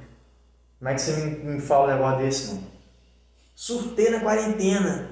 Como 0.79 0.89
é 0.89 0.95
que 0.95 1.01
você 1.03 1.13
me, 1.17 1.55
me 1.57 1.61
fala 1.61 1.85
um 1.85 1.97
negócio 1.97 2.19
desse, 2.25 2.47
mano? 2.49 2.63
Surtei 3.55 4.09
na 4.09 4.21
quarentena. 4.21 5.11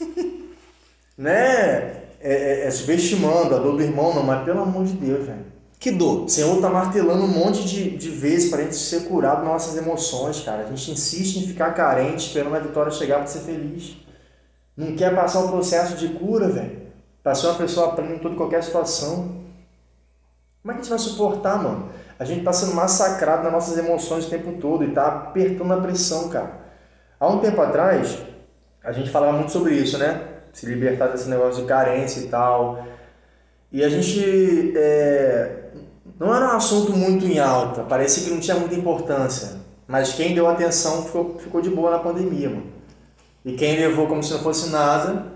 né? 1.16 2.00
É, 2.20 2.62
é- 2.62 2.66
é 2.66 2.70
subestimando 2.70 3.54
a 3.54 3.58
dor 3.58 3.76
do 3.76 3.82
irmão, 3.82 4.14
não, 4.14 4.24
mas 4.24 4.44
pelo 4.44 4.62
amor 4.62 4.84
de 4.84 4.94
Deus, 4.94 5.24
velho. 5.26 5.46
Que 5.78 5.90
dor. 5.92 6.24
O 6.24 6.28
Senhor 6.28 6.60
tá 6.60 6.68
martelando 6.68 7.24
um 7.24 7.28
monte 7.28 7.64
de, 7.64 7.96
de 7.96 8.10
vezes 8.10 8.50
pra 8.50 8.62
gente 8.62 8.74
ser 8.76 9.04
curado 9.04 9.38
das 9.38 9.46
nossas 9.46 9.76
emoções, 9.76 10.40
cara. 10.40 10.64
A 10.64 10.66
gente 10.66 10.90
insiste 10.90 11.36
em 11.38 11.46
ficar 11.46 11.72
carente, 11.72 12.26
esperando 12.26 12.54
a 12.56 12.58
vitória 12.58 12.92
chegar 12.92 13.18
pra 13.18 13.26
ser 13.26 13.40
feliz. 13.40 13.96
Não 14.76 14.94
quer 14.94 15.14
passar 15.14 15.40
o 15.44 15.48
processo 15.48 15.96
de 15.96 16.08
cura, 16.08 16.48
velho. 16.48 16.79
Pra 17.22 17.34
ser 17.34 17.46
uma 17.48 17.56
pessoa 17.56 17.92
plena 17.92 18.14
em 18.14 18.18
toda 18.18 18.34
qualquer 18.34 18.62
situação. 18.62 19.40
Como 20.62 20.72
é 20.72 20.72
que 20.72 20.80
a 20.80 20.82
gente 20.82 20.90
vai 20.90 20.98
suportar, 20.98 21.62
mano? 21.62 21.88
A 22.18 22.24
gente 22.24 22.44
tá 22.44 22.52
sendo 22.52 22.74
massacrado 22.74 23.42
nas 23.42 23.52
nossas 23.52 23.78
emoções 23.78 24.26
o 24.26 24.30
tempo 24.30 24.52
todo 24.60 24.84
e 24.84 24.92
tá 24.92 25.06
apertando 25.06 25.72
a 25.72 25.80
pressão, 25.80 26.28
cara. 26.28 26.52
Há 27.18 27.28
um 27.28 27.38
tempo 27.38 27.60
atrás, 27.60 28.18
a 28.84 28.92
gente 28.92 29.10
falava 29.10 29.32
muito 29.32 29.52
sobre 29.52 29.74
isso, 29.74 29.98
né? 29.98 30.28
Se 30.52 30.66
libertar 30.66 31.08
desse 31.08 31.28
negócio 31.28 31.62
de 31.62 31.68
carência 31.68 32.20
e 32.20 32.28
tal. 32.28 32.84
E 33.72 33.84
a 33.84 33.88
gente 33.88 34.72
é, 34.76 35.70
não 36.18 36.34
era 36.34 36.46
um 36.46 36.56
assunto 36.56 36.92
muito 36.92 37.24
em 37.24 37.38
alta, 37.38 37.82
parecia 37.82 38.24
que 38.24 38.30
não 38.30 38.40
tinha 38.40 38.56
muita 38.56 38.74
importância. 38.74 39.60
Mas 39.86 40.12
quem 40.12 40.34
deu 40.34 40.46
atenção 40.46 41.04
ficou, 41.04 41.38
ficou 41.38 41.60
de 41.60 41.70
boa 41.70 41.90
na 41.90 41.98
pandemia, 41.98 42.50
mano. 42.50 42.66
E 43.44 43.52
quem 43.54 43.76
levou 43.76 44.06
como 44.06 44.22
se 44.22 44.32
não 44.32 44.40
fosse 44.40 44.68
nada, 44.70 45.26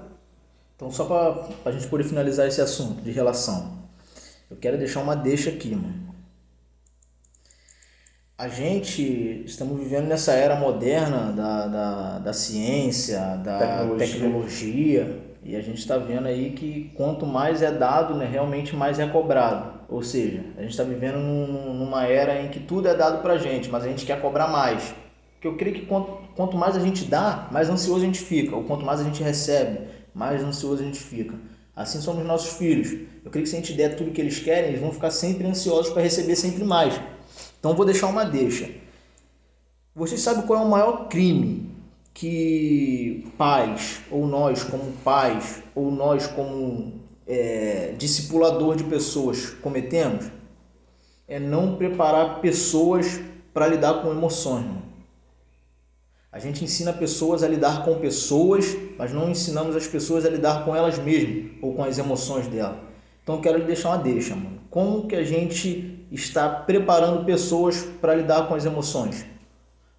Então, 0.76 0.90
só 0.90 1.04
para 1.04 1.70
a 1.70 1.72
gente 1.72 1.86
poder 1.88 2.04
finalizar 2.04 2.46
esse 2.48 2.60
assunto 2.60 3.00
de 3.02 3.10
relação, 3.10 3.78
eu 4.50 4.56
quero 4.56 4.78
deixar 4.78 5.00
uma 5.02 5.16
deixa 5.16 5.50
aqui, 5.50 5.74
mano. 5.74 6.14
A 8.36 8.48
gente 8.48 9.42
estamos 9.46 9.78
vivendo 9.78 10.06
nessa 10.08 10.32
era 10.32 10.56
moderna 10.56 11.32
da, 11.32 11.66
da, 11.68 12.18
da 12.18 12.32
ciência, 12.32 13.18
da 13.44 13.58
Tecnologia. 13.58 14.06
tecnologia, 14.06 15.20
e 15.44 15.54
a 15.54 15.60
gente 15.60 15.78
está 15.78 15.96
vendo 15.98 16.26
aí 16.26 16.50
que 16.50 16.90
quanto 16.96 17.24
mais 17.26 17.62
é 17.62 17.70
dado, 17.70 18.14
né, 18.14 18.26
realmente 18.26 18.74
mais 18.74 18.98
é 18.98 19.06
cobrado. 19.06 19.72
Ou 19.88 20.02
seja, 20.02 20.44
a 20.56 20.62
gente 20.62 20.70
está 20.72 20.82
vivendo 20.82 21.18
num- 21.18 21.74
numa 21.74 22.06
era 22.06 22.40
em 22.42 22.48
que 22.48 22.58
tudo 22.58 22.88
é 22.88 22.94
dado 22.94 23.22
pra 23.22 23.38
gente, 23.38 23.68
mas 23.70 23.84
a 23.84 23.88
gente 23.88 24.04
quer 24.04 24.20
cobrar 24.20 24.48
mais. 24.48 24.92
Porque 25.34 25.46
eu 25.46 25.56
creio 25.56 25.76
que 25.76 25.86
quanto, 25.86 26.10
quanto 26.34 26.56
mais 26.56 26.76
a 26.76 26.80
gente 26.80 27.04
dá, 27.04 27.48
mais 27.52 27.68
ansioso 27.70 28.02
a 28.02 28.06
gente 28.06 28.18
fica. 28.18 28.56
Ou 28.56 28.64
quanto 28.64 28.84
mais 28.84 28.98
a 29.00 29.04
gente 29.04 29.22
recebe, 29.22 29.78
mais 30.14 30.42
ansioso 30.42 30.82
a 30.82 30.86
gente 30.86 31.00
fica. 31.00 31.34
Assim 31.74 32.00
somos 32.00 32.24
nossos 32.24 32.56
filhos. 32.56 32.92
Eu 33.24 33.30
creio 33.30 33.44
que 33.44 33.50
se 33.50 33.56
a 33.56 33.58
gente 33.58 33.72
der 33.72 33.96
tudo 33.96 34.12
que 34.12 34.20
eles 34.20 34.38
querem, 34.38 34.70
eles 34.70 34.80
vão 34.80 34.92
ficar 34.92 35.10
sempre 35.10 35.46
ansiosos 35.46 35.92
para 35.92 36.02
receber 36.02 36.36
sempre 36.36 36.62
mais. 36.62 37.00
Então 37.58 37.74
vou 37.74 37.84
deixar 37.84 38.06
uma 38.06 38.24
deixa. 38.24 38.70
Vocês 39.94 40.20
sabem 40.20 40.46
qual 40.46 40.62
é 40.62 40.64
o 40.64 40.68
maior 40.68 41.08
crime 41.08 41.70
que 42.12 43.26
pais, 43.36 44.02
ou 44.10 44.26
nós 44.26 44.62
como 44.62 44.92
pais, 45.04 45.62
ou 45.74 45.90
nós 45.90 46.28
como 46.28 47.00
é, 47.26 47.94
discipulador 47.98 48.76
de 48.76 48.84
pessoas 48.84 49.50
cometemos? 49.50 50.26
É 51.26 51.40
não 51.40 51.76
preparar 51.76 52.40
pessoas 52.40 53.20
para 53.52 53.66
lidar 53.66 54.02
com 54.02 54.10
emoções. 54.10 54.64
Mano. 54.64 54.93
A 56.34 56.40
gente 56.40 56.64
ensina 56.64 56.92
pessoas 56.92 57.44
a 57.44 57.48
lidar 57.48 57.84
com 57.84 58.00
pessoas, 58.00 58.76
mas 58.98 59.12
não 59.12 59.30
ensinamos 59.30 59.76
as 59.76 59.86
pessoas 59.86 60.26
a 60.26 60.28
lidar 60.28 60.64
com 60.64 60.74
elas 60.74 60.98
mesmas 60.98 61.52
ou 61.62 61.72
com 61.76 61.84
as 61.84 61.96
emoções 61.96 62.48
dela. 62.48 62.76
Então 63.22 63.40
quero 63.40 63.58
lhe 63.58 63.64
deixar 63.66 63.90
uma 63.90 63.98
deixa, 63.98 64.34
mano. 64.34 64.58
Como 64.68 65.06
que 65.06 65.14
a 65.14 65.22
gente 65.22 66.04
está 66.10 66.48
preparando 66.48 67.24
pessoas 67.24 67.84
para 68.00 68.16
lidar 68.16 68.48
com 68.48 68.54
as 68.56 68.64
emoções? 68.64 69.24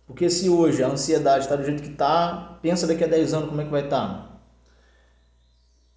Porque 0.05 0.29
se 0.29 0.49
hoje 0.49 0.83
a 0.83 0.89
ansiedade 0.89 1.45
está 1.45 1.55
do 1.55 1.63
jeito 1.63 1.81
que 1.81 1.91
está, 1.91 2.59
pensa 2.61 2.85
daqui 2.85 3.05
a 3.05 3.07
10 3.07 3.33
anos 3.33 3.49
como 3.49 3.61
é 3.61 3.63
que 3.63 3.71
vai 3.71 3.85
estar. 3.85 4.05
mano. 4.05 4.25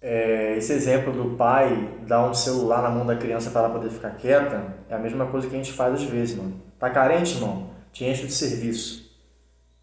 é, 0.01 0.55
esse 0.57 0.71
exemplo 0.71 1.11
do 1.11 1.35
pai 1.35 1.97
dar 2.07 2.25
um 2.29 2.33
celular 2.33 2.81
na 2.81 2.89
mão 2.89 3.05
da 3.05 3.17
criança 3.17 3.51
para 3.51 3.65
ela 3.65 3.73
poder 3.73 3.89
ficar 3.89 4.11
quieta, 4.11 4.73
é 4.87 4.95
a 4.95 4.99
mesma 4.99 5.25
coisa 5.25 5.49
que 5.49 5.53
a 5.55 5.57
gente 5.57 5.73
faz 5.73 5.95
às 5.95 6.03
vezes, 6.03 6.37
mano. 6.37 6.61
Tá 6.79 6.89
carente, 6.89 7.35
irmão? 7.35 7.71
Te 7.91 8.05
enche 8.05 8.25
de 8.25 8.31
serviço. 8.31 9.08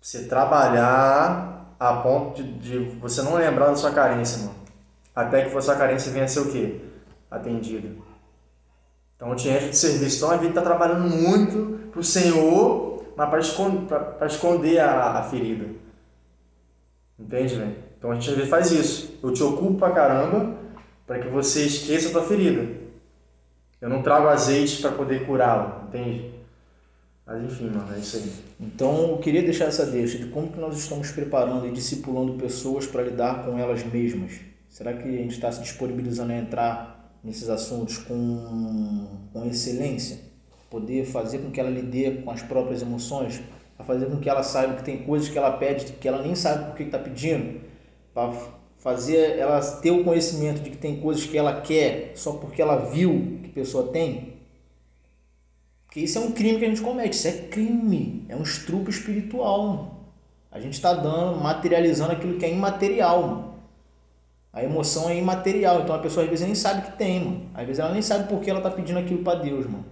Você 0.07 0.23
trabalhar 0.23 1.75
a 1.81 1.95
ponto 1.95 2.41
de, 2.41 2.53
de 2.59 2.79
você 3.01 3.23
não 3.23 3.35
lembrar 3.35 3.67
da 3.67 3.75
sua 3.75 3.91
carência, 3.91 4.39
mano. 4.39 4.55
Até 5.13 5.45
que 5.45 5.57
a 5.57 5.61
sua 5.61 5.75
carência 5.75 6.13
venha 6.13 6.27
a 6.27 6.29
ser 6.29 6.39
o 6.39 6.53
quê? 6.53 6.81
Atendida. 7.29 7.89
Então 9.17 9.35
te 9.35 9.49
enche 9.49 9.71
de 9.71 9.77
serviço. 9.77 10.19
Então 10.19 10.31
a 10.31 10.37
vida 10.37 10.51
está 10.51 10.63
trabalhando 10.63 11.09
muito 11.11 11.91
pro 11.91 12.05
Senhor, 12.05 13.05
mas 13.17 13.29
para 13.29 13.41
esconder, 13.41 13.99
esconder 14.27 14.79
a, 14.79 15.19
a 15.19 15.23
ferida. 15.25 15.75
Entende, 17.19 17.57
velho? 17.57 17.77
Então 17.99 18.13
a 18.13 18.15
gente 18.15 18.31
às 18.31 18.37
vezes 18.37 18.51
faz 18.51 18.71
isso. 18.71 19.19
Eu 19.21 19.33
te 19.33 19.43
ocupo 19.43 19.75
pra 19.75 19.91
caramba 19.91 20.57
para 21.05 21.19
que 21.19 21.27
você 21.27 21.67
esqueça 21.67 22.11
a 22.11 22.13
tua 22.13 22.23
ferida. 22.23 22.77
Eu 23.81 23.89
não 23.89 24.05
trago 24.05 24.29
azeite 24.29 24.81
para 24.81 24.93
poder 24.93 25.27
curá-la, 25.27 25.83
entende? 25.89 26.36
Mas 27.27 27.43
enfim, 27.43 27.71
mano, 27.71 27.95
é 27.95 27.99
isso 27.99 28.17
aí. 28.17 28.33
Então 28.61 29.11
eu 29.11 29.19
queria 29.19 29.43
deixar 29.43 29.65
essa 29.67 29.85
deixa 29.85 30.19
de 30.19 30.27
como 30.27 30.51
que 30.51 30.59
nós 30.59 30.79
estamos 30.79 31.11
preparando 31.11 31.67
e 31.67 31.73
discipulando 31.73 32.35
pessoas 32.35 32.87
para 32.87 33.03
lidar 33.03 33.45
com 33.45 33.59
elas 33.59 33.85
mesmas. 33.85 34.33
Será 34.69 34.93
que 34.93 35.09
a 35.09 35.23
gente 35.23 35.33
está 35.33 35.51
se 35.51 35.61
disponibilizando 35.61 36.33
a 36.33 36.37
entrar 36.37 37.19
nesses 37.25 37.49
assuntos 37.49 37.99
com, 37.99 39.07
com 39.33 39.45
excelência? 39.47 40.21
Poder 40.71 41.05
fazer 41.05 41.39
com 41.39 41.51
que 41.51 41.59
ela 41.59 41.71
lide 41.71 42.23
com 42.23 42.31
as 42.31 42.43
próprias 42.43 42.83
emoções? 42.83 43.43
a 43.79 43.85
fazer 43.85 44.07
com 44.07 44.19
que 44.19 44.29
ela 44.29 44.43
saiba 44.43 44.75
que 44.75 44.85
tem 44.85 44.99
coisas 44.99 45.29
que 45.29 45.37
ela 45.37 45.53
pede 45.53 45.93
que 45.93 46.09
ela 46.09 46.23
nem 46.23 46.35
sabe 46.35 46.67
por 46.67 46.75
que 46.75 46.85
está 46.85 46.99
pedindo, 46.99 47.61
para 48.13 48.33
fazer 48.77 49.39
ela 49.39 49.61
ter 49.61 49.91
o 49.91 50.05
conhecimento 50.05 50.63
de 50.63 50.71
que 50.71 50.77
tem 50.77 51.01
coisas 51.01 51.27
que 51.27 51.37
ela 51.37 51.61
quer 51.61 52.13
só 52.15 52.33
porque 52.33 52.63
ela 52.63 52.77
viu 52.77 53.41
que 53.43 53.51
a 53.51 53.55
pessoa 53.55 53.89
tem. 53.89 54.36
Porque 55.97 56.05
isso 56.05 56.19
é 56.19 56.21
um 56.21 56.31
crime 56.31 56.59
que 56.59 56.65
a 56.67 56.69
gente 56.69 56.83
comete, 56.83 57.17
isso 57.17 57.27
é 57.27 57.33
crime, 57.33 58.27
é 58.29 58.37
um 58.37 58.43
estrupo 58.43 58.91
espiritual. 58.91 59.67
Mano. 59.67 59.91
A 60.53 60.61
gente 60.61 60.75
está 60.75 60.93
dando, 60.93 61.41
materializando 61.41 62.13
aquilo 62.13 62.39
que 62.39 62.45
é 62.45 62.53
imaterial. 62.53 63.23
Mano. 63.23 63.55
A 64.53 64.63
emoção 64.63 65.09
é 65.09 65.17
imaterial, 65.17 65.81
então 65.81 65.95
a 65.95 65.99
pessoa 65.99 66.25
às 66.25 66.29
vezes 66.29 66.45
nem 66.45 66.55
sabe 66.55 66.83
que 66.83 66.99
tem, 66.99 67.25
mano. 67.25 67.51
Às 67.55 67.67
vezes 67.67 67.81
ela 67.81 67.93
nem 67.95 68.03
sabe 68.03 68.29
por 68.29 68.41
que 68.41 68.51
ela 68.51 68.61
tá 68.61 68.71
pedindo 68.71 68.99
aquilo 68.99 69.25
para 69.25 69.39
Deus, 69.39 69.65
mano. 69.65 69.87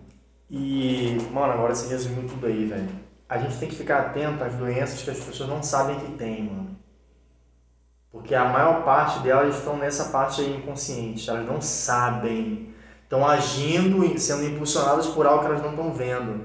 E, 0.50 1.16
mano, 1.32 1.54
agora 1.54 1.74
você 1.74 1.88
resumiu 1.88 2.28
tudo 2.28 2.48
aí, 2.48 2.66
velho. 2.66 2.90
A 3.26 3.38
gente 3.38 3.56
tem 3.56 3.70
que 3.70 3.74
ficar 3.74 4.00
atento 4.00 4.44
às 4.44 4.52
doenças 4.56 5.00
que 5.00 5.10
as 5.10 5.18
pessoas 5.18 5.48
não 5.48 5.62
sabem 5.62 5.98
que 6.00 6.12
tem, 6.18 6.42
mano. 6.42 6.76
Porque 8.12 8.34
a 8.34 8.44
maior 8.44 8.84
parte 8.84 9.20
delas 9.20 9.56
estão 9.56 9.78
nessa 9.78 10.10
parte 10.10 10.42
aí 10.42 10.54
inconsciente, 10.54 11.30
elas 11.30 11.46
não 11.46 11.62
sabem. 11.62 12.73
Estão 13.14 13.28
agindo, 13.28 14.18
sendo 14.18 14.44
impulsionadas 14.44 15.06
por 15.06 15.24
algo 15.24 15.42
que 15.42 15.46
elas 15.46 15.62
não 15.62 15.70
estão 15.70 15.92
vendo. 15.92 16.44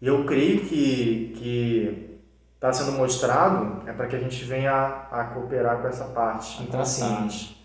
E 0.00 0.06
eu 0.06 0.24
creio 0.24 0.60
que 0.60 1.34
que 1.36 2.20
está 2.54 2.72
sendo 2.72 2.92
mostrado 2.92 3.86
é 3.86 3.92
para 3.92 4.06
que 4.06 4.16
a 4.16 4.18
gente 4.18 4.42
venha 4.44 4.72
a, 4.72 5.20
a 5.20 5.24
cooperar 5.24 5.82
com 5.82 5.88
essa 5.88 6.06
parte 6.06 6.62
inconsciente. 6.62 7.62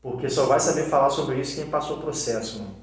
Porque 0.00 0.30
só 0.30 0.46
vai 0.46 0.58
saber 0.58 0.84
falar 0.84 1.10
sobre 1.10 1.38
isso 1.38 1.60
quem 1.60 1.70
passou 1.70 1.98
o 1.98 2.00
processo, 2.00 2.60
mano. 2.60 2.74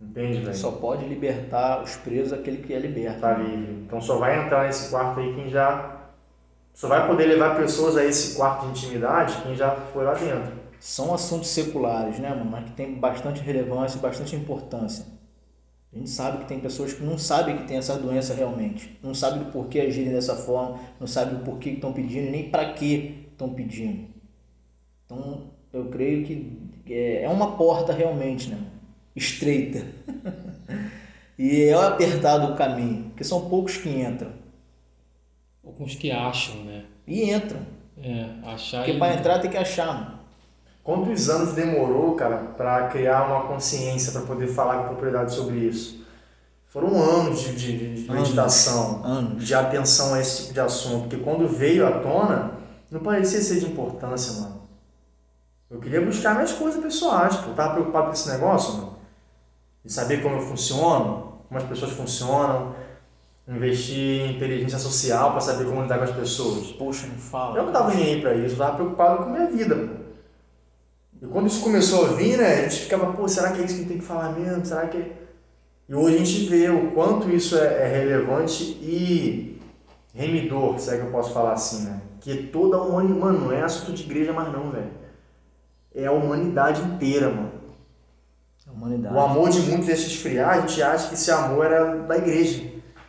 Entende, 0.00 0.40
velho? 0.40 0.56
Só 0.56 0.72
pode 0.72 1.04
libertar 1.04 1.80
os 1.80 1.94
presos 1.94 2.32
aquele 2.32 2.56
que 2.56 2.74
é 2.74 2.80
liberto. 2.80 3.20
Tá 3.20 3.34
livre. 3.34 3.84
Então 3.86 4.00
só 4.00 4.18
vai 4.18 4.44
entrar 4.44 4.66
nesse 4.66 4.90
quarto 4.90 5.20
aí 5.20 5.36
quem 5.36 5.48
já. 5.48 5.98
Só 6.74 6.88
vai 6.88 7.06
poder 7.06 7.26
levar 7.26 7.56
pessoas 7.56 7.96
a 7.96 8.04
esse 8.04 8.34
quarto 8.34 8.66
de 8.66 8.70
intimidade 8.70 9.40
quem 9.42 9.54
já 9.54 9.70
foi 9.70 10.02
lá 10.04 10.14
dentro. 10.14 10.57
São 10.80 11.12
assuntos 11.12 11.48
seculares, 11.48 12.18
né, 12.18 12.30
mano? 12.30 12.50
Mas 12.50 12.64
que 12.64 12.72
tem 12.72 12.94
bastante 12.94 13.40
relevância 13.40 13.98
e 13.98 14.00
bastante 14.00 14.36
importância. 14.36 15.04
A 15.92 15.96
gente 15.96 16.10
sabe 16.10 16.38
que 16.38 16.44
tem 16.44 16.60
pessoas 16.60 16.92
que 16.92 17.02
não 17.02 17.16
sabem 17.16 17.56
que 17.56 17.64
tem 17.64 17.78
essa 17.78 17.96
doença 17.96 18.34
realmente. 18.34 18.98
Não 19.02 19.14
sabem 19.14 19.42
do 19.42 19.50
porquê 19.50 19.80
agirem 19.80 20.12
dessa 20.12 20.36
forma, 20.36 20.78
não 21.00 21.06
sabem 21.06 21.36
do 21.36 21.44
porquê 21.44 21.70
estão 21.70 21.92
pedindo, 21.92 22.30
nem 22.30 22.50
para 22.50 22.72
que 22.72 23.26
estão 23.32 23.52
pedindo. 23.54 24.06
Então, 25.06 25.50
eu 25.72 25.86
creio 25.86 26.24
que 26.26 26.58
é, 26.88 27.22
é 27.22 27.28
uma 27.28 27.56
porta 27.56 27.92
realmente, 27.92 28.50
né? 28.50 28.58
estreita. 29.18 29.84
e 31.38 31.64
é 31.64 31.74
apertado 31.74 32.52
o 32.52 32.56
caminho, 32.56 33.04
porque 33.10 33.24
são 33.24 33.48
poucos 33.48 33.76
que 33.76 33.88
entram. 33.88 34.32
Alguns 35.64 35.94
que 35.94 36.10
acham, 36.10 36.64
né? 36.64 36.84
E 37.06 37.30
entram. 37.30 37.60
É, 38.00 38.26
achar 38.44 38.78
Porque 38.78 38.92
e... 38.92 38.98
para 38.98 39.14
entrar 39.14 39.38
tem 39.40 39.50
que 39.50 39.56
achar, 39.56 39.86
mano. 39.86 40.17
Quantos 40.88 41.28
anos 41.28 41.52
demorou, 41.52 42.14
cara, 42.14 42.38
para 42.56 42.88
criar 42.88 43.26
uma 43.26 43.42
consciência, 43.42 44.10
para 44.10 44.22
poder 44.22 44.46
falar 44.46 44.78
com 44.78 44.94
propriedade 44.94 45.34
sobre 45.34 45.56
isso? 45.56 46.02
Foram 46.66 46.96
anos 46.98 47.40
de, 47.40 47.54
de, 47.54 48.04
de 48.04 48.10
meditação, 48.10 49.04
anos. 49.04 49.44
de 49.44 49.54
atenção 49.54 50.14
a 50.14 50.20
esse 50.22 50.40
tipo 50.40 50.54
de 50.54 50.60
assunto, 50.60 51.00
porque 51.00 51.18
quando 51.18 51.46
veio 51.46 51.86
à 51.86 51.98
tona, 52.00 52.52
não 52.90 53.00
parecia 53.00 53.38
ser 53.42 53.60
de 53.60 53.66
importância, 53.66 54.40
mano. 54.40 54.62
Eu 55.70 55.78
queria 55.78 56.00
buscar 56.00 56.34
minhas 56.34 56.52
coisas 56.52 56.82
pessoais, 56.82 57.36
pô. 57.36 57.50
Eu 57.50 57.54
tava 57.54 57.74
preocupado 57.74 58.06
com 58.06 58.12
esse 58.14 58.30
negócio, 58.30 58.72
mano. 58.78 58.96
De 59.84 59.92
saber 59.92 60.22
como 60.22 60.36
eu 60.36 60.40
funciono, 60.40 61.34
como 61.48 61.60
as 61.60 61.64
pessoas 61.64 61.92
funcionam, 61.92 62.74
investir 63.46 64.22
em 64.22 64.36
inteligência 64.36 64.78
social 64.78 65.32
para 65.32 65.40
saber 65.42 65.66
como 65.66 65.82
lidar 65.82 65.98
com 65.98 66.04
as 66.04 66.12
pessoas. 66.12 66.68
Poxa, 66.68 67.06
não 67.08 67.18
fala. 67.18 67.58
Eu 67.58 67.66
não 67.66 67.72
tava 67.74 67.92
nem 67.92 68.14
aí 68.14 68.20
pra 68.22 68.34
isso, 68.34 68.54
eu 68.54 68.58
tava 68.58 68.76
preocupado 68.76 69.18
com 69.18 69.24
a 69.24 69.32
minha 69.34 69.50
vida, 69.50 69.76
pô. 69.76 70.07
E 71.20 71.26
quando 71.26 71.46
isso 71.48 71.62
começou 71.62 72.06
a 72.06 72.08
vir, 72.10 72.38
né, 72.38 72.60
a 72.60 72.68
gente 72.68 72.82
ficava, 72.82 73.12
pô, 73.12 73.26
será 73.28 73.52
que 73.52 73.60
é 73.60 73.64
isso 73.64 73.74
que 73.74 73.80
a 73.80 73.82
gente 73.82 73.88
tem 73.88 73.98
que 73.98 74.04
falar 74.04 74.32
mesmo? 74.32 74.64
Será 74.64 74.86
que. 74.86 74.96
é- 74.98 75.12
E 75.88 75.94
hoje 75.94 76.14
a 76.16 76.18
gente 76.18 76.46
vê 76.46 76.68
o 76.70 76.90
quanto 76.92 77.30
isso 77.30 77.56
é, 77.56 77.84
é 77.84 77.88
relevante 77.88 78.62
e 78.82 79.58
remidor, 80.14 80.78
se 80.78 80.90
é 80.90 80.98
que 80.98 81.04
eu 81.06 81.10
posso 81.10 81.32
falar 81.32 81.52
assim, 81.54 81.84
né? 81.86 82.00
Que 82.20 82.44
toda 82.48 82.76
a 82.76 82.82
humanidade. 82.82 83.20
Mano, 83.20 83.38
não 83.46 83.52
é 83.52 83.62
assunto 83.62 83.92
de 83.92 84.02
igreja 84.04 84.32
mais 84.32 84.52
não, 84.52 84.70
velho. 84.70 84.90
É 85.94 86.06
a 86.06 86.12
humanidade 86.12 86.82
inteira, 86.82 87.28
mano. 87.30 87.52
A 88.66 88.72
humanidade. 88.72 89.14
O 89.14 89.18
amor 89.20 89.48
de 89.48 89.60
muitos 89.62 89.86
deixa 89.86 90.06
esfriar, 90.06 90.50
a 90.50 90.60
gente 90.60 90.82
acha 90.82 91.08
que 91.08 91.14
esse 91.14 91.30
amor 91.30 91.64
era 91.64 91.96
da 92.02 92.16
igreja. 92.18 92.62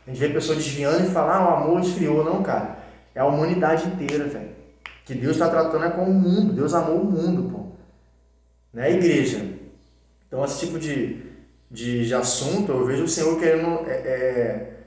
A 0.08 0.10
gente 0.12 0.20
vê 0.20 0.30
pessoas 0.30 0.58
desviando 0.58 1.04
e 1.06 1.10
falar, 1.12 1.36
ah, 1.36 1.52
o 1.52 1.56
amor 1.64 1.82
esfriou. 1.82 2.24
Não, 2.24 2.42
cara. 2.42 2.80
É 3.14 3.20
a 3.20 3.26
humanidade 3.26 3.86
inteira, 3.88 4.24
velho. 4.26 4.50
Que 5.06 5.14
Deus 5.14 5.34
está 5.34 5.50
tratando 5.50 5.84
é 5.86 5.90
com 5.90 6.06
o 6.06 6.14
mundo. 6.14 6.54
Deus 6.54 6.74
amou 6.74 7.02
o 7.02 7.06
mundo, 7.06 7.52
pô. 7.52 7.59
É 8.76 8.84
a 8.84 8.90
igreja. 8.90 9.46
Então, 10.28 10.44
esse 10.46 10.66
tipo 10.66 10.78
de, 10.78 11.24
de, 11.70 12.06
de 12.06 12.14
assunto, 12.14 12.72
eu 12.72 12.86
vejo 12.86 13.04
o 13.04 13.08
Senhor 13.08 13.40
querendo 13.40 13.86
é, 13.88 13.94
é, 13.94 14.78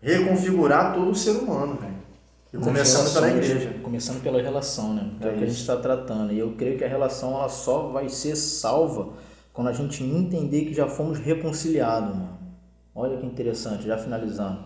reconfigurar 0.00 0.94
todo 0.94 1.10
o 1.10 1.14
ser 1.14 1.32
humano, 1.32 1.76
velho. 1.76 1.98
E 2.52 2.56
Nas 2.56 2.66
começando 2.66 3.12
pela 3.12 3.26
relações, 3.26 3.50
igreja. 3.50 3.78
Começando 3.82 4.22
pela 4.22 4.40
relação, 4.40 4.94
né? 4.94 5.10
É, 5.20 5.26
É 5.26 5.30
o 5.30 5.36
que 5.36 5.44
a 5.44 5.46
gente 5.46 5.60
está 5.60 5.76
tratando. 5.76 6.32
E 6.32 6.38
eu 6.38 6.54
creio 6.56 6.78
que 6.78 6.84
a 6.84 6.88
relação 6.88 7.34
ela 7.34 7.48
só 7.48 7.88
vai 7.88 8.08
ser 8.08 8.34
salva 8.36 9.10
quando 9.52 9.68
a 9.68 9.72
gente 9.72 10.02
entender 10.02 10.64
que 10.64 10.72
já 10.72 10.86
fomos 10.88 11.18
reconciliados, 11.18 12.14
mano. 12.14 12.38
Olha 12.94 13.16
que 13.18 13.26
interessante, 13.26 13.86
já 13.86 13.98
finalizando. 13.98 14.60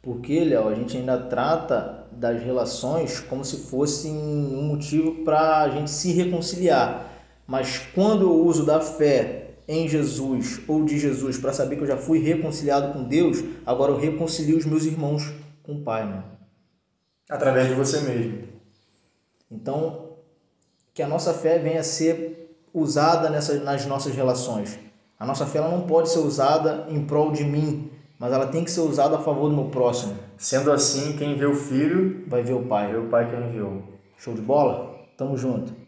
Porque, 0.00 0.44
Léo, 0.44 0.68
a 0.68 0.74
gente 0.74 0.96
ainda 0.96 1.18
trata 1.18 2.06
das 2.12 2.40
relações 2.42 3.20
como 3.20 3.44
se 3.44 3.58
fosse 3.58 4.08
um 4.08 4.62
motivo 4.62 5.24
para 5.24 5.62
a 5.62 5.68
gente 5.70 5.90
se 5.90 6.12
reconciliar. 6.12 7.17
Mas 7.48 7.78
quando 7.94 8.24
eu 8.24 8.44
uso 8.44 8.66
da 8.66 8.78
fé 8.78 9.52
em 9.66 9.88
Jesus 9.88 10.60
ou 10.68 10.84
de 10.84 10.98
Jesus 10.98 11.38
para 11.38 11.50
saber 11.50 11.76
que 11.76 11.82
eu 11.82 11.86
já 11.86 11.96
fui 11.96 12.18
reconciliado 12.18 12.92
com 12.92 13.02
Deus, 13.04 13.42
agora 13.64 13.90
eu 13.90 13.98
reconcilio 13.98 14.58
os 14.58 14.66
meus 14.66 14.84
irmãos 14.84 15.32
com 15.62 15.72
o 15.72 15.82
Pai, 15.82 16.04
mano. 16.04 16.24
Através 17.28 17.68
de 17.68 17.74
você 17.74 18.00
mesmo. 18.00 18.48
Então, 19.50 20.10
que 20.92 21.02
a 21.02 21.08
nossa 21.08 21.32
fé 21.32 21.58
venha 21.58 21.80
a 21.80 21.84
ser 21.84 22.54
usada 22.72 23.30
nessas, 23.30 23.64
nas 23.64 23.86
nossas 23.86 24.14
relações. 24.14 24.78
A 25.18 25.24
nossa 25.24 25.46
fé 25.46 25.56
ela 25.56 25.70
não 25.70 25.86
pode 25.86 26.10
ser 26.10 26.18
usada 26.18 26.86
em 26.90 27.02
prol 27.06 27.32
de 27.32 27.44
mim, 27.44 27.90
mas 28.18 28.30
ela 28.30 28.46
tem 28.46 28.62
que 28.62 28.70
ser 28.70 28.80
usada 28.80 29.16
a 29.16 29.20
favor 29.20 29.48
do 29.48 29.56
meu 29.56 29.70
próximo. 29.70 30.18
Sendo 30.36 30.70
assim, 30.70 31.16
quem 31.16 31.34
vê 31.34 31.46
o 31.46 31.54
filho, 31.54 32.24
Vai 32.26 32.42
ver 32.42 32.52
o 32.52 32.60
vê 32.60 32.68
Pai. 32.68 32.94
o 32.94 33.08
pai 33.08 33.30
que 33.30 33.36
enviou. 33.36 33.82
Show 34.18 34.34
de 34.34 34.42
bola? 34.42 34.98
Tamo 35.16 35.34
junto. 35.34 35.87